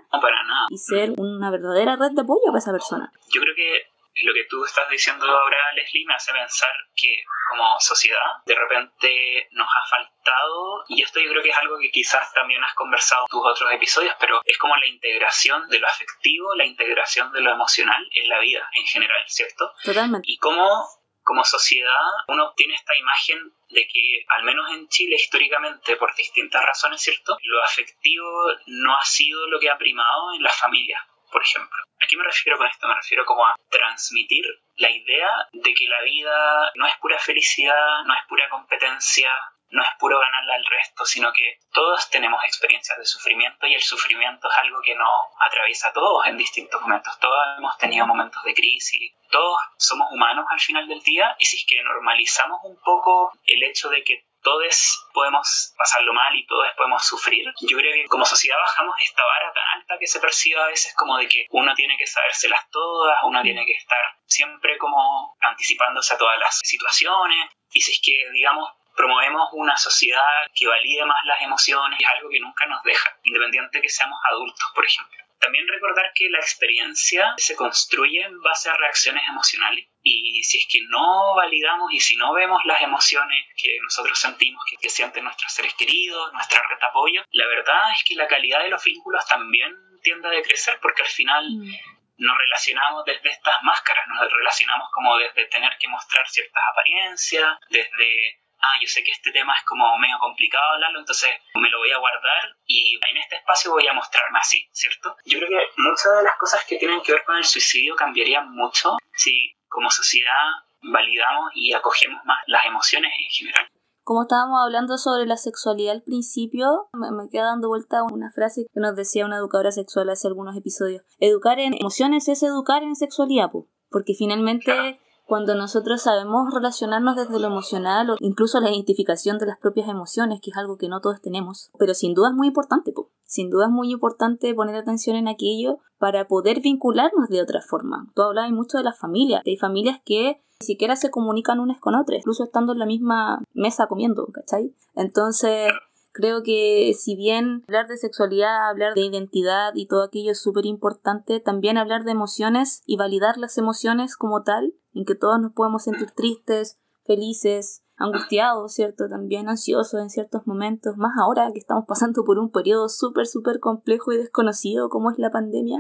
y 0.70 0.78
ser 0.78 1.14
una 1.18 1.52
verdadera 1.52 1.98
red 1.98 2.12
de 2.12 2.22
apoyo 2.22 2.46
para 2.46 2.60
esa 2.60 2.72
persona. 2.72 3.12
Yo 3.34 3.42
creo 3.42 3.54
que 3.56 3.93
lo 4.16 4.34
que 4.34 4.46
tú 4.46 4.64
estás 4.64 4.90
diciendo 4.90 5.26
ahora, 5.26 5.58
Leslie, 5.74 6.06
me 6.06 6.14
hace 6.14 6.32
pensar 6.32 6.72
que 6.96 7.24
como 7.50 7.80
sociedad 7.80 8.20
de 8.46 8.56
repente 8.56 9.48
nos 9.52 9.68
ha 9.68 9.90
faltado, 9.90 10.86
y 10.88 11.02
esto 11.02 11.20
yo 11.20 11.32
creo 11.32 11.44
que 11.44 11.50
es 11.50 11.58
algo 11.58 11.78
que 11.80 11.92
quizás 11.92 12.32
también 12.34 12.64
has 12.64 12.74
conversado 12.76 13.24
en 13.24 13.32
tus 13.32 13.46
otros 13.46 13.72
episodios, 13.72 14.16
pero 14.20 14.42
es 14.46 14.58
como 14.58 14.76
la 14.76 14.88
integración 14.88 15.68
de 15.70 15.80
lo 15.80 15.88
afectivo, 15.88 16.54
la 16.56 16.66
integración 16.66 17.32
de 17.32 17.42
lo 17.42 17.52
emocional 17.52 18.08
en 18.12 18.30
la 18.30 18.40
vida 18.40 18.70
en 18.74 18.86
general, 18.86 19.24
¿cierto? 19.28 19.74
Totalmente. 19.84 20.26
Y 20.30 20.38
cómo 20.38 20.88
como 21.24 21.44
sociedad 21.46 22.12
uno 22.28 22.54
tiene 22.56 22.74
esta 22.74 22.96
imagen 22.98 23.40
de 23.70 23.88
que, 23.88 24.26
al 24.28 24.44
menos 24.44 24.70
en 24.72 24.88
Chile 24.90 25.16
históricamente, 25.16 25.96
por 25.96 26.14
distintas 26.16 26.64
razones, 26.64 27.02
¿cierto? 27.02 27.38
Lo 27.42 27.64
afectivo 27.64 28.48
no 28.68 28.96
ha 28.96 29.06
sido 29.06 29.48
lo 29.48 29.60
que 29.60 29.70
ha 29.70 29.78
primado 29.78 30.34
en 30.36 30.44
las 30.44 30.60
familias 30.60 31.02
por 31.34 31.44
ejemplo. 31.44 31.84
¿A 32.00 32.08
qué 32.08 32.16
me 32.16 32.24
refiero 32.24 32.58
con 32.58 32.68
esto? 32.68 32.88
Me 32.88 32.96
refiero 32.96 33.26
como 33.26 33.46
a 33.46 33.56
transmitir 33.70 34.46
la 34.78 34.90
idea 34.90 35.30
de 35.52 35.74
que 35.74 35.88
la 35.88 36.02
vida 36.04 36.72
no 36.76 36.88
es 36.88 36.96
pura 36.98 37.18
felicidad, 37.18 38.04
no 38.06 38.14
es 38.14 38.22
pura 38.30 38.48
competencia, 38.50 39.32
no 39.70 39.82
es 39.84 39.90
puro 39.98 40.20
ganarle 40.20 40.54
al 40.54 40.66
resto, 40.66 41.06
sino 41.06 41.34
que 41.34 41.58
todos 41.72 42.10
tenemos 42.12 42.44
experiencias 42.46 42.98
de 42.98 43.06
sufrimiento 43.06 43.66
y 43.66 43.74
el 43.74 43.82
sufrimiento 43.82 44.48
es 44.50 44.58
algo 44.60 44.82
que 44.82 44.94
nos 44.94 45.26
atraviesa 45.40 45.90
a 45.90 45.94
todos 45.94 46.28
en 46.28 46.38
distintos 46.38 46.80
momentos. 46.82 47.20
Todos 47.20 47.36
hemos 47.58 47.78
tenido 47.80 48.06
momentos 48.06 48.44
de 48.44 48.54
crisis, 48.54 49.12
todos 49.32 49.58
somos 49.78 50.12
humanos 50.12 50.46
al 50.50 50.60
final 50.60 50.88
del 50.88 51.02
día 51.02 51.36
y 51.40 51.46
si 51.46 51.58
es 51.58 51.66
que 51.68 51.82
normalizamos 51.82 52.60
un 52.64 52.80
poco 52.82 53.34
el 53.46 53.64
hecho 53.64 53.90
de 53.90 54.04
que 54.04 54.26
todos 54.44 55.08
podemos 55.14 55.74
pasarlo 55.78 56.14
mal 56.14 56.36
y 56.36 56.46
todos 56.46 56.68
podemos 56.78 57.06
sufrir. 57.06 57.46
Yo 57.62 57.78
creo 57.78 57.94
que 57.94 58.06
como 58.08 58.26
sociedad 58.26 58.58
bajamos 58.60 58.96
esta 59.00 59.24
vara 59.24 59.54
tan 59.54 59.80
alta 59.80 59.98
que 60.00 60.08
se 60.08 60.20
percibe 60.20 60.60
a 60.60 60.68
veces 60.68 60.94
como 60.96 61.18
de 61.18 61.28
que 61.28 61.48
uno 61.52 61.74
tiene 61.74 61.98
que 61.98 62.06
sabérselas 62.06 62.70
todas, 62.70 63.18
uno 63.24 63.42
tiene 63.42 63.66
que 63.66 63.74
estar 63.74 64.04
siempre 64.26 64.78
como 64.78 65.36
anticipándose 65.40 66.14
a 66.14 66.18
todas 66.18 66.38
las 66.40 66.60
situaciones. 66.64 67.50
Y 67.72 67.82
si 67.82 67.94
es 67.94 68.02
que, 68.04 68.30
digamos, 68.32 68.70
promovemos 68.96 69.50
una 69.54 69.78
sociedad 69.78 70.46
que 70.54 70.68
valide 70.68 71.06
más 71.06 71.24
las 71.26 71.42
emociones, 71.42 72.00
es 72.00 72.08
algo 72.08 72.30
que 72.30 72.40
nunca 72.40 72.66
nos 72.68 72.84
deja, 72.84 73.18
independiente 73.24 73.82
que 73.82 73.90
seamos 73.90 74.20
adultos, 74.30 74.72
por 74.76 74.86
ejemplo. 74.86 75.23
También 75.44 75.68
recordar 75.68 76.12
que 76.16 76.30
la 76.30 76.40
experiencia 76.40 77.34
se 77.36 77.56
construye 77.58 78.22
en 78.22 78.42
base 78.42 78.70
a 78.70 78.78
reacciones 78.78 79.24
emocionales 79.28 79.90
y 80.02 80.42
si 80.44 80.60
es 80.60 80.68
que 80.72 80.80
no 80.88 81.36
validamos 81.36 81.92
y 81.92 82.00
si 82.00 82.16
no 82.16 82.34
vemos 82.34 82.62
las 82.64 82.82
emociones 82.82 83.46
que 83.58 83.78
nosotros 83.82 84.18
sentimos, 84.18 84.64
que, 84.80 84.90
sienten 84.90 85.26
nuestros 85.26 85.52
seres 85.52 85.74
queridos, 85.74 86.32
nuestra 86.32 86.62
red 86.70 86.80
de 86.80 86.86
apoyo, 86.86 87.26
la 87.32 87.48
verdad 87.48 87.82
es 87.98 88.04
que 88.06 88.16
la 88.16 88.28
calidad 88.28 88.64
de 88.64 88.70
los 88.70 88.82
vínculos 88.86 89.26
también 89.26 89.76
tiende 90.02 90.30
a 90.30 90.32
decrecer 90.32 90.80
porque 90.82 91.02
al 91.02 91.10
final 91.10 91.46
mm. 91.46 91.72
nos 92.18 92.38
relacionamos 92.38 93.04
desde 93.04 93.30
estas 93.30 93.56
máscaras, 93.64 94.08
nos 94.08 94.32
relacionamos 94.32 94.88
como 94.94 95.18
desde 95.18 95.46
tener 95.48 95.78
que 95.78 95.90
mostrar 95.90 96.26
ciertas 96.30 96.64
apariencias, 96.72 97.58
desde 97.70 98.43
ah, 98.64 98.80
yo 98.82 98.88
sé 98.88 99.04
que 99.04 99.12
este 99.12 99.32
tema 99.32 99.54
es 99.54 99.66
como 99.66 99.98
medio 99.98 100.18
complicado 100.20 100.64
hablarlo, 100.74 101.00
entonces 101.00 101.30
me 101.56 101.70
lo 101.70 101.80
voy 101.80 101.92
a 101.92 102.00
guardar 102.00 102.56
y 102.66 102.96
en 102.96 103.18
este 103.18 103.36
espacio 103.36 103.72
voy 103.72 103.88
a 103.88 103.94
mostrarme 103.94 104.40
así, 104.40 104.68
¿cierto? 104.72 105.16
Yo 105.26 105.40
creo 105.40 105.50
que 105.50 105.82
muchas 105.82 106.18
de 106.18 106.24
las 106.24 106.38
cosas 106.38 106.66
que 106.66 106.78
tienen 106.78 107.02
que 107.02 107.14
ver 107.14 107.24
con 107.26 107.38
el 107.38 107.46
suicidio 107.46 107.96
cambiarían 107.96 108.50
mucho 108.50 108.98
si 109.14 109.56
como 109.68 109.90
sociedad 109.90 110.64
validamos 110.82 111.52
y 111.56 111.74
acogemos 111.74 112.24
más 112.26 112.38
las 112.48 112.66
emociones 112.66 113.12
en 113.18 113.30
general. 113.30 113.68
Como 114.04 114.24
estábamos 114.24 114.60
hablando 114.62 114.98
sobre 114.98 115.26
la 115.26 115.38
sexualidad 115.38 115.94
al 115.94 116.04
principio, 116.04 116.90
me, 116.92 117.30
queda 117.30 117.46
dando 117.46 117.70
vuelta 117.70 118.04
una 118.04 118.32
frase 118.32 118.66
que 118.74 118.80
nos 118.82 118.98
decía 118.98 119.26
una 119.26 119.38
educadora 119.38 119.72
sexual 119.72 120.10
hace 120.10 120.28
algunos 120.28 120.58
episodios. 120.58 121.04
Educar 121.20 121.60
en 121.60 121.74
emociones 121.74 122.28
es 122.28 122.44
educar 122.44 122.84
en 122.84 122.96
sexualidad, 122.96 123.50
porque 123.90 124.14
finalmente 124.14 125.00
cuando 125.34 125.56
nosotros 125.56 126.04
sabemos 126.04 126.54
relacionarnos 126.54 127.16
desde 127.16 127.40
lo 127.40 127.48
emocional 127.48 128.12
o 128.12 128.18
incluso 128.20 128.60
la 128.60 128.70
identificación 128.70 129.40
de 129.40 129.48
las 129.48 129.58
propias 129.58 129.90
emociones, 129.90 130.40
que 130.40 130.52
es 130.52 130.58
algo 130.58 130.78
que 130.78 130.90
no 130.90 131.02
todos 131.02 131.22
tenemos, 131.22 131.72
pero 131.80 131.96
sin 131.96 132.14
duda 132.14 132.30
es 132.30 132.36
muy 132.36 132.50
importante, 132.50 132.94
sin 133.24 133.50
duda 133.50 133.66
es 133.66 133.72
muy 133.72 133.92
importante 133.92 134.54
poner 134.54 134.76
atención 134.76 135.16
en 135.16 135.28
aquello 135.28 135.80
para 135.98 136.28
poder 136.28 136.62
vincularnos 136.62 137.30
de 137.30 137.42
otra 137.42 137.62
forma. 137.62 138.12
Tú 138.14 138.22
hablabas 138.22 138.52
mucho 138.52 138.78
de 138.78 138.84
las 138.84 139.00
familias, 139.00 139.42
hay 139.44 139.58
familias 139.58 140.02
que 140.06 140.44
ni 140.62 140.68
siquiera 140.68 140.96
se 140.96 141.10
comunican 141.10 141.60
unas 141.60 141.80
con 141.80 141.96
otras, 141.96 142.20
incluso 142.20 142.44
estando 142.44 142.74
en 142.74 142.78
la 142.78 142.86
misma 142.86 143.42
mesa 143.56 143.88
comiendo, 143.88 144.28
¿cachai? 144.28 144.76
Entonces, 144.94 145.72
Creo 146.16 146.44
que 146.44 146.94
si 146.94 147.16
bien 147.16 147.64
hablar 147.68 147.88
de 147.88 147.98
sexualidad, 147.98 148.70
hablar 148.70 148.94
de 148.94 149.02
identidad 149.02 149.72
y 149.74 149.88
todo 149.88 150.04
aquello 150.04 150.34
es 150.34 150.40
súper 150.40 150.68
importante, 150.68 151.40
también 151.40 151.76
hablar 151.76 152.04
de 152.04 152.12
emociones 152.12 152.84
y 152.86 152.98
validar 152.98 153.40
las 153.40 153.58
emociones 153.58 154.16
como 154.16 154.44
tal, 154.44 154.76
en 154.94 155.06
que 155.06 155.16
todos 155.16 155.40
nos 155.40 155.54
podemos 155.54 155.84
sentir 155.84 156.12
tristes, 156.12 156.80
felices, 157.06 157.84
angustiados, 157.98 158.74
¿cierto? 158.74 159.08
También 159.08 159.50
ansiosos 159.50 160.02
en 160.02 160.10
ciertos 160.10 160.48
momentos, 160.48 160.98
más 160.98 161.14
ahora 161.20 161.52
que 161.52 161.60
estamos 161.60 161.86
pasando 161.88 162.24
por 162.24 162.40
un 162.40 162.52
periodo 162.52 162.90
súper, 162.90 163.28
súper 163.28 163.60
complejo 163.60 164.12
y 164.12 164.18
desconocido 164.18 164.90
como 164.90 165.12
es 165.12 165.20
la 165.20 165.32
pandemia. 165.32 165.78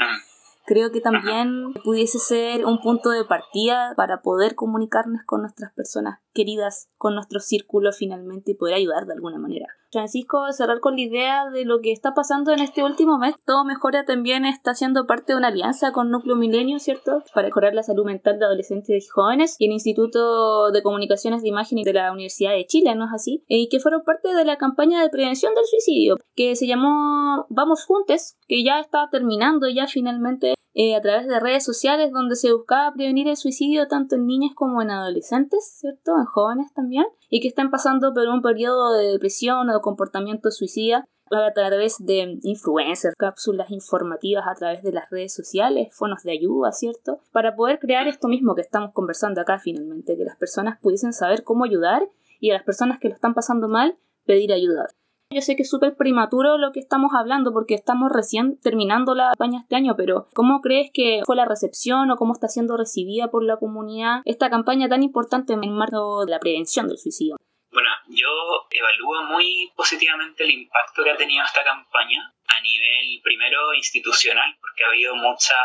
Creo 0.65 0.91
que 0.91 1.02
también 1.02 1.73
pudiese 1.84 2.19
ser 2.19 2.65
un 2.65 2.80
punto 2.80 3.10
de 3.10 3.26
partida 3.26 3.93
para 3.97 4.21
poder 4.21 4.56
comunicarnos 4.56 5.23
con 5.26 5.41
nuestras 5.41 5.73
personas 5.73 6.19
queridas, 6.34 6.88
con 6.97 7.15
nuestro 7.15 7.41
círculo 7.41 7.91
finalmente 7.91 8.52
y 8.52 8.56
poder 8.56 8.76
ayudar 8.76 9.06
de 9.06 9.13
alguna 9.13 9.39
manera. 9.39 9.67
Francisco, 9.94 10.52
cerrar 10.52 10.80
con 10.80 10.96
la 10.96 11.02
idea 11.02 11.50
de 11.50 11.66
lo 11.66 11.80
que 11.80 11.92
está 11.92 12.14
pasando 12.14 12.52
en 12.52 12.60
este 12.60 12.84
último 12.84 13.18
mes. 13.18 13.36
Todo 13.46 13.64
Mejora 13.64 14.06
también 14.06 14.46
está 14.46 14.74
siendo 14.74 15.06
parte 15.06 15.34
de 15.34 15.38
una 15.38 15.48
alianza 15.48 15.92
con 15.92 16.12
Núcleo 16.12 16.36
Milenio, 16.36 16.80
¿cierto? 16.80 17.24
Para 17.34 17.48
mejorar 17.48 17.74
la 17.74 17.84
salud 17.84 18.06
mental 18.06 18.40
de 18.40 18.46
adolescentes 18.46 19.06
y 19.06 19.08
jóvenes 19.08 19.56
y 19.60 19.66
el 19.68 19.72
Instituto 19.72 20.72
de 20.72 20.84
Comunicaciones 20.84 21.42
de 21.42 21.50
Imagen 21.50 21.82
de 21.84 21.94
la 21.94 22.12
Universidad 22.12 22.52
de 22.52 22.66
Chile, 22.66 22.96
¿no 22.96 23.06
es 23.06 23.12
así? 23.14 23.44
Y 23.48 23.70
que 23.70 23.80
fueron 23.80 24.04
parte 24.04 24.34
de 24.34 24.46
la 24.46 24.58
campaña 24.58 25.02
de 25.02 25.10
prevención 25.10 25.54
del 25.56 25.66
suicidio, 25.66 26.18
que 26.36 26.56
se 26.56 26.68
llamó 26.68 27.46
Vamos 27.50 27.86
Juntes, 27.86 28.38
que 28.48 28.64
ya 28.64 28.80
está 28.80 29.08
terminando 29.12 29.70
ya 29.70 29.88
finalmente 29.88 30.56
eh, 30.74 30.96
a 30.96 31.02
través 31.02 31.28
de 31.28 31.39
redes 31.39 31.64
sociales 31.64 32.12
donde 32.12 32.36
se 32.36 32.52
buscaba 32.52 32.93
prevenir 32.93 33.28
el 33.28 33.38
suicidio 33.38 33.88
tanto 33.88 34.16
en 34.16 34.26
niñas 34.26 34.54
como 34.56 34.82
en 34.82 34.91
adolescentes, 34.91 35.78
¿cierto? 35.80 36.18
En 36.18 36.26
jóvenes 36.26 36.74
también, 36.74 37.06
y 37.30 37.41
que 37.41 37.47
están 37.47 37.70
pasando 37.70 38.14
por 38.14 38.28
un 38.28 38.41
periodo 38.41 38.93
de 38.93 39.12
depresión 39.12 39.70
o 39.70 39.74
de 39.74 39.82
comportamiento 39.82 40.50
suicida 40.52 41.06
a 41.32 41.54
través 41.54 41.97
de 42.00 42.39
influencers, 42.43 43.16
cápsulas 43.16 43.72
informativas 43.72 44.45
a 44.47 44.56
través 44.56 44.84
de 44.84 44.91
las 44.91 45.10
redes 45.10 45.34
sociales, 45.34 45.88
fonos 45.91 46.24
de 46.24 46.32
ayuda, 46.32 46.72
¿cierto? 46.72 47.22
Para 47.32 47.56
poder 47.56 47.80
crear 47.80 48.08
esto 48.08 48.28
mismo 48.28 48.56
que 48.56 48.62
estamos 48.62 48.91
conversando 48.93 49.41
acá 49.41 49.60
finalmente, 49.60 50.18
que 50.18 50.26
las 50.26 50.38
personas 50.38 50.80
pudiesen 50.80 51.14
saber 51.14 51.43
cómo 51.43 51.64
ayudar 51.64 52.08
y 52.39 52.52
a 52.52 52.54
las 52.56 52.64
personas 52.64 53.00
que 53.00 53.10
lo 53.10 53.16
están 53.16 53.34
pasando 53.34 53.68
mal 53.68 53.97
pedir 54.26 54.54
ayuda. 54.54 54.88
Yo 55.34 55.42
sé 55.42 55.56
que 55.56 55.64
es 55.64 55.70
súper 55.70 55.96
prematuro 55.96 56.60
lo 56.60 56.72
que 56.72 56.80
estamos 56.80 57.12
hablando 57.18 57.54
porque 57.54 57.74
estamos 57.74 58.12
recién 58.12 58.60
terminando 58.62 59.16
la 59.16 59.30
campaña 59.30 59.62
este 59.62 59.76
año, 59.76 59.96
pero 59.98 60.28
¿cómo 60.36 60.62
crees 60.62 60.92
que 60.94 61.22
fue 61.26 61.36
la 61.36 61.46
recepción 61.46 62.12
o 62.12 62.18
cómo 62.18 62.34
está 62.34 62.48
siendo 62.48 62.78
recibida 62.78 63.32
por 63.32 63.44
la 63.44 63.58
comunidad 63.58 64.22
esta 64.26 64.52
campaña 64.52 64.88
tan 64.88 65.02
importante 65.02 65.54
en 65.54 65.64
el 65.64 65.72
marco 65.72 66.24
de 66.26 66.32
la 66.32 66.40
prevención 66.40 66.88
del 66.88 67.00
suicidio? 67.00 67.38
Bueno, 67.72 67.90
yo 68.10 68.30
evalúo 68.70 69.24
muy 69.24 69.72
positivamente 69.76 70.44
el 70.44 70.52
impacto 70.52 71.04
que 71.04 71.10
ha 71.10 71.18
tenido 71.18 71.44
esta 71.44 71.64
campaña 71.64 72.32
a 72.46 72.62
nivel 72.62 73.20
primero 73.24 73.74
institucional, 73.74 74.56
porque 74.62 74.84
ha 74.84 74.90
habido 74.90 75.16
mucha 75.16 75.56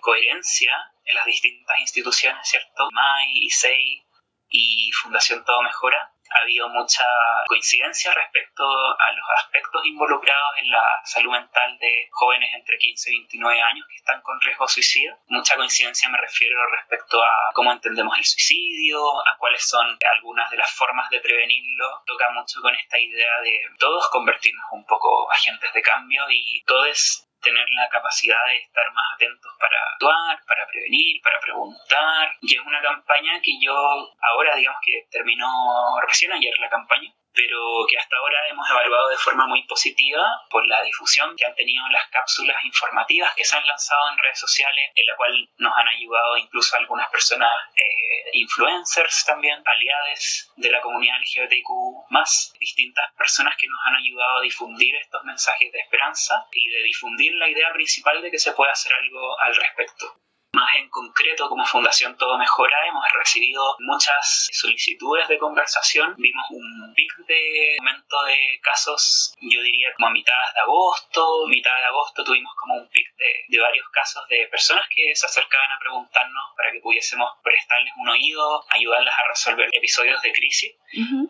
coherencia 0.00 0.72
en 1.04 1.14
las 1.16 1.26
distintas 1.26 1.76
instituciones, 1.80 2.48
¿cierto? 2.48 2.88
MAI, 2.90 3.44
ISEI 3.44 4.02
y 4.48 4.90
Fundación 5.02 5.44
Todo 5.44 5.60
Mejora 5.60 6.12
ha 6.34 6.42
habido 6.42 6.68
mucha 6.68 7.04
coincidencia 7.46 8.12
respecto 8.14 8.64
a 8.64 9.12
los 9.12 9.24
aspectos 9.44 9.84
involucrados 9.84 10.50
en 10.58 10.70
la 10.70 11.00
salud 11.04 11.32
mental 11.32 11.78
de 11.78 12.08
jóvenes 12.10 12.50
entre 12.54 12.78
15 12.78 13.10
y 13.10 13.18
29 13.18 13.62
años 13.62 13.86
que 13.88 13.96
están 13.96 14.20
con 14.22 14.40
riesgo 14.40 14.64
de 14.66 14.72
suicidio. 14.72 15.18
Mucha 15.28 15.56
coincidencia 15.56 16.08
me 16.08 16.18
refiero 16.18 16.58
respecto 16.70 17.22
a 17.22 17.50
cómo 17.54 17.72
entendemos 17.72 18.16
el 18.18 18.24
suicidio, 18.24 19.00
a 19.26 19.36
cuáles 19.38 19.66
son 19.66 19.98
algunas 20.16 20.50
de 20.50 20.56
las 20.56 20.70
formas 20.72 21.08
de 21.10 21.20
prevenirlo. 21.20 22.02
Toca 22.06 22.30
mucho 22.30 22.60
con 22.60 22.74
esta 22.74 22.98
idea 22.98 23.40
de 23.40 23.66
todos 23.78 24.08
convertirnos 24.10 24.66
un 24.72 24.84
poco 24.86 25.30
agentes 25.30 25.72
de 25.72 25.82
cambio 25.82 26.24
y 26.30 26.62
todos 26.64 27.28
tener 27.42 27.66
la 27.70 27.88
capacidad 27.88 28.38
de 28.46 28.56
estar 28.58 28.92
más 28.92 29.04
atentos 29.14 29.52
para 29.58 29.76
actuar, 29.92 30.38
para 30.46 30.66
prevenir, 30.66 31.20
para 31.22 31.40
preguntar. 31.40 32.34
Y 32.40 32.54
es 32.54 32.60
una 32.64 32.80
campaña 32.80 33.40
que 33.42 33.52
yo 33.60 33.74
ahora, 33.74 34.56
digamos 34.56 34.80
que 34.84 35.06
terminó 35.10 36.00
recién 36.06 36.32
ayer 36.32 36.54
la 36.58 36.70
campaña, 36.70 37.12
pero 37.34 37.86
que 37.88 37.98
hasta 37.98 38.16
ahora 38.16 38.48
hemos 38.48 38.68
evaluado 38.68 39.08
de 39.08 39.16
forma 39.16 39.46
muy 39.46 39.62
positiva 39.66 40.42
por 40.50 40.66
la 40.66 40.82
difusión 40.82 41.34
que 41.36 41.46
han 41.46 41.54
tenido 41.54 41.84
las 41.90 42.08
cápsulas 42.10 42.56
informativas 42.64 43.34
que 43.34 43.44
se 43.44 43.56
han 43.56 43.66
lanzado 43.66 44.10
en 44.10 44.18
redes 44.18 44.38
sociales, 44.38 44.90
en 44.94 45.06
la 45.06 45.16
cual 45.16 45.48
nos 45.58 45.72
han 45.76 45.88
ayudado 45.88 46.36
incluso 46.36 46.76
algunas 46.76 47.08
personas, 47.10 47.50
eh, 47.76 48.30
influencers 48.34 49.24
también, 49.24 49.62
aliados 49.64 50.52
de 50.56 50.70
la 50.70 50.80
comunidad 50.80 51.16
LGBTQ, 51.20 52.10
más 52.10 52.52
distintas 52.58 53.12
personas 53.16 53.56
que 53.56 53.68
nos 53.68 53.80
han 53.84 53.96
ayudado 53.96 54.38
a 54.38 54.42
difundir 54.42 54.94
estos 54.96 55.24
mensajes 55.24 55.72
de 55.72 55.80
esperanza 55.80 56.46
y 56.52 56.68
de 56.68 56.82
difundir 56.82 57.34
la 57.34 57.48
idea 57.48 57.72
principal 57.72 58.20
de 58.22 58.30
que 58.30 58.38
se 58.38 58.52
puede 58.52 58.72
hacer 58.72 58.92
algo 58.92 59.38
al 59.40 59.54
respecto. 59.54 60.22
Más 60.54 60.68
en 60.76 60.90
concreto, 60.90 61.48
como 61.48 61.64
Fundación 61.64 62.14
Todo 62.18 62.36
Mejora, 62.36 62.76
hemos 62.86 63.02
recibido 63.14 63.74
muchas 63.78 64.50
solicitudes 64.52 65.26
de 65.28 65.38
conversación. 65.38 66.14
Vimos 66.18 66.44
un 66.50 66.92
pic 66.94 67.10
de 67.26 67.76
aumento 67.78 68.22
de 68.24 68.60
casos, 68.62 69.34
yo 69.40 69.62
diría 69.62 69.94
como 69.94 70.08
a 70.08 70.10
mitad 70.10 70.34
de 70.54 70.60
agosto. 70.60 71.46
Mitad 71.46 71.74
de 71.74 71.84
agosto 71.84 72.22
tuvimos 72.22 72.52
como 72.56 72.74
un 72.74 72.86
pic 72.90 73.16
de, 73.16 73.32
de 73.48 73.58
varios 73.60 73.88
casos 73.88 74.28
de 74.28 74.46
personas 74.48 74.84
que 74.94 75.16
se 75.16 75.24
acercaban 75.24 75.72
a 75.72 75.80
preguntarnos 75.80 76.44
para 76.54 76.70
que 76.70 76.80
pudiésemos 76.80 77.32
prestarles 77.42 77.94
un 77.96 78.10
oído, 78.10 78.62
ayudarlas 78.74 79.14
a 79.14 79.28
resolver 79.28 79.70
episodios 79.72 80.20
de 80.20 80.32
crisis. 80.34 80.72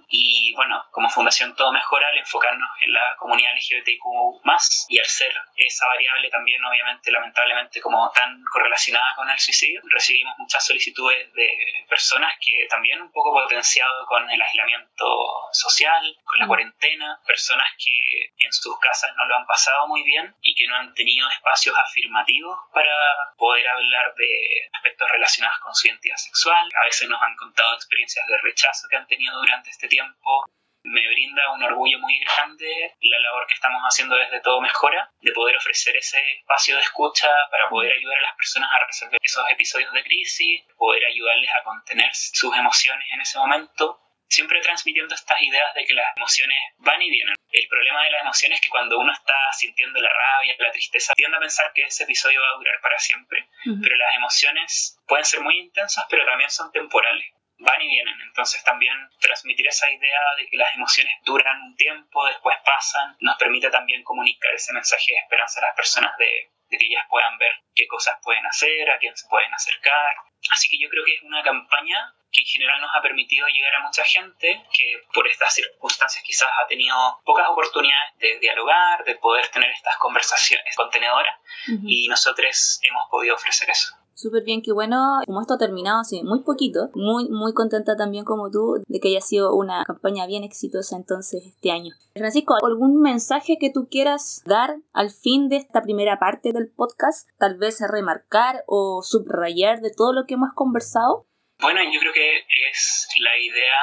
Y 0.09 0.53
bueno, 0.57 0.85
como 0.91 1.09
Fundación 1.09 1.55
Todo 1.55 1.71
Mejora, 1.71 2.09
al 2.09 2.19
enfocarnos 2.19 2.69
en 2.81 2.93
la 2.93 3.15
comunidad 3.17 3.53
LGBTQ 3.55 4.03
y 4.89 4.99
al 4.99 5.07
ser 5.07 5.33
esa 5.57 5.87
variable 5.87 6.29
también, 6.29 6.65
obviamente, 6.65 7.13
lamentablemente, 7.13 7.81
como 7.81 8.11
tan 8.11 8.43
correlacionada 8.53 9.12
con 9.15 9.29
el 9.29 9.39
suicidio. 9.39 9.81
Recibimos 9.85 10.35
muchas 10.39 10.65
solicitudes 10.67 11.33
de 11.35 11.85
personas 11.89 12.35
que 12.41 12.67
también 12.69 13.01
un 13.01 13.11
poco 13.13 13.33
potenciado 13.33 14.07
con 14.07 14.29
el 14.31 14.41
aislamiento 14.41 15.07
social, 15.53 16.17
con 16.25 16.39
la 16.39 16.47
mm. 16.47 16.49
cuarentena, 16.49 17.21
personas 17.27 17.67
que 17.79 18.33
en 18.39 18.53
sus 18.53 18.79
casas 18.79 19.11
no 19.17 19.27
lo 19.27 19.37
han 19.37 19.47
pasado 19.47 19.87
muy 19.89 20.03
bien 20.03 20.35
y 20.43 20.55
que 20.55 20.67
no 20.67 20.77
han 20.77 20.95
tenido 20.95 21.29
espacios 21.31 21.77
afirmativos 21.79 22.59
para 22.73 22.93
poder 23.37 23.69
hablar 23.69 24.15
de 24.17 24.69
aspectos 24.73 25.11
relacionados 25.11 25.59
con 25.61 25.75
su 25.75 25.89
identidad 25.89 26.17
sexual. 26.17 26.69
A 26.81 26.85
veces 26.85 27.09
nos 27.09 27.23
han 27.23 27.37
contado 27.37 27.75
experiencias 27.75 28.27
de 28.27 28.39
rechazo 28.39 28.89
que 28.89 28.97
han 28.97 29.07
tenido 29.07 29.37
durante 29.39 29.71
este 29.71 29.89
tiempo 29.89 30.45
me 30.85 31.07
brinda 31.09 31.53
un 31.53 31.63
orgullo 31.63 31.99
muy 31.99 32.19
grande 32.21 32.97
la 33.01 33.19
labor 33.21 33.47
que 33.47 33.55
estamos 33.55 33.83
haciendo 33.83 34.17
desde 34.17 34.41
Todo 34.41 34.61
Mejora, 34.61 35.11
de 35.21 35.33
poder 35.33 35.57
ofrecer 35.57 35.97
ese 35.97 36.19
espacio 36.39 36.77
de 36.77 36.83
escucha 36.83 37.29
para 37.51 37.69
poder 37.69 37.93
ayudar 37.93 38.19
a 38.19 38.23
las 38.23 38.37
personas 38.37 38.71
a 38.73 38.87
resolver 38.87 39.19
esos 39.23 39.49
episodios 39.51 39.93
de 39.93 40.03
crisis, 40.03 40.63
poder 40.77 41.05
ayudarles 41.07 41.51
a 41.51 41.63
contener 41.63 42.11
sus 42.13 42.57
emociones 42.57 43.07
en 43.13 43.21
ese 43.21 43.39
momento, 43.39 44.01
siempre 44.29 44.61
transmitiendo 44.61 45.15
estas 45.15 45.41
ideas 45.43 45.75
de 45.75 45.85
que 45.85 45.95
las 45.95 46.17
emociones 46.17 46.59
van 46.79 47.03
y 47.03 47.11
vienen. 47.11 47.35
El 47.51 47.69
problema 47.69 48.05
de 48.05 48.11
las 48.13 48.23
emociones 48.23 48.57
es 48.57 48.63
que 48.63 48.71
cuando 48.71 48.99
uno 48.99 49.13
está 49.13 49.35
sintiendo 49.53 50.01
la 50.01 50.09
rabia, 50.09 50.57
la 50.59 50.73
tristeza, 50.73 51.13
tiende 51.15 51.37
a 51.37 51.41
pensar 51.41 51.71
que 51.75 51.83
ese 51.83 52.05
episodio 52.05 52.41
va 52.41 52.49
a 52.49 52.59
durar 52.59 52.81
para 52.81 52.99
siempre, 52.99 53.47
pero 53.65 53.97
las 53.97 54.17
emociones 54.17 54.99
pueden 55.07 55.25
ser 55.27 55.41
muy 55.41 55.59
intensas, 55.59 56.07
pero 56.09 56.25
también 56.25 56.51
son 56.51 56.73
temporales 56.73 57.27
van 57.63 57.81
y 57.81 57.89
vienen. 57.89 58.21
Entonces 58.21 58.63
también 58.65 58.95
transmitir 59.21 59.67
esa 59.67 59.91
idea 59.91 60.21
de 60.37 60.47
que 60.47 60.57
las 60.57 60.75
emociones 60.75 61.13
duran 61.25 61.63
un 61.63 61.77
tiempo, 61.77 62.25
después 62.27 62.57
pasan, 62.65 63.17
nos 63.21 63.37
permite 63.39 63.71
también 63.71 64.03
comunicar 64.03 64.53
ese 64.55 64.73
mensaje 64.73 65.13
de 65.13 65.19
esperanza 65.19 65.61
a 65.61 65.67
las 65.67 65.77
personas 65.77 66.17
de, 66.19 66.51
que 66.69 66.87
ellas 66.87 67.05
puedan 67.09 67.37
ver 67.39 67.53
qué 67.75 67.87
cosas 67.87 68.15
pueden 68.23 68.45
hacer, 68.47 68.91
a 68.91 68.99
quién 68.99 69.17
se 69.17 69.29
pueden 69.29 69.53
acercar. 69.53 70.17
Así 70.51 70.69
que 70.69 70.79
yo 70.79 70.89
creo 70.89 71.05
que 71.05 71.15
es 71.15 71.23
una 71.23 71.43
campaña 71.43 72.15
que 72.33 72.41
en 72.41 72.47
general 72.47 72.81
nos 72.81 72.91
ha 72.95 73.03
permitido 73.03 73.47
llegar 73.47 73.75
a 73.75 73.83
mucha 73.83 74.03
gente 74.05 74.65
que 74.73 75.03
por 75.13 75.29
estas 75.29 75.55
circunstancias 75.55 76.25
quizás 76.25 76.49
ha 76.59 76.67
tenido 76.67 76.97
pocas 77.25 77.47
oportunidades 77.49 78.17
de 78.19 78.39
dialogar, 78.39 79.05
de 79.05 79.17
poder 79.17 79.49
tener 79.49 79.71
estas 79.71 79.97
conversaciones 79.99 80.75
contenedoras 80.75 81.37
y 81.67 82.09
nosotros 82.09 82.81
hemos 82.83 83.09
podido 83.11 83.35
ofrecer 83.35 83.69
eso. 83.69 83.95
Súper 84.23 84.45
bien, 84.45 84.63
qué 84.63 84.71
bueno. 84.71 85.19
Como 85.27 85.41
esto 85.41 85.55
ha 85.55 85.59
terminado 85.59 86.03
muy 86.23 86.45
poquito, 86.45 86.91
muy, 86.95 87.29
muy 87.29 87.53
contenta 87.55 87.97
también 87.97 88.25
como 88.25 88.53
tú 88.53 88.81
de 88.87 89.01
que 89.01 89.09
haya 89.09 89.21
sido 89.21 89.53
una 89.57 89.83
campaña 89.85 90.29
bien 90.29 90.45
exitosa 90.45 90.95
entonces 90.95 91.43
este 91.45 91.73
año. 91.73 91.93
Francisco, 92.15 92.55
¿algún 92.65 93.01
mensaje 93.01 93.59
que 93.59 93.73
tú 93.73 93.89
quieras 93.91 94.41
dar 94.47 94.77
al 94.93 95.11
fin 95.11 95.49
de 95.49 95.57
esta 95.57 95.83
primera 95.83 96.21
parte 96.21 96.53
del 96.53 96.69
podcast? 96.69 97.29
Tal 97.37 97.59
vez 97.59 97.81
remarcar 97.81 98.63
o 98.69 99.03
subrayar 99.03 99.81
de 99.81 99.91
todo 99.91 100.13
lo 100.13 100.25
que 100.25 100.35
hemos 100.35 100.53
conversado. 100.55 101.27
Bueno, 101.63 101.81
yo 101.93 102.01
creo 102.01 102.13
que 102.13 102.45
es 102.71 103.07
la 103.19 103.39
idea, 103.39 103.79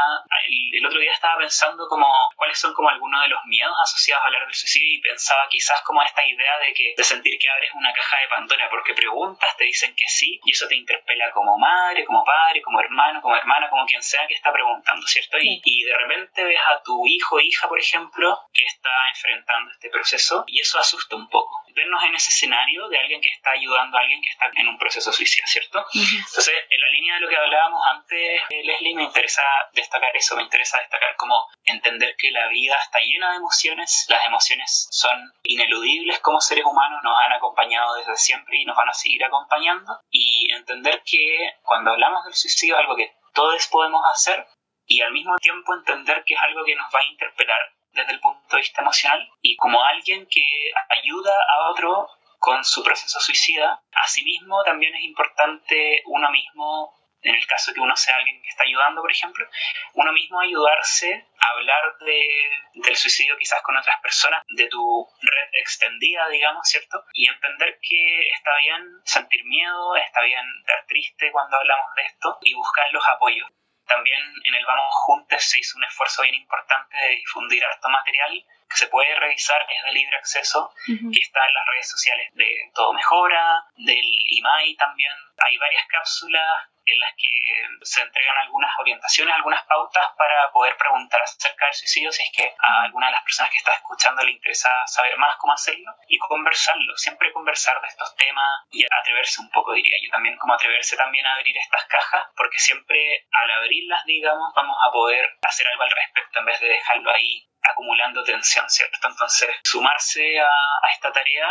el, 0.73 0.85
otro 0.85 0.99
día 0.99 1.13
estaba 1.13 1.37
pensando 1.39 1.87
como 1.87 2.05
cuáles 2.35 2.59
son 2.59 2.73
como 2.73 2.89
algunos 2.89 3.21
de 3.23 3.29
los 3.29 3.39
miedos 3.45 3.73
asociados 3.81 4.21
a 4.21 4.27
hablar 4.27 4.45
del 4.45 4.53
suicidio 4.53 4.95
y 4.95 5.01
pensaba 5.01 5.47
quizás 5.49 5.81
como 5.83 6.03
esta 6.03 6.25
idea 6.25 6.59
de 6.59 6.73
que 6.73 6.93
de 6.97 7.03
sentir 7.05 7.39
que 7.39 7.47
abres 7.49 7.71
una 7.73 7.93
caja 7.93 8.19
de 8.19 8.27
Pandora 8.27 8.69
porque 8.69 8.93
preguntas, 8.93 9.55
te 9.55 9.63
dicen 9.63 9.95
que 9.95 10.05
sí 10.09 10.41
y 10.43 10.51
eso 10.51 10.67
te 10.67 10.75
interpela 10.75 11.31
como 11.31 11.57
madre, 11.57 12.03
como 12.03 12.25
padre, 12.25 12.61
como 12.61 12.81
hermano, 12.81 13.21
como 13.21 13.37
hermana, 13.37 13.69
como 13.69 13.85
quien 13.85 14.03
sea 14.03 14.27
que 14.27 14.33
está 14.33 14.51
preguntando, 14.51 15.07
¿cierto? 15.07 15.37
Y, 15.39 15.61
y 15.63 15.83
de 15.83 15.97
repente 15.97 16.43
ves 16.43 16.59
a 16.59 16.83
tu 16.83 17.07
hijo 17.07 17.37
o 17.37 17.39
hija, 17.39 17.69
por 17.69 17.79
ejemplo, 17.79 18.41
que 18.51 18.65
está 18.65 18.91
enfrentando 19.07 19.71
este 19.71 19.89
proceso 19.89 20.43
y 20.47 20.59
eso 20.59 20.79
asusta 20.79 21.15
un 21.15 21.29
poco. 21.29 21.55
Vernos 21.73 22.03
en 22.03 22.15
ese 22.15 22.29
escenario 22.29 22.89
de 22.89 22.97
alguien 22.97 23.21
que 23.21 23.29
está 23.29 23.51
ayudando 23.51 23.97
a 23.97 24.01
alguien 24.01 24.21
que 24.21 24.29
está 24.29 24.51
en 24.53 24.67
un 24.67 24.77
proceso 24.77 25.13
suicida, 25.13 25.47
¿cierto? 25.47 25.85
Entonces, 25.93 26.53
en 26.69 26.81
la 26.81 26.89
línea 26.89 27.15
de 27.15 27.21
lo 27.21 27.29
que 27.29 27.37
hablábamos 27.37 27.68
antes, 27.93 28.41
eh, 28.49 28.63
Leslie, 28.63 28.95
me 28.95 29.03
interesa 29.03 29.41
destacar 29.73 30.15
eso, 30.15 30.35
me 30.35 30.43
interesa 30.43 30.79
destacar 30.79 31.15
como 31.17 31.47
entender 31.63 32.15
que 32.17 32.31
la 32.31 32.47
vida 32.47 32.75
está 32.81 32.99
llena 32.99 33.31
de 33.31 33.37
emociones, 33.37 34.05
las 34.09 34.25
emociones 34.25 34.87
son 34.91 35.33
ineludibles 35.43 36.19
como 36.19 36.41
seres 36.41 36.65
humanos, 36.65 36.99
nos 37.03 37.17
han 37.19 37.33
acompañado 37.33 37.95
desde 37.95 38.15
siempre 38.15 38.57
y 38.57 38.65
nos 38.65 38.75
van 38.75 38.89
a 38.89 38.93
seguir 38.93 39.23
acompañando, 39.23 39.99
y 40.09 40.51
entender 40.51 41.01
que 41.05 41.53
cuando 41.63 41.91
hablamos 41.91 42.23
del 42.25 42.33
suicidio 42.33 42.75
es 42.75 42.81
algo 42.81 42.95
que 42.95 43.13
todos 43.33 43.67
podemos 43.67 44.01
hacer 44.13 44.45
y 44.85 45.01
al 45.01 45.11
mismo 45.11 45.37
tiempo 45.37 45.73
entender 45.73 46.23
que 46.25 46.33
es 46.33 46.39
algo 46.41 46.65
que 46.65 46.75
nos 46.75 46.87
va 46.93 46.99
a 46.99 47.11
interpelar 47.11 47.59
desde 47.91 48.13
el 48.13 48.19
punto 48.19 48.55
de 48.55 48.61
vista 48.61 48.81
emocional 48.81 49.29
y 49.41 49.55
como 49.57 49.83
alguien 49.83 50.27
que 50.27 50.45
ayuda 50.89 51.33
a 51.33 51.71
otro 51.71 52.09
con 52.39 52.63
su 52.63 52.83
proceso 52.83 53.19
suicida, 53.19 53.81
asimismo 53.91 54.63
también 54.63 54.95
es 54.95 55.03
importante 55.03 56.01
uno 56.05 56.31
mismo, 56.31 56.93
en 57.21 57.35
el 57.35 57.45
caso 57.47 57.73
que 57.73 57.79
uno 57.79 57.95
sea 57.95 58.15
alguien 58.15 58.41
que 58.41 58.49
está 58.49 58.63
ayudando, 58.63 59.01
por 59.01 59.11
ejemplo, 59.11 59.47
uno 59.93 60.11
mismo 60.13 60.39
ayudarse 60.39 61.27
a 61.39 61.49
hablar 61.51 61.97
de, 61.99 62.49
del 62.75 62.95
suicidio 62.95 63.37
quizás 63.37 63.61
con 63.61 63.75
otras 63.75 63.99
personas 64.01 64.43
de 64.49 64.67
tu 64.67 65.07
red 65.21 65.49
extendida, 65.53 66.29
digamos, 66.29 66.67
¿cierto? 66.67 67.03
Y 67.13 67.27
entender 67.27 67.79
que 67.81 68.29
está 68.29 68.51
bien 68.63 69.01
sentir 69.03 69.43
miedo, 69.45 69.95
está 69.97 70.21
bien 70.21 70.45
estar 70.59 70.85
triste 70.87 71.31
cuando 71.31 71.57
hablamos 71.57 71.93
de 71.95 72.03
esto 72.03 72.37
y 72.41 72.53
buscar 72.53 72.91
los 72.91 73.05
apoyos. 73.07 73.49
También 73.85 74.21
en 74.43 74.53
el 74.53 74.65
Vamos 74.65 74.93
Juntos 75.05 75.43
se 75.43 75.59
hizo 75.59 75.77
un 75.77 75.83
esfuerzo 75.83 76.21
bien 76.21 76.35
importante 76.35 76.95
de 76.95 77.15
difundir 77.15 77.65
harto 77.65 77.89
material 77.89 78.45
que 78.69 78.77
se 78.77 78.87
puede 78.87 79.15
revisar, 79.15 79.65
es 79.69 79.83
de 79.83 79.91
libre 79.91 80.17
acceso, 80.17 80.71
que 80.85 81.19
está 81.19 81.39
en 81.47 81.53
las 81.53 81.65
redes 81.73 81.89
sociales 81.89 82.29
de 82.33 82.71
Todo 82.73 82.93
Mejora, 82.93 83.65
del 83.75 84.05
IMAI 84.05 84.75
también. 84.75 85.11
Hay 85.37 85.57
varias 85.57 85.85
cápsulas 85.87 86.69
en 86.85 86.99
las 86.99 87.13
que 87.15 87.63
se 87.81 88.01
entregan 88.01 88.37
algunas 88.37 88.71
orientaciones, 88.79 89.35
algunas 89.35 89.63
pautas 89.65 90.09
para 90.17 90.51
poder 90.51 90.75
preguntar 90.77 91.21
acerca 91.21 91.65
del 91.65 91.73
suicidio 91.73 92.11
si 92.11 92.23
es 92.23 92.31
que 92.35 92.55
a 92.57 92.83
alguna 92.83 93.07
de 93.07 93.13
las 93.13 93.23
personas 93.23 93.51
que 93.51 93.57
está 93.57 93.73
escuchando 93.73 94.23
le 94.23 94.31
interesa 94.31 94.69
saber 94.87 95.17
más 95.17 95.35
cómo 95.37 95.53
hacerlo 95.53 95.91
y 96.07 96.17
conversarlo, 96.17 96.97
siempre 96.97 97.31
conversar 97.31 97.79
de 97.81 97.87
estos 97.87 98.15
temas 98.15 98.65
y 98.71 98.85
atreverse 98.85 99.41
un 99.41 99.49
poco, 99.49 99.73
diría 99.73 99.97
yo, 100.03 100.09
también 100.11 100.37
como 100.37 100.53
atreverse 100.53 100.97
también 100.97 101.25
a 101.25 101.33
abrir 101.33 101.55
estas 101.57 101.85
cajas, 101.85 102.25
porque 102.35 102.59
siempre 102.59 103.27
al 103.31 103.51
abrirlas, 103.51 104.03
digamos, 104.05 104.53
vamos 104.55 104.77
a 104.81 104.91
poder 104.91 105.37
hacer 105.41 105.67
algo 105.67 105.83
al 105.83 105.91
respecto 105.91 106.39
en 106.39 106.45
vez 106.45 106.59
de 106.59 106.69
dejarlo 106.69 107.11
ahí 107.11 107.45
acumulando 107.71 108.23
tensión, 108.23 108.69
¿cierto? 108.69 109.07
Entonces, 109.07 109.49
sumarse 109.63 110.39
a, 110.39 110.45
a 110.47 110.93
esta 110.93 111.11
tarea 111.11 111.47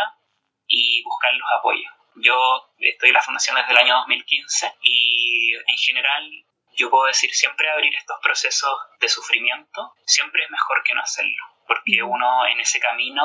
y 0.67 1.03
buscar 1.03 1.33
los 1.33 1.49
apoyos. 1.57 1.91
Yo 2.15 2.71
estoy 2.79 3.09
en 3.09 3.15
la 3.15 3.21
fundación 3.21 3.55
desde 3.55 3.71
el 3.71 3.77
año 3.77 3.95
2015 3.97 4.75
y 4.81 5.53
en 5.55 5.77
general 5.77 6.31
yo 6.73 6.89
puedo 6.89 7.05
decir 7.05 7.29
siempre 7.33 7.69
abrir 7.69 7.93
estos 7.95 8.17
procesos 8.21 8.73
de 8.99 9.09
sufrimiento 9.09 9.93
siempre 10.05 10.43
es 10.43 10.49
mejor 10.49 10.83
que 10.83 10.93
no 10.93 11.01
hacerlo, 11.01 11.43
porque 11.67 12.01
uno 12.03 12.45
en 12.47 12.59
ese 12.59 12.79
camino 12.79 13.23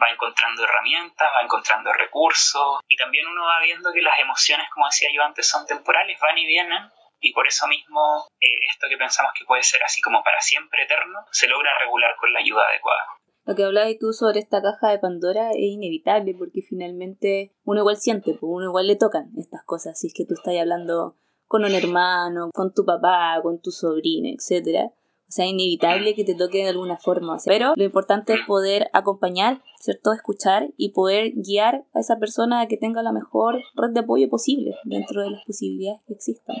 va 0.00 0.10
encontrando 0.10 0.64
herramientas, 0.64 1.30
va 1.34 1.42
encontrando 1.42 1.92
recursos 1.92 2.80
y 2.88 2.96
también 2.96 3.26
uno 3.26 3.44
va 3.44 3.60
viendo 3.60 3.92
que 3.92 4.00
las 4.00 4.18
emociones, 4.18 4.68
como 4.70 4.86
decía 4.86 5.10
yo 5.12 5.22
antes, 5.22 5.48
son 5.48 5.66
temporales, 5.66 6.18
van 6.20 6.38
y 6.38 6.46
vienen 6.46 6.90
y 7.20 7.32
por 7.32 7.46
eso 7.46 7.66
mismo 7.66 8.00
eh, 8.40 8.58
esto 8.70 8.86
que 8.88 8.96
pensamos 8.96 9.32
que 9.38 9.44
puede 9.44 9.62
ser 9.62 9.82
así 9.84 10.00
como 10.00 10.22
para 10.22 10.40
siempre 10.40 10.84
eterno, 10.84 11.20
se 11.30 11.48
logra 11.48 11.70
regular 11.80 12.14
con 12.18 12.32
la 12.32 12.40
ayuda 12.40 12.62
adecuada. 12.68 13.04
Lo 13.44 13.54
que 13.54 13.64
hablabas 13.64 13.96
tú 13.98 14.12
sobre 14.12 14.40
esta 14.40 14.60
caja 14.60 14.90
de 14.90 14.98
Pandora 14.98 15.52
es 15.52 15.72
inevitable 15.72 16.34
porque 16.38 16.60
finalmente 16.60 17.54
uno 17.64 17.80
igual 17.80 17.96
siente, 17.96 18.32
pues 18.32 18.42
uno 18.42 18.66
igual 18.66 18.86
le 18.86 18.96
tocan 18.96 19.30
estas 19.38 19.64
cosas, 19.64 19.98
si 19.98 20.08
es 20.08 20.14
que 20.14 20.26
tú 20.26 20.34
estás 20.34 20.54
hablando 20.60 21.16
con 21.46 21.64
un 21.64 21.74
hermano, 21.74 22.50
con 22.52 22.74
tu 22.74 22.84
papá, 22.84 23.40
con 23.42 23.60
tu 23.60 23.70
sobrino, 23.70 24.28
etcétera. 24.28 24.92
O 25.28 25.30
sea, 25.30 25.46
inevitable 25.46 26.14
que 26.14 26.24
te 26.24 26.34
toque 26.34 26.58
de 26.58 26.68
alguna 26.68 26.96
forma. 26.96 27.36
Pero 27.44 27.74
lo 27.76 27.84
importante 27.84 28.32
es 28.32 28.40
poder 28.46 28.88
acompañar, 28.94 29.62
¿cierto? 29.78 30.12
Escuchar 30.12 30.70
y 30.78 30.92
poder 30.92 31.32
guiar 31.34 31.84
a 31.92 32.00
esa 32.00 32.18
persona 32.18 32.60
a 32.60 32.66
que 32.66 32.78
tenga 32.78 33.02
la 33.02 33.12
mejor 33.12 33.62
red 33.74 33.90
de 33.92 34.00
apoyo 34.00 34.28
posible 34.30 34.74
dentro 34.84 35.22
de 35.22 35.30
las 35.30 35.44
posibilidades 35.44 36.02
que 36.06 36.14
existan. 36.14 36.56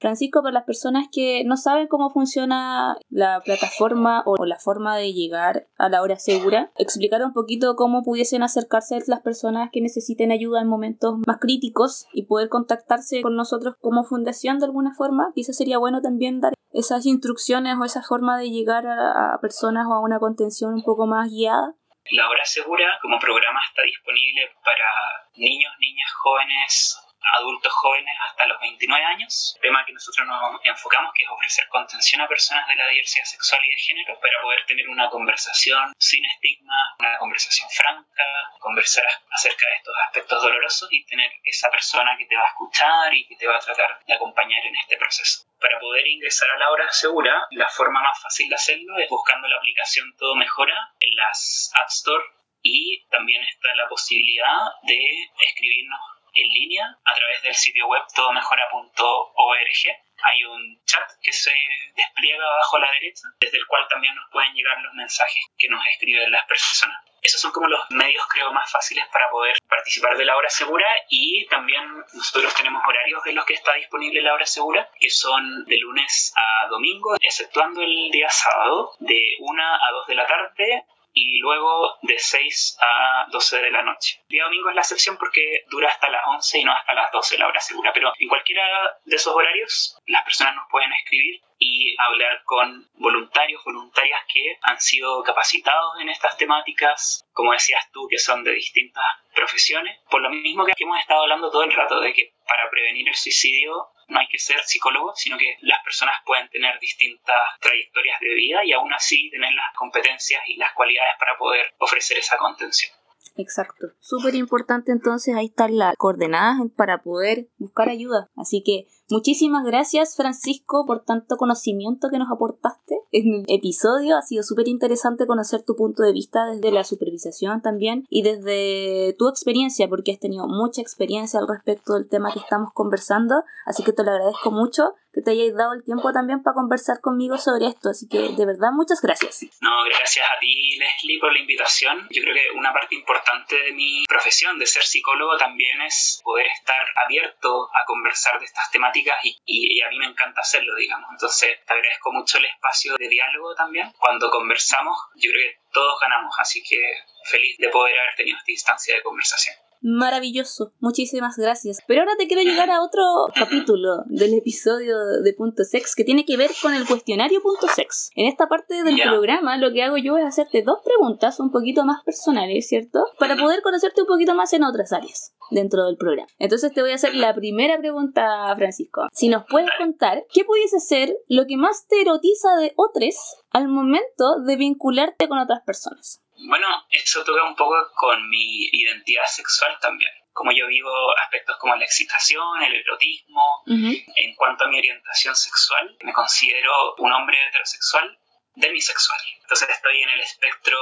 Francisco, 0.00 0.42
para 0.42 0.54
las 0.54 0.64
personas 0.64 1.08
que 1.12 1.44
no 1.44 1.58
saben 1.58 1.86
cómo 1.86 2.08
funciona 2.08 2.96
la 3.10 3.40
plataforma 3.44 4.22
o 4.24 4.46
la 4.46 4.58
forma 4.58 4.96
de 4.96 5.12
llegar 5.12 5.68
a 5.76 5.90
la 5.90 6.00
hora 6.00 6.16
segura, 6.16 6.72
explicar 6.78 7.22
un 7.22 7.34
poquito 7.34 7.76
cómo 7.76 8.02
pudiesen 8.02 8.42
acercarse 8.42 8.98
las 9.06 9.20
personas 9.20 9.68
que 9.70 9.82
necesiten 9.82 10.32
ayuda 10.32 10.62
en 10.62 10.68
momentos 10.68 11.18
más 11.26 11.38
críticos 11.38 12.06
y 12.14 12.24
poder 12.24 12.48
contactarse 12.48 13.20
con 13.20 13.36
nosotros 13.36 13.74
como 13.78 14.04
fundación 14.04 14.58
de 14.58 14.66
alguna 14.66 14.94
forma. 14.94 15.32
Quizás 15.34 15.58
sería 15.58 15.76
bueno 15.76 16.00
también 16.00 16.40
dar 16.40 16.54
esas 16.72 17.04
instrucciones 17.04 17.76
o 17.78 17.84
esa 17.84 18.02
forma 18.02 18.38
de 18.38 18.50
llegar 18.50 18.86
a, 18.86 19.34
a 19.34 19.40
personas 19.40 19.86
o 19.86 19.92
a 19.92 20.00
una 20.00 20.18
contención 20.18 20.72
un 20.72 20.82
poco 20.82 21.06
más 21.06 21.30
guiada. 21.30 21.74
La 22.12 22.28
hora 22.28 22.44
segura 22.44 22.86
como 23.02 23.18
programa 23.18 23.60
está 23.68 23.82
disponible 23.82 24.48
para 24.64 24.88
niños, 25.36 25.72
niñas, 25.78 26.10
jóvenes 26.22 27.09
adultos 27.34 27.72
jóvenes 27.72 28.14
hasta 28.28 28.46
los 28.46 28.60
29 28.60 29.04
años, 29.04 29.56
tema 29.60 29.84
que 29.84 29.92
nosotros 29.92 30.26
nos 30.26 30.60
enfocamos, 30.64 31.12
que 31.14 31.22
es 31.22 31.28
ofrecer 31.28 31.68
contención 31.68 32.20
a 32.20 32.28
personas 32.28 32.66
de 32.68 32.76
la 32.76 32.88
diversidad 32.88 33.24
sexual 33.24 33.64
y 33.64 33.70
de 33.70 33.76
género 33.76 34.18
para 34.20 34.40
poder 34.42 34.64
tener 34.66 34.88
una 34.88 35.08
conversación 35.08 35.92
sin 35.98 36.24
estigma, 36.24 36.96
una 36.98 37.18
conversación 37.18 37.68
franca, 37.70 38.24
conversar 38.58 39.04
acerca 39.30 39.66
de 39.66 39.76
estos 39.76 39.94
aspectos 40.06 40.42
dolorosos 40.42 40.88
y 40.92 41.04
tener 41.06 41.32
esa 41.44 41.70
persona 41.70 42.16
que 42.18 42.26
te 42.26 42.36
va 42.36 42.42
a 42.42 42.48
escuchar 42.48 43.14
y 43.14 43.26
que 43.26 43.36
te 43.36 43.46
va 43.46 43.56
a 43.56 43.60
tratar 43.60 44.00
de 44.06 44.14
acompañar 44.14 44.64
en 44.66 44.76
este 44.76 44.96
proceso. 44.96 45.44
Para 45.60 45.78
poder 45.78 46.06
ingresar 46.06 46.50
a 46.50 46.58
la 46.58 46.70
hora 46.70 46.90
segura, 46.90 47.46
la 47.50 47.68
forma 47.68 48.02
más 48.02 48.20
fácil 48.20 48.48
de 48.48 48.54
hacerlo 48.54 48.98
es 48.98 49.08
buscando 49.08 49.48
la 49.48 49.56
aplicación 49.56 50.14
Todo 50.16 50.34
Mejora 50.34 50.94
en 51.00 51.14
las 51.16 51.70
App 51.74 51.88
Store 51.88 52.24
y 52.62 53.06
también 53.08 53.42
está 53.42 53.74
la 53.74 53.88
posibilidad 53.88 54.58
de 54.82 54.98
escribirnos 55.40 56.00
en 56.34 56.48
línea 56.48 56.98
a 57.04 57.14
través 57.14 57.42
del 57.42 57.54
sitio 57.54 57.86
web 57.86 58.02
todomejora.org. 58.14 59.82
Hay 60.22 60.44
un 60.44 60.84
chat 60.84 61.08
que 61.22 61.32
se 61.32 61.52
despliega 61.96 62.44
abajo 62.44 62.76
a 62.76 62.80
la 62.80 62.90
derecha, 62.92 63.28
desde 63.40 63.56
el 63.56 63.66
cual 63.66 63.86
también 63.88 64.14
nos 64.14 64.30
pueden 64.30 64.52
llegar 64.54 64.78
los 64.82 64.92
mensajes 64.94 65.44
que 65.56 65.68
nos 65.68 65.84
escriben 65.86 66.30
las 66.30 66.44
personas. 66.46 66.96
Esos 67.22 67.40
son 67.40 67.52
como 67.52 67.68
los 67.68 67.90
medios, 67.90 68.26
creo, 68.28 68.52
más 68.52 68.70
fáciles 68.70 69.04
para 69.12 69.30
poder 69.30 69.56
participar 69.68 70.16
de 70.16 70.24
la 70.24 70.36
hora 70.36 70.48
segura 70.48 70.86
y 71.08 71.46
también 71.46 71.82
nosotros 72.14 72.54
tenemos 72.54 72.82
horarios 72.86 73.26
en 73.26 73.34
los 73.34 73.44
que 73.44 73.54
está 73.54 73.74
disponible 73.74 74.22
la 74.22 74.32
hora 74.32 74.46
segura, 74.46 74.90
que 74.98 75.10
son 75.10 75.64
de 75.66 75.76
lunes 75.78 76.32
a 76.36 76.68
domingo, 76.68 77.16
exceptuando 77.20 77.82
el 77.82 78.10
día 78.10 78.30
sábado, 78.30 78.92
de 79.00 79.36
1 79.38 79.62
a 79.62 79.90
2 79.92 80.06
de 80.06 80.14
la 80.14 80.26
tarde 80.26 80.84
y 81.28 81.38
luego 81.38 81.98
de 82.02 82.18
6 82.18 82.78
a 82.80 83.26
12 83.30 83.62
de 83.62 83.70
la 83.70 83.82
noche. 83.82 84.20
El 84.22 84.28
día 84.28 84.44
domingo 84.44 84.70
es 84.70 84.74
la 84.74 84.82
excepción 84.82 85.16
porque 85.16 85.64
dura 85.70 85.88
hasta 85.88 86.08
las 86.08 86.22
11 86.26 86.58
y 86.58 86.64
no 86.64 86.72
hasta 86.72 86.94
las 86.94 87.12
12 87.12 87.38
la 87.38 87.48
hora 87.48 87.60
segura, 87.60 87.92
pero 87.92 88.12
en 88.18 88.28
cualquiera 88.28 88.62
de 89.04 89.16
esos 89.16 89.34
horarios 89.34 89.98
las 90.06 90.24
personas 90.24 90.54
nos 90.54 90.70
pueden 90.70 90.92
escribir 90.92 91.40
y 91.60 91.94
hablar 91.98 92.42
con 92.44 92.88
voluntarios, 92.94 93.62
voluntarias 93.64 94.20
que 94.32 94.58
han 94.62 94.80
sido 94.80 95.22
capacitados 95.22 96.00
en 96.00 96.08
estas 96.08 96.36
temáticas, 96.38 97.22
como 97.32 97.52
decías 97.52 97.84
tú, 97.92 98.08
que 98.08 98.18
son 98.18 98.42
de 98.42 98.52
distintas 98.52 99.04
profesiones, 99.34 99.98
por 100.10 100.22
lo 100.22 100.30
mismo 100.30 100.64
que 100.64 100.72
hemos 100.78 100.98
estado 100.98 101.22
hablando 101.22 101.50
todo 101.50 101.62
el 101.62 101.72
rato 101.72 102.00
de 102.00 102.14
que 102.14 102.32
para 102.48 102.68
prevenir 102.70 103.06
el 103.08 103.14
suicidio 103.14 103.90
no 104.08 104.18
hay 104.18 104.26
que 104.28 104.38
ser 104.38 104.58
psicólogo, 104.64 105.12
sino 105.14 105.36
que 105.36 105.58
las 105.60 105.84
personas 105.84 106.16
pueden 106.24 106.48
tener 106.48 106.80
distintas 106.80 107.36
trayectorias 107.60 108.18
de 108.20 108.34
vida 108.34 108.64
y 108.64 108.72
aún 108.72 108.92
así 108.94 109.30
tener 109.30 109.52
las 109.52 109.72
competencias 109.76 110.42
y 110.46 110.56
las 110.56 110.72
cualidades 110.72 111.12
para 111.18 111.36
poder 111.36 111.74
ofrecer 111.78 112.18
esa 112.18 112.38
contención. 112.38 112.92
Exacto. 113.36 113.88
Súper 114.00 114.34
importante 114.34 114.92
entonces 114.92 115.36
ahí 115.36 115.46
están 115.46 115.76
las 115.76 115.94
coordenadas 115.96 116.56
para 116.76 117.02
poder 117.02 117.48
buscar 117.58 117.88
ayuda. 117.88 118.28
Así 118.36 118.62
que 118.64 118.86
Muchísimas 119.10 119.64
gracias 119.64 120.14
Francisco 120.16 120.86
por 120.86 121.04
tanto 121.04 121.36
conocimiento 121.36 122.10
que 122.12 122.18
nos 122.18 122.30
aportaste 122.30 123.00
en 123.10 123.40
el 123.40 123.44
episodio. 123.48 124.16
Ha 124.16 124.22
sido 124.22 124.44
súper 124.44 124.68
interesante 124.68 125.26
conocer 125.26 125.64
tu 125.64 125.74
punto 125.74 126.04
de 126.04 126.12
vista 126.12 126.46
desde 126.46 126.70
la 126.70 126.84
supervisación 126.84 127.60
también 127.60 128.06
y 128.08 128.22
desde 128.22 129.16
tu 129.18 129.28
experiencia 129.28 129.88
porque 129.88 130.12
has 130.12 130.20
tenido 130.20 130.46
mucha 130.46 130.80
experiencia 130.80 131.40
al 131.40 131.48
respecto 131.48 131.94
del 131.94 132.08
tema 132.08 132.32
que 132.32 132.38
estamos 132.38 132.72
conversando. 132.72 133.42
Así 133.66 133.82
que 133.82 133.92
te 133.92 134.04
lo 134.04 134.12
agradezco 134.12 134.52
mucho 134.52 134.94
que 135.12 135.22
te 135.22 135.32
hayáis 135.32 135.54
dado 135.56 135.72
el 135.72 135.82
tiempo 135.82 136.12
también 136.12 136.42
para 136.42 136.54
conversar 136.54 137.00
conmigo 137.00 137.36
sobre 137.36 137.66
esto. 137.66 137.90
Así 137.90 138.06
que 138.08 138.30
de 138.30 138.46
verdad 138.46 138.70
muchas 138.72 139.00
gracias. 139.02 139.42
No, 139.60 139.82
gracias 139.84 140.24
a 140.24 140.38
ti 140.38 140.78
Leslie 140.78 141.18
por 141.18 141.32
la 141.32 141.40
invitación. 141.40 142.06
Yo 142.10 142.22
creo 142.22 142.34
que 142.34 142.56
una 142.56 142.72
parte 142.72 142.94
importante 142.94 143.56
de 143.56 143.72
mi 143.72 144.04
profesión 144.06 144.58
de 144.58 144.66
ser 144.66 144.82
psicólogo 144.82 145.36
también 145.36 145.82
es 145.82 146.20
poder 146.22 146.46
estar 146.46 146.84
abierto 147.04 147.68
a 147.74 147.84
conversar 147.86 148.38
de 148.38 148.46
estas 148.46 148.70
temáticas 148.70 148.99
y, 149.22 149.40
y, 149.44 149.80
a 149.82 149.88
mí 149.88 149.98
me 149.98 150.06
encanta 150.06 150.40
hacerlo, 150.40 150.74
digamos. 150.76 151.08
Entonces 151.12 151.58
te 151.66 151.72
agradezco 151.72 152.12
mucho 152.12 152.38
el 152.38 152.46
espacio 152.46 152.96
de 152.96 153.08
diálogo 153.08 153.54
también. 153.54 153.92
Cuando 153.98 154.30
conversamos, 154.30 154.96
yo 155.16 155.30
creo 155.30 155.50
que 155.50 155.58
todos 155.72 156.00
ganamos, 156.00 156.34
así 156.38 156.62
que 156.62 156.78
feliz 157.24 157.56
de 157.58 157.68
poder 157.68 157.98
haber 157.98 158.14
tenido 158.16 158.38
esta 158.38 158.50
instancia 158.50 158.94
de 158.94 159.02
conversación. 159.02 159.56
Maravilloso, 159.82 160.72
muchísimas 160.78 161.36
gracias. 161.38 161.78
Pero 161.86 162.02
ahora 162.02 162.12
te 162.18 162.26
quiero 162.26 162.42
llegar 162.42 162.70
a 162.70 162.82
otro 162.82 163.02
capítulo 163.34 164.04
del 164.06 164.34
episodio 164.34 164.94
de 165.22 165.32
Punto 165.32 165.64
Sex 165.64 165.94
que 165.94 166.04
tiene 166.04 166.26
que 166.26 166.36
ver 166.36 166.50
con 166.60 166.74
el 166.74 166.86
cuestionario 166.86 167.40
Punto 167.40 167.66
Sex. 167.74 168.10
En 168.14 168.26
esta 168.26 168.46
parte 168.46 168.82
del 168.82 169.00
programa 169.00 169.56
lo 169.56 169.72
que 169.72 169.82
hago 169.82 169.96
yo 169.96 170.18
es 170.18 170.24
hacerte 170.26 170.62
dos 170.62 170.80
preguntas 170.84 171.40
un 171.40 171.50
poquito 171.50 171.84
más 171.84 172.04
personales, 172.04 172.68
¿cierto? 172.68 173.04
Para 173.18 173.36
poder 173.36 173.62
conocerte 173.62 174.02
un 174.02 174.06
poquito 174.06 174.34
más 174.34 174.52
en 174.52 174.64
otras 174.64 174.92
áreas 174.92 175.34
dentro 175.50 175.86
del 175.86 175.96
programa. 175.96 176.28
Entonces 176.38 176.72
te 176.72 176.82
voy 176.82 176.92
a 176.92 176.96
hacer 176.96 177.14
la 177.14 177.34
primera 177.34 177.78
pregunta, 177.78 178.54
Francisco. 178.56 179.06
Si 179.12 179.28
nos 179.28 179.44
puedes 179.48 179.70
contar, 179.78 180.24
¿qué 180.32 180.44
pudiese 180.44 180.78
ser 180.78 181.16
lo 181.26 181.46
que 181.46 181.56
más 181.56 181.86
te 181.88 182.02
erotiza 182.02 182.48
de 182.58 182.72
otros 182.76 183.14
al 183.50 183.68
momento 183.68 184.40
de 184.46 184.56
vincularte 184.56 185.28
con 185.28 185.38
otras 185.38 185.62
personas? 185.64 186.22
Bueno, 186.42 186.66
eso 186.90 187.22
toca 187.24 187.44
un 187.44 187.54
poco 187.54 187.74
con 187.94 188.28
mi 188.28 188.68
identidad 188.72 189.26
sexual 189.26 189.78
también. 189.80 190.10
Como 190.32 190.52
yo 190.52 190.66
vivo 190.68 190.90
aspectos 191.18 191.56
como 191.58 191.76
la 191.76 191.84
excitación, 191.84 192.62
el 192.62 192.74
erotismo, 192.76 193.62
en 193.66 194.34
cuanto 194.36 194.64
a 194.64 194.68
mi 194.68 194.78
orientación 194.78 195.34
sexual, 195.34 195.96
me 196.02 196.12
considero 196.12 196.94
un 196.98 197.12
hombre 197.12 197.36
heterosexual 197.48 198.18
demisexual. 198.54 199.20
Entonces 199.50 199.70
estoy 199.70 200.00
en 200.00 200.10
el 200.10 200.20
espectro 200.20 200.78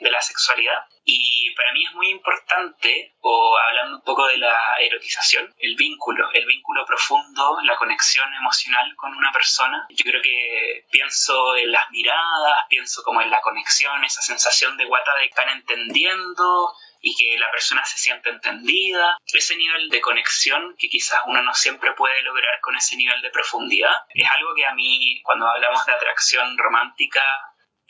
de 0.00 0.10
la 0.10 0.22
sexualidad 0.22 0.86
y 1.04 1.54
para 1.54 1.70
mí 1.74 1.84
es 1.84 1.92
muy 1.92 2.08
importante, 2.08 3.14
o 3.20 3.58
hablando 3.58 3.96
un 3.96 4.04
poco 4.04 4.26
de 4.26 4.38
la 4.38 4.76
erotización, 4.80 5.54
el 5.58 5.76
vínculo, 5.76 6.26
el 6.32 6.46
vínculo 6.46 6.86
profundo, 6.86 7.58
la 7.62 7.76
conexión 7.76 8.32
emocional 8.32 8.96
con 8.96 9.14
una 9.14 9.30
persona. 9.32 9.86
Yo 9.90 10.02
creo 10.02 10.22
que 10.22 10.86
pienso 10.90 11.56
en 11.56 11.70
las 11.70 11.90
miradas, 11.90 12.64
pienso 12.70 13.02
como 13.02 13.20
en 13.20 13.28
la 13.28 13.42
conexión, 13.42 14.02
esa 14.02 14.22
sensación 14.22 14.78
de 14.78 14.86
guata 14.86 15.14
de 15.16 15.26
están 15.26 15.50
entendiendo, 15.50 16.74
y 17.02 17.14
que 17.14 17.38
la 17.38 17.50
persona 17.50 17.84
se 17.84 17.98
siente 17.98 18.30
entendida. 18.30 19.18
Ese 19.26 19.56
nivel 19.56 19.90
de 19.90 20.00
conexión 20.00 20.74
que 20.78 20.88
quizás 20.88 21.20
uno 21.26 21.42
no 21.42 21.52
siempre 21.52 21.92
puede 21.92 22.22
lograr 22.22 22.60
con 22.62 22.74
ese 22.76 22.96
nivel 22.96 23.20
de 23.20 23.30
profundidad 23.30 23.94
es 24.08 24.28
algo 24.28 24.54
que 24.54 24.64
a 24.64 24.72
mí, 24.72 25.20
cuando 25.22 25.46
hablamos 25.46 25.84
de 25.84 25.92
atracción 25.92 26.56
romántica, 26.56 27.22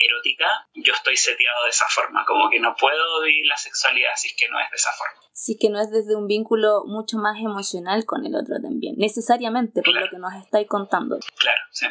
erótica, 0.06 0.46
yo 0.74 0.92
estoy 0.92 1.16
seteado 1.16 1.64
de 1.64 1.70
esa 1.70 1.84
forma, 1.88 2.24
como 2.26 2.48
que 2.50 2.60
no 2.60 2.74
puedo 2.78 3.22
vivir 3.22 3.46
la 3.46 3.56
sexualidad 3.56 4.10
si 4.16 4.28
es 4.28 4.36
que 4.36 4.48
no 4.48 4.58
es 4.58 4.70
de 4.70 4.76
esa 4.76 4.90
forma. 4.96 5.20
Si 5.32 5.58
que 5.58 5.70
no 5.70 5.80
es 5.80 5.90
desde 5.90 6.16
un 6.16 6.26
vínculo 6.26 6.84
mucho 6.86 7.18
más 7.18 7.38
emocional 7.38 8.04
con 8.04 8.24
el 8.24 8.34
otro 8.34 8.56
también, 8.62 8.96
necesariamente 8.98 9.82
por 9.82 9.94
lo 9.94 10.08
que 10.08 10.18
nos 10.18 10.34
estáis 10.34 10.66
contando. 10.66 11.18
Claro, 11.38 11.60
sí. 11.70 11.86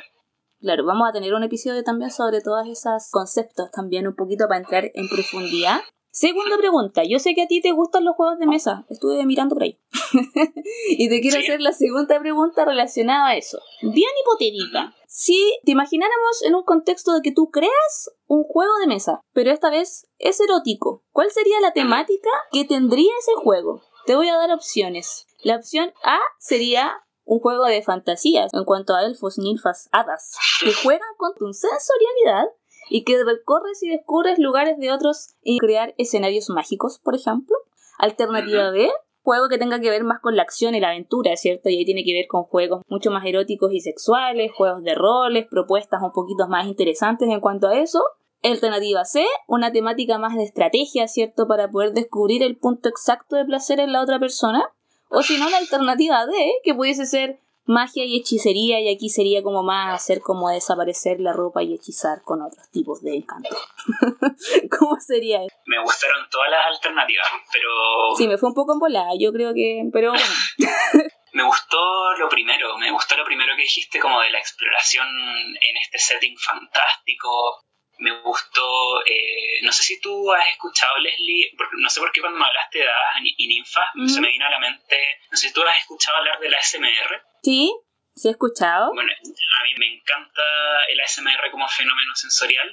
Claro, 0.59 0.85
vamos 0.85 1.07
a 1.09 1.13
tener 1.13 1.33
un 1.33 1.43
episodio 1.43 1.83
también 1.83 2.09
sobre 2.09 2.41
todos 2.41 2.67
esos 2.67 3.09
conceptos 3.11 3.69
también 3.71 4.07
un 4.07 4.15
poquito 4.15 4.47
para 4.47 4.61
entrar 4.61 4.91
en 4.93 5.07
profundidad 5.09 5.81
Segunda 6.15 6.57
pregunta, 6.57 7.03
yo 7.03 7.19
sé 7.19 7.35
que 7.35 7.41
a 7.41 7.47
ti 7.47 7.59
te 7.59 7.73
gustan 7.73 8.05
los 8.05 8.15
juegos 8.15 8.39
de 8.39 8.47
mesa, 8.47 8.85
estuve 8.89 9.25
mirando 9.25 9.53
por 9.53 9.63
ahí. 9.63 9.81
y 10.97 11.09
te 11.09 11.19
quiero 11.19 11.39
hacer 11.39 11.59
la 11.59 11.73
segunda 11.73 12.17
pregunta 12.21 12.63
relacionada 12.63 13.27
a 13.27 13.35
eso. 13.35 13.59
Bien 13.81 14.09
hipotética. 14.21 14.95
Si 15.17 15.57
te 15.63 15.71
imagináramos 15.71 16.41
en 16.43 16.55
un 16.55 16.63
contexto 16.63 17.13
de 17.13 17.21
que 17.21 17.31
tú 17.31 17.49
creas 17.49 18.11
un 18.27 18.43
juego 18.43 18.73
de 18.81 18.87
mesa, 18.87 19.21
pero 19.31 19.49
esta 19.49 19.69
vez 19.69 20.09
es 20.19 20.41
erótico, 20.41 21.05
¿cuál 21.13 21.31
sería 21.31 21.61
la 21.61 21.71
temática 21.71 22.29
que 22.51 22.65
tendría 22.65 23.13
ese 23.21 23.31
juego? 23.35 23.81
Te 24.05 24.17
voy 24.17 24.27
a 24.27 24.35
dar 24.35 24.51
opciones. 24.51 25.25
La 25.41 25.55
opción 25.55 25.93
A 26.03 26.19
sería 26.37 27.01
un 27.23 27.39
juego 27.39 27.63
de 27.63 27.81
fantasías 27.81 28.53
en 28.53 28.65
cuanto 28.65 28.93
a 28.93 29.05
elfos, 29.05 29.37
ninfas, 29.37 29.87
hadas, 29.93 30.35
que 30.59 30.73
juegan 30.73 31.15
con 31.17 31.33
tu 31.35 31.45
sensorialidad 31.53 32.49
y 32.89 33.05
que 33.05 33.23
recorres 33.23 33.81
y 33.83 33.87
descubres 33.87 34.37
lugares 34.37 34.77
de 34.79 34.91
otros 34.91 35.35
y 35.41 35.59
crear 35.59 35.95
escenarios 35.97 36.49
mágicos, 36.49 36.99
por 36.99 37.15
ejemplo. 37.15 37.55
Alternativa 37.99 38.69
B, 38.69 38.91
juego 39.25 39.49
que 39.49 39.57
tenga 39.57 39.81
que 39.81 39.89
ver 39.89 40.03
más 40.03 40.21
con 40.21 40.35
la 40.35 40.43
acción 40.43 40.75
y 40.75 40.79
la 40.79 40.89
aventura, 40.89 41.35
¿cierto? 41.35 41.69
Y 41.69 41.77
ahí 41.77 41.85
tiene 41.85 42.03
que 42.03 42.13
ver 42.13 42.27
con 42.27 42.43
juegos 42.43 42.83
mucho 42.87 43.09
más 43.09 43.25
eróticos 43.25 43.73
y 43.73 43.81
sexuales, 43.81 44.51
juegos 44.55 44.83
de 44.83 44.93
roles, 44.93 45.47
propuestas 45.49 46.01
un 46.03 46.11
poquito 46.13 46.47
más 46.47 46.67
interesantes 46.67 47.27
en 47.27 47.41
cuanto 47.41 47.67
a 47.67 47.79
eso. 47.79 48.03
Alternativa 48.43 49.03
C, 49.03 49.25
una 49.47 49.71
temática 49.71 50.19
más 50.19 50.35
de 50.35 50.43
estrategia, 50.43 51.07
¿cierto? 51.07 51.47
Para 51.47 51.71
poder 51.71 51.93
descubrir 51.93 52.43
el 52.43 52.57
punto 52.57 52.87
exacto 52.87 53.35
de 53.35 53.45
placer 53.45 53.79
en 53.79 53.91
la 53.91 54.03
otra 54.03 54.19
persona. 54.19 54.63
O 55.09 55.23
si 55.23 55.39
no, 55.39 55.49
la 55.49 55.57
alternativa 55.57 56.27
D, 56.27 56.33
que 56.63 56.75
pudiese 56.75 57.07
ser 57.07 57.39
magia 57.65 58.05
y 58.05 58.17
hechicería 58.17 58.79
y 58.79 58.93
aquí 58.93 59.09
sería 59.09 59.41
como 59.41 59.63
más 59.63 59.93
hacer 59.93 60.21
como 60.21 60.49
desaparecer 60.49 61.19
la 61.19 61.33
ropa 61.33 61.63
y 61.63 61.73
hechizar 61.73 62.21
con 62.23 62.41
otros 62.41 62.69
tipos 62.71 63.01
de 63.01 63.15
encanto. 63.15 63.55
¿Cómo 64.79 64.97
sería 64.99 65.43
eso? 65.43 65.55
Me 65.65 65.81
gustaron 65.81 66.27
todas 66.29 66.49
las 66.49 66.67
alternativas, 66.67 67.27
pero... 67.51 68.15
Sí, 68.17 68.27
me 68.27 68.37
fue 68.37 68.49
un 68.49 68.55
poco 68.55 68.73
en 68.73 68.79
volada, 68.79 69.11
yo 69.19 69.31
creo 69.31 69.53
que... 69.53 69.83
Pero 69.91 70.11
bueno. 70.11 70.25
me 71.33 71.43
gustó 71.43 72.13
lo 72.17 72.29
primero, 72.29 72.77
me 72.77 72.91
gustó 72.91 73.17
lo 73.17 73.25
primero 73.25 73.55
que 73.55 73.63
dijiste 73.63 73.99
como 73.99 74.21
de 74.21 74.29
la 74.29 74.39
exploración 74.39 75.07
en 75.07 75.77
este 75.81 75.97
setting 75.97 76.37
fantástico, 76.37 77.65
me 77.97 78.11
gustó, 78.21 79.05
eh, 79.05 79.61
no 79.63 79.71
sé 79.71 79.83
si 79.83 80.01
tú 80.01 80.31
has 80.33 80.49
escuchado, 80.49 80.97
Leslie, 80.97 81.51
no 81.79 81.89
sé 81.89 81.99
por 81.99 82.11
qué 82.11 82.21
cuando 82.21 82.39
me 82.39 82.45
hablaste 82.45 82.79
de 82.79 82.87
hadas 82.87 83.21
y 83.23 83.47
ninfas, 83.47 83.89
se 84.07 84.21
me 84.21 84.29
vino 84.29 84.45
a 84.45 84.49
la 84.49 84.59
mente, 84.59 84.97
no 85.31 85.37
sé 85.37 85.47
si 85.47 85.53
tú 85.53 85.61
has 85.63 85.79
escuchado 85.79 86.17
hablar 86.17 86.39
de 86.39 86.49
la 86.49 86.61
SMR. 86.61 87.23
Sí, 87.45 87.77
sí 88.15 88.27
he 88.27 88.31
escuchado. 88.31 88.91
Bueno, 88.91 89.11
a 89.11 89.63
mí 89.65 89.73
me 89.77 89.93
encanta 89.93 90.41
el 90.89 90.99
ASMR 90.99 91.51
como 91.51 91.67
fenómeno 91.67 92.15
sensorial 92.15 92.67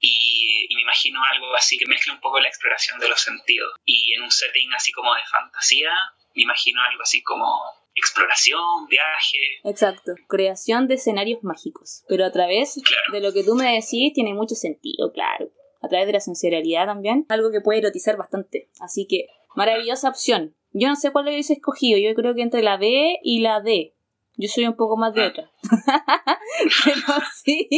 y, 0.00 0.66
y, 0.68 0.74
me 0.74 0.82
imagino 0.82 1.20
algo 1.32 1.54
así 1.54 1.78
que 1.78 1.86
mezcla 1.86 2.14
un 2.14 2.20
poco 2.20 2.40
la 2.40 2.48
exploración 2.48 2.98
de 2.98 3.08
los 3.08 3.20
sentidos. 3.20 3.72
Y 3.84 4.12
en 4.14 4.22
un 4.22 4.32
setting 4.32 4.72
así 4.74 4.90
como 4.90 5.14
de 5.14 5.22
fantasía, 5.30 5.92
me 6.34 6.42
imagino 6.42 6.82
algo 6.90 7.02
así 7.04 7.22
como 7.22 7.46
exploración, 7.94 8.88
viaje. 8.88 9.38
Exacto, 9.62 10.14
creación 10.28 10.88
de 10.88 10.94
escenarios 10.94 11.44
mágicos. 11.44 12.02
Pero 12.08 12.24
a 12.24 12.32
través 12.32 12.82
de 13.12 13.20
lo 13.20 13.32
que 13.32 13.44
tú 13.44 13.54
me 13.54 13.74
decís 13.74 14.12
tiene 14.12 14.34
mucho 14.34 14.56
sentido, 14.56 15.12
claro. 15.12 15.52
A 15.82 15.88
través 15.88 16.08
de 16.08 16.14
la 16.14 16.20
sensorialidad 16.20 16.86
también. 16.86 17.26
Algo 17.28 17.52
que 17.52 17.60
puede 17.60 17.78
erotizar 17.78 18.16
bastante. 18.16 18.70
Así 18.80 19.06
que, 19.06 19.28
maravillosa 19.54 20.08
opción. 20.08 20.56
Yo 20.72 20.88
no 20.88 20.96
sé 20.96 21.10
cuál 21.10 21.26
lo 21.26 21.30
hubiese 21.30 21.54
escogido. 21.54 21.98
Yo 21.98 22.14
creo 22.14 22.34
que 22.34 22.42
entre 22.42 22.62
la 22.62 22.76
B 22.76 23.18
y 23.22 23.40
la 23.40 23.60
D. 23.60 23.94
Yo 24.40 24.48
soy 24.48 24.66
un 24.66 24.74
poco 24.74 24.96
más 24.96 25.12
de 25.12 25.26
otra. 25.26 25.50
Pero 26.84 27.20
sí, 27.44 27.68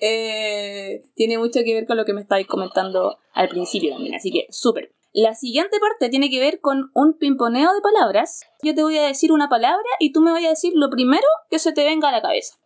eh, 0.00 1.02
tiene 1.14 1.36
mucho 1.36 1.60
que 1.62 1.74
ver 1.74 1.86
con 1.86 1.98
lo 1.98 2.06
que 2.06 2.14
me 2.14 2.22
estáis 2.22 2.46
comentando 2.46 3.18
al 3.34 3.48
principio 3.48 3.92
también. 3.92 4.14
Así 4.14 4.32
que, 4.32 4.46
súper. 4.50 4.94
La 5.12 5.34
siguiente 5.34 5.78
parte 5.78 6.08
tiene 6.08 6.30
que 6.30 6.40
ver 6.40 6.60
con 6.60 6.90
un 6.94 7.18
pimponeo 7.18 7.74
de 7.74 7.80
palabras. 7.80 8.46
Yo 8.62 8.74
te 8.74 8.82
voy 8.82 8.96
a 8.96 9.06
decir 9.06 9.32
una 9.32 9.48
palabra 9.48 9.88
y 9.98 10.12
tú 10.12 10.20
me 10.20 10.30
vas 10.30 10.44
a 10.44 10.48
decir 10.48 10.72
lo 10.74 10.88
primero 10.88 11.26
que 11.50 11.58
se 11.58 11.72
te 11.72 11.84
venga 11.84 12.08
a 12.08 12.12
la 12.12 12.22
cabeza. 12.22 12.56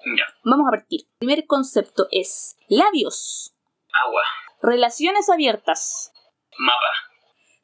Vamos 0.45 0.69
a 0.69 0.71
partir. 0.71 1.01
El 1.03 1.19
primer 1.19 1.47
concepto 1.47 2.07
es 2.13 2.57
labios. 2.69 3.55
Agua. 4.07 4.23
Relaciones 4.63 5.29
abiertas. 5.29 6.13
Mapa. 6.59 6.93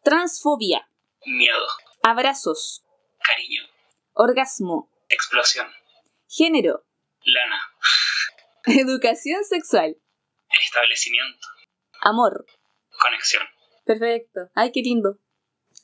Transfobia. 0.02 0.88
Miedo. 1.26 1.66
Abrazos. 2.02 2.82
Cariño. 3.22 3.62
Orgasmo. 4.14 4.88
Explosión. 5.11 5.66
Género. 6.28 6.84
Lana. 7.24 7.61
Educación 8.64 9.44
sexual. 9.44 9.96
Establecimiento. 10.64 11.48
Amor. 12.00 12.46
Conexión. 13.02 13.42
Perfecto. 13.84 14.50
Ay, 14.54 14.70
qué 14.72 14.82
lindo. 14.82 15.18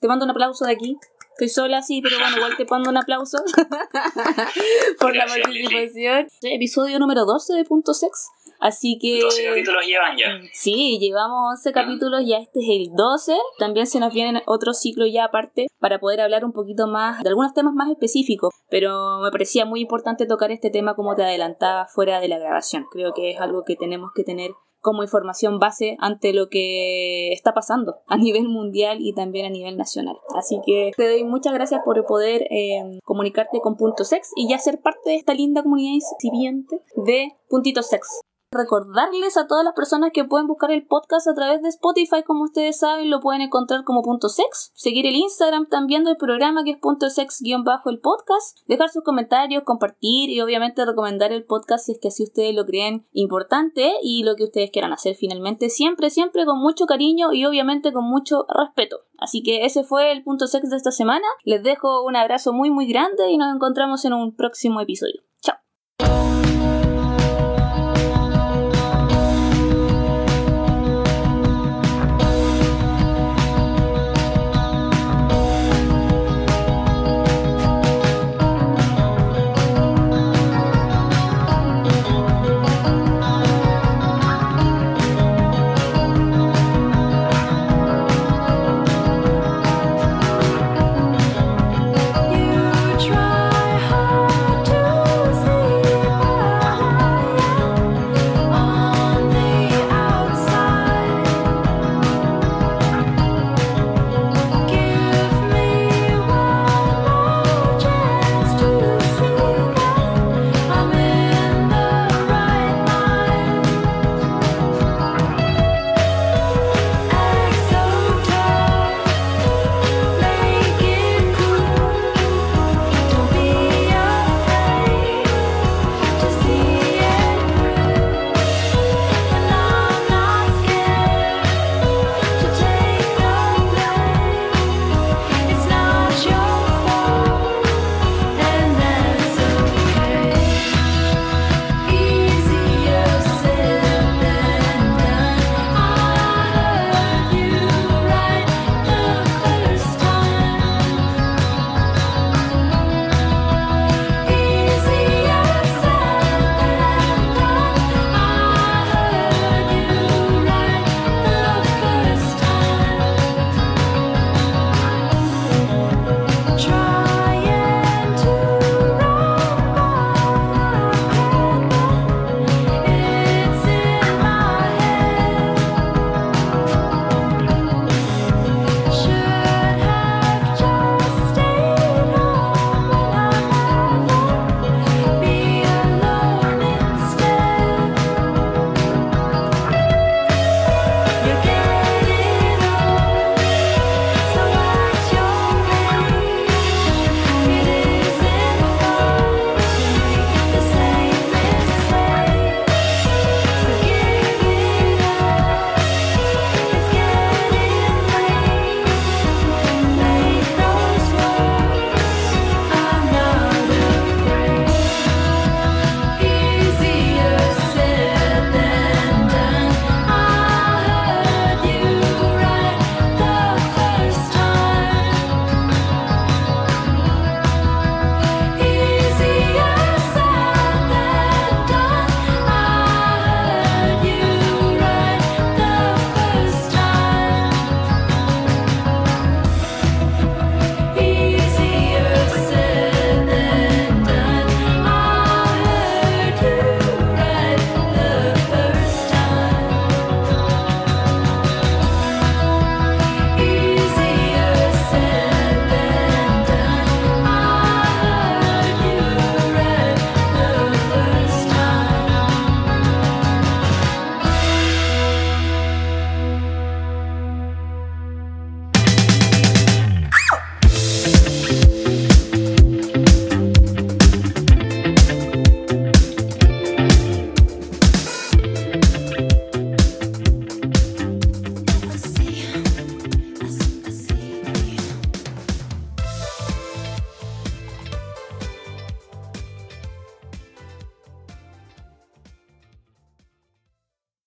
Te 0.01 0.07
mando 0.07 0.25
un 0.25 0.31
aplauso 0.31 0.65
de 0.65 0.73
aquí. 0.73 0.97
Estoy 1.33 1.49
sola, 1.49 1.83
sí, 1.83 2.01
pero 2.01 2.19
bueno, 2.19 2.37
igual 2.37 2.57
te 2.57 2.65
mando 2.65 2.89
un 2.89 2.97
aplauso 2.97 3.39
por 5.01 5.15
la 5.15 5.27
participación. 5.27 6.29
Episodio 6.43 6.99
número 6.99 7.25
12 7.27 7.55
de 7.55 7.65
Punto 7.65 7.93
Sex. 7.95 8.29
Así 8.61 8.99
que... 9.01 9.21
12 9.21 9.45
capítulos 9.45 9.87
llevan 9.87 10.17
ya. 10.17 10.41
Sí, 10.53 10.99
llevamos 11.01 11.59
11 11.59 11.73
capítulos, 11.73 12.23
ya 12.27 12.39
este 12.39 12.61
es 12.61 12.67
el 12.69 12.95
12. 12.95 13.37
También 13.59 13.87
se 13.87 14.01
nos 14.01 14.13
vienen 14.13 14.43
otros 14.47 14.81
ciclos 14.81 15.09
ya 15.13 15.25
aparte 15.25 15.67
para 15.79 15.99
poder 15.99 16.21
hablar 16.21 16.45
un 16.45 16.53
poquito 16.53 16.87
más 16.87 17.23
de 17.23 17.29
algunos 17.29 17.55
temas 17.55 17.75
más 17.75 17.91
específicos. 17.91 18.53
Pero 18.69 19.21
me 19.23 19.31
parecía 19.31 19.65
muy 19.65 19.81
importante 19.81 20.27
tocar 20.27 20.51
este 20.51 20.71
tema 20.71 20.95
como 20.95 21.15
te 21.15 21.23
adelantaba 21.23 21.87
fuera 21.87 22.21
de 22.21 22.29
la 22.29 22.39
grabación. 22.39 22.87
Creo 22.91 23.13
que 23.13 23.31
es 23.31 23.41
algo 23.41 23.65
que 23.65 23.77
tenemos 23.77 24.11
que 24.15 24.25
tener 24.25 24.51
como 24.87 25.03
información 25.03 25.59
base 25.59 25.97
ante 25.99 26.33
lo 26.33 26.49
que 26.49 27.33
está 27.33 27.53
pasando 27.53 27.97
a 28.07 28.17
nivel 28.17 28.49
mundial 28.49 28.99
y 29.01 29.13
también 29.15 29.45
a 29.47 29.51
nivel 29.51 29.77
nacional. 29.77 30.17
Así 30.37 30.61
que 30.65 30.93
te 30.97 31.09
doy 31.09 31.25
muchas 31.25 31.53
gracias 31.55 31.81
por 31.85 32.05
poder 32.07 32.43
eh, 32.51 33.01
comunicarte 33.03 33.61
con 33.61 33.77
Punto 33.77 34.05
Sex 34.05 34.31
y 34.37 34.49
ya 34.49 34.59
ser 34.59 34.81
parte 34.81 35.11
de 35.11 35.17
esta 35.17 35.35
linda 35.35 35.65
comunidad 35.65 35.95
incipiente 35.95 36.81
de 37.05 37.33
Puntito 37.49 37.83
Sex 37.83 38.21
recordarles 38.51 39.37
a 39.37 39.47
todas 39.47 39.65
las 39.65 39.75
personas 39.75 40.11
que 40.13 40.25
pueden 40.25 40.47
buscar 40.47 40.71
el 40.71 40.87
podcast 40.87 41.29
a 41.29 41.35
través 41.35 41.63
de 41.63 41.69
Spotify, 41.69 42.23
como 42.25 42.45
ustedes 42.45 42.79
saben, 42.79 43.11
lo 43.11 43.21
pueden 43.21 43.43
encontrar 43.43 43.85
como 43.85 44.03
punto 44.03 44.29
sex, 44.29 44.73
seguir 44.75 45.07
el 45.07 45.17
Instagram 45.17 45.67
también 45.67 46.05
del 46.05 46.17
programa 46.17 46.65
que 46.65 46.73
es 46.73 46.79
punto 46.79 47.11
sex 47.11 47.41
guion 47.43 47.65
bajo 47.65 47.91
el 47.91 48.01
podcast, 48.01 48.59
dejar 48.67 48.91
sus 48.91 49.03
comentarios, 49.03 49.65
compartir 49.65 50.31
y 50.31 50.41
obviamente 50.41 50.85
recomendar 50.85 51.33
el 51.33 51.45
podcast 51.45 51.87
si 51.87 51.93
es 51.93 51.99
que 51.99 52.09
así 52.09 52.25
ustedes 52.25 52.55
lo 52.55 52.65
creen 52.65 53.07
importante 53.13 53.93
y 54.03 54.23
lo 54.23 54.37
que 54.37 54.45
ustedes 54.45 54.71
quieran 54.71 54.93
hacer 54.93 55.17
finalmente, 55.17 55.69
siempre, 55.69 56.11
siempre 56.11 56.45
con 56.45 56.59
mucho 56.59 56.87
cariño 56.87 57.33
y 57.33 57.45
obviamente 57.45 57.93
con 57.93 58.05
mucho 58.05 58.47
respeto. 58.49 58.99
Así 59.19 59.43
que 59.43 59.65
ese 59.65 59.83
fue 59.83 60.13
el 60.13 60.23
punto 60.23 60.47
sex 60.47 60.69
de 60.71 60.77
esta 60.77 60.91
semana. 60.91 61.27
Les 61.45 61.63
dejo 61.63 62.05
un 62.05 62.17
abrazo 62.17 62.53
muy 62.53 62.71
muy 62.71 62.87
grande 62.87 63.31
y 63.31 63.39
nos 63.39 63.55
encontramos 63.55 64.05
en 64.05 64.13
un 64.13 64.35
próximo 64.35 64.81
episodio. 64.81 65.23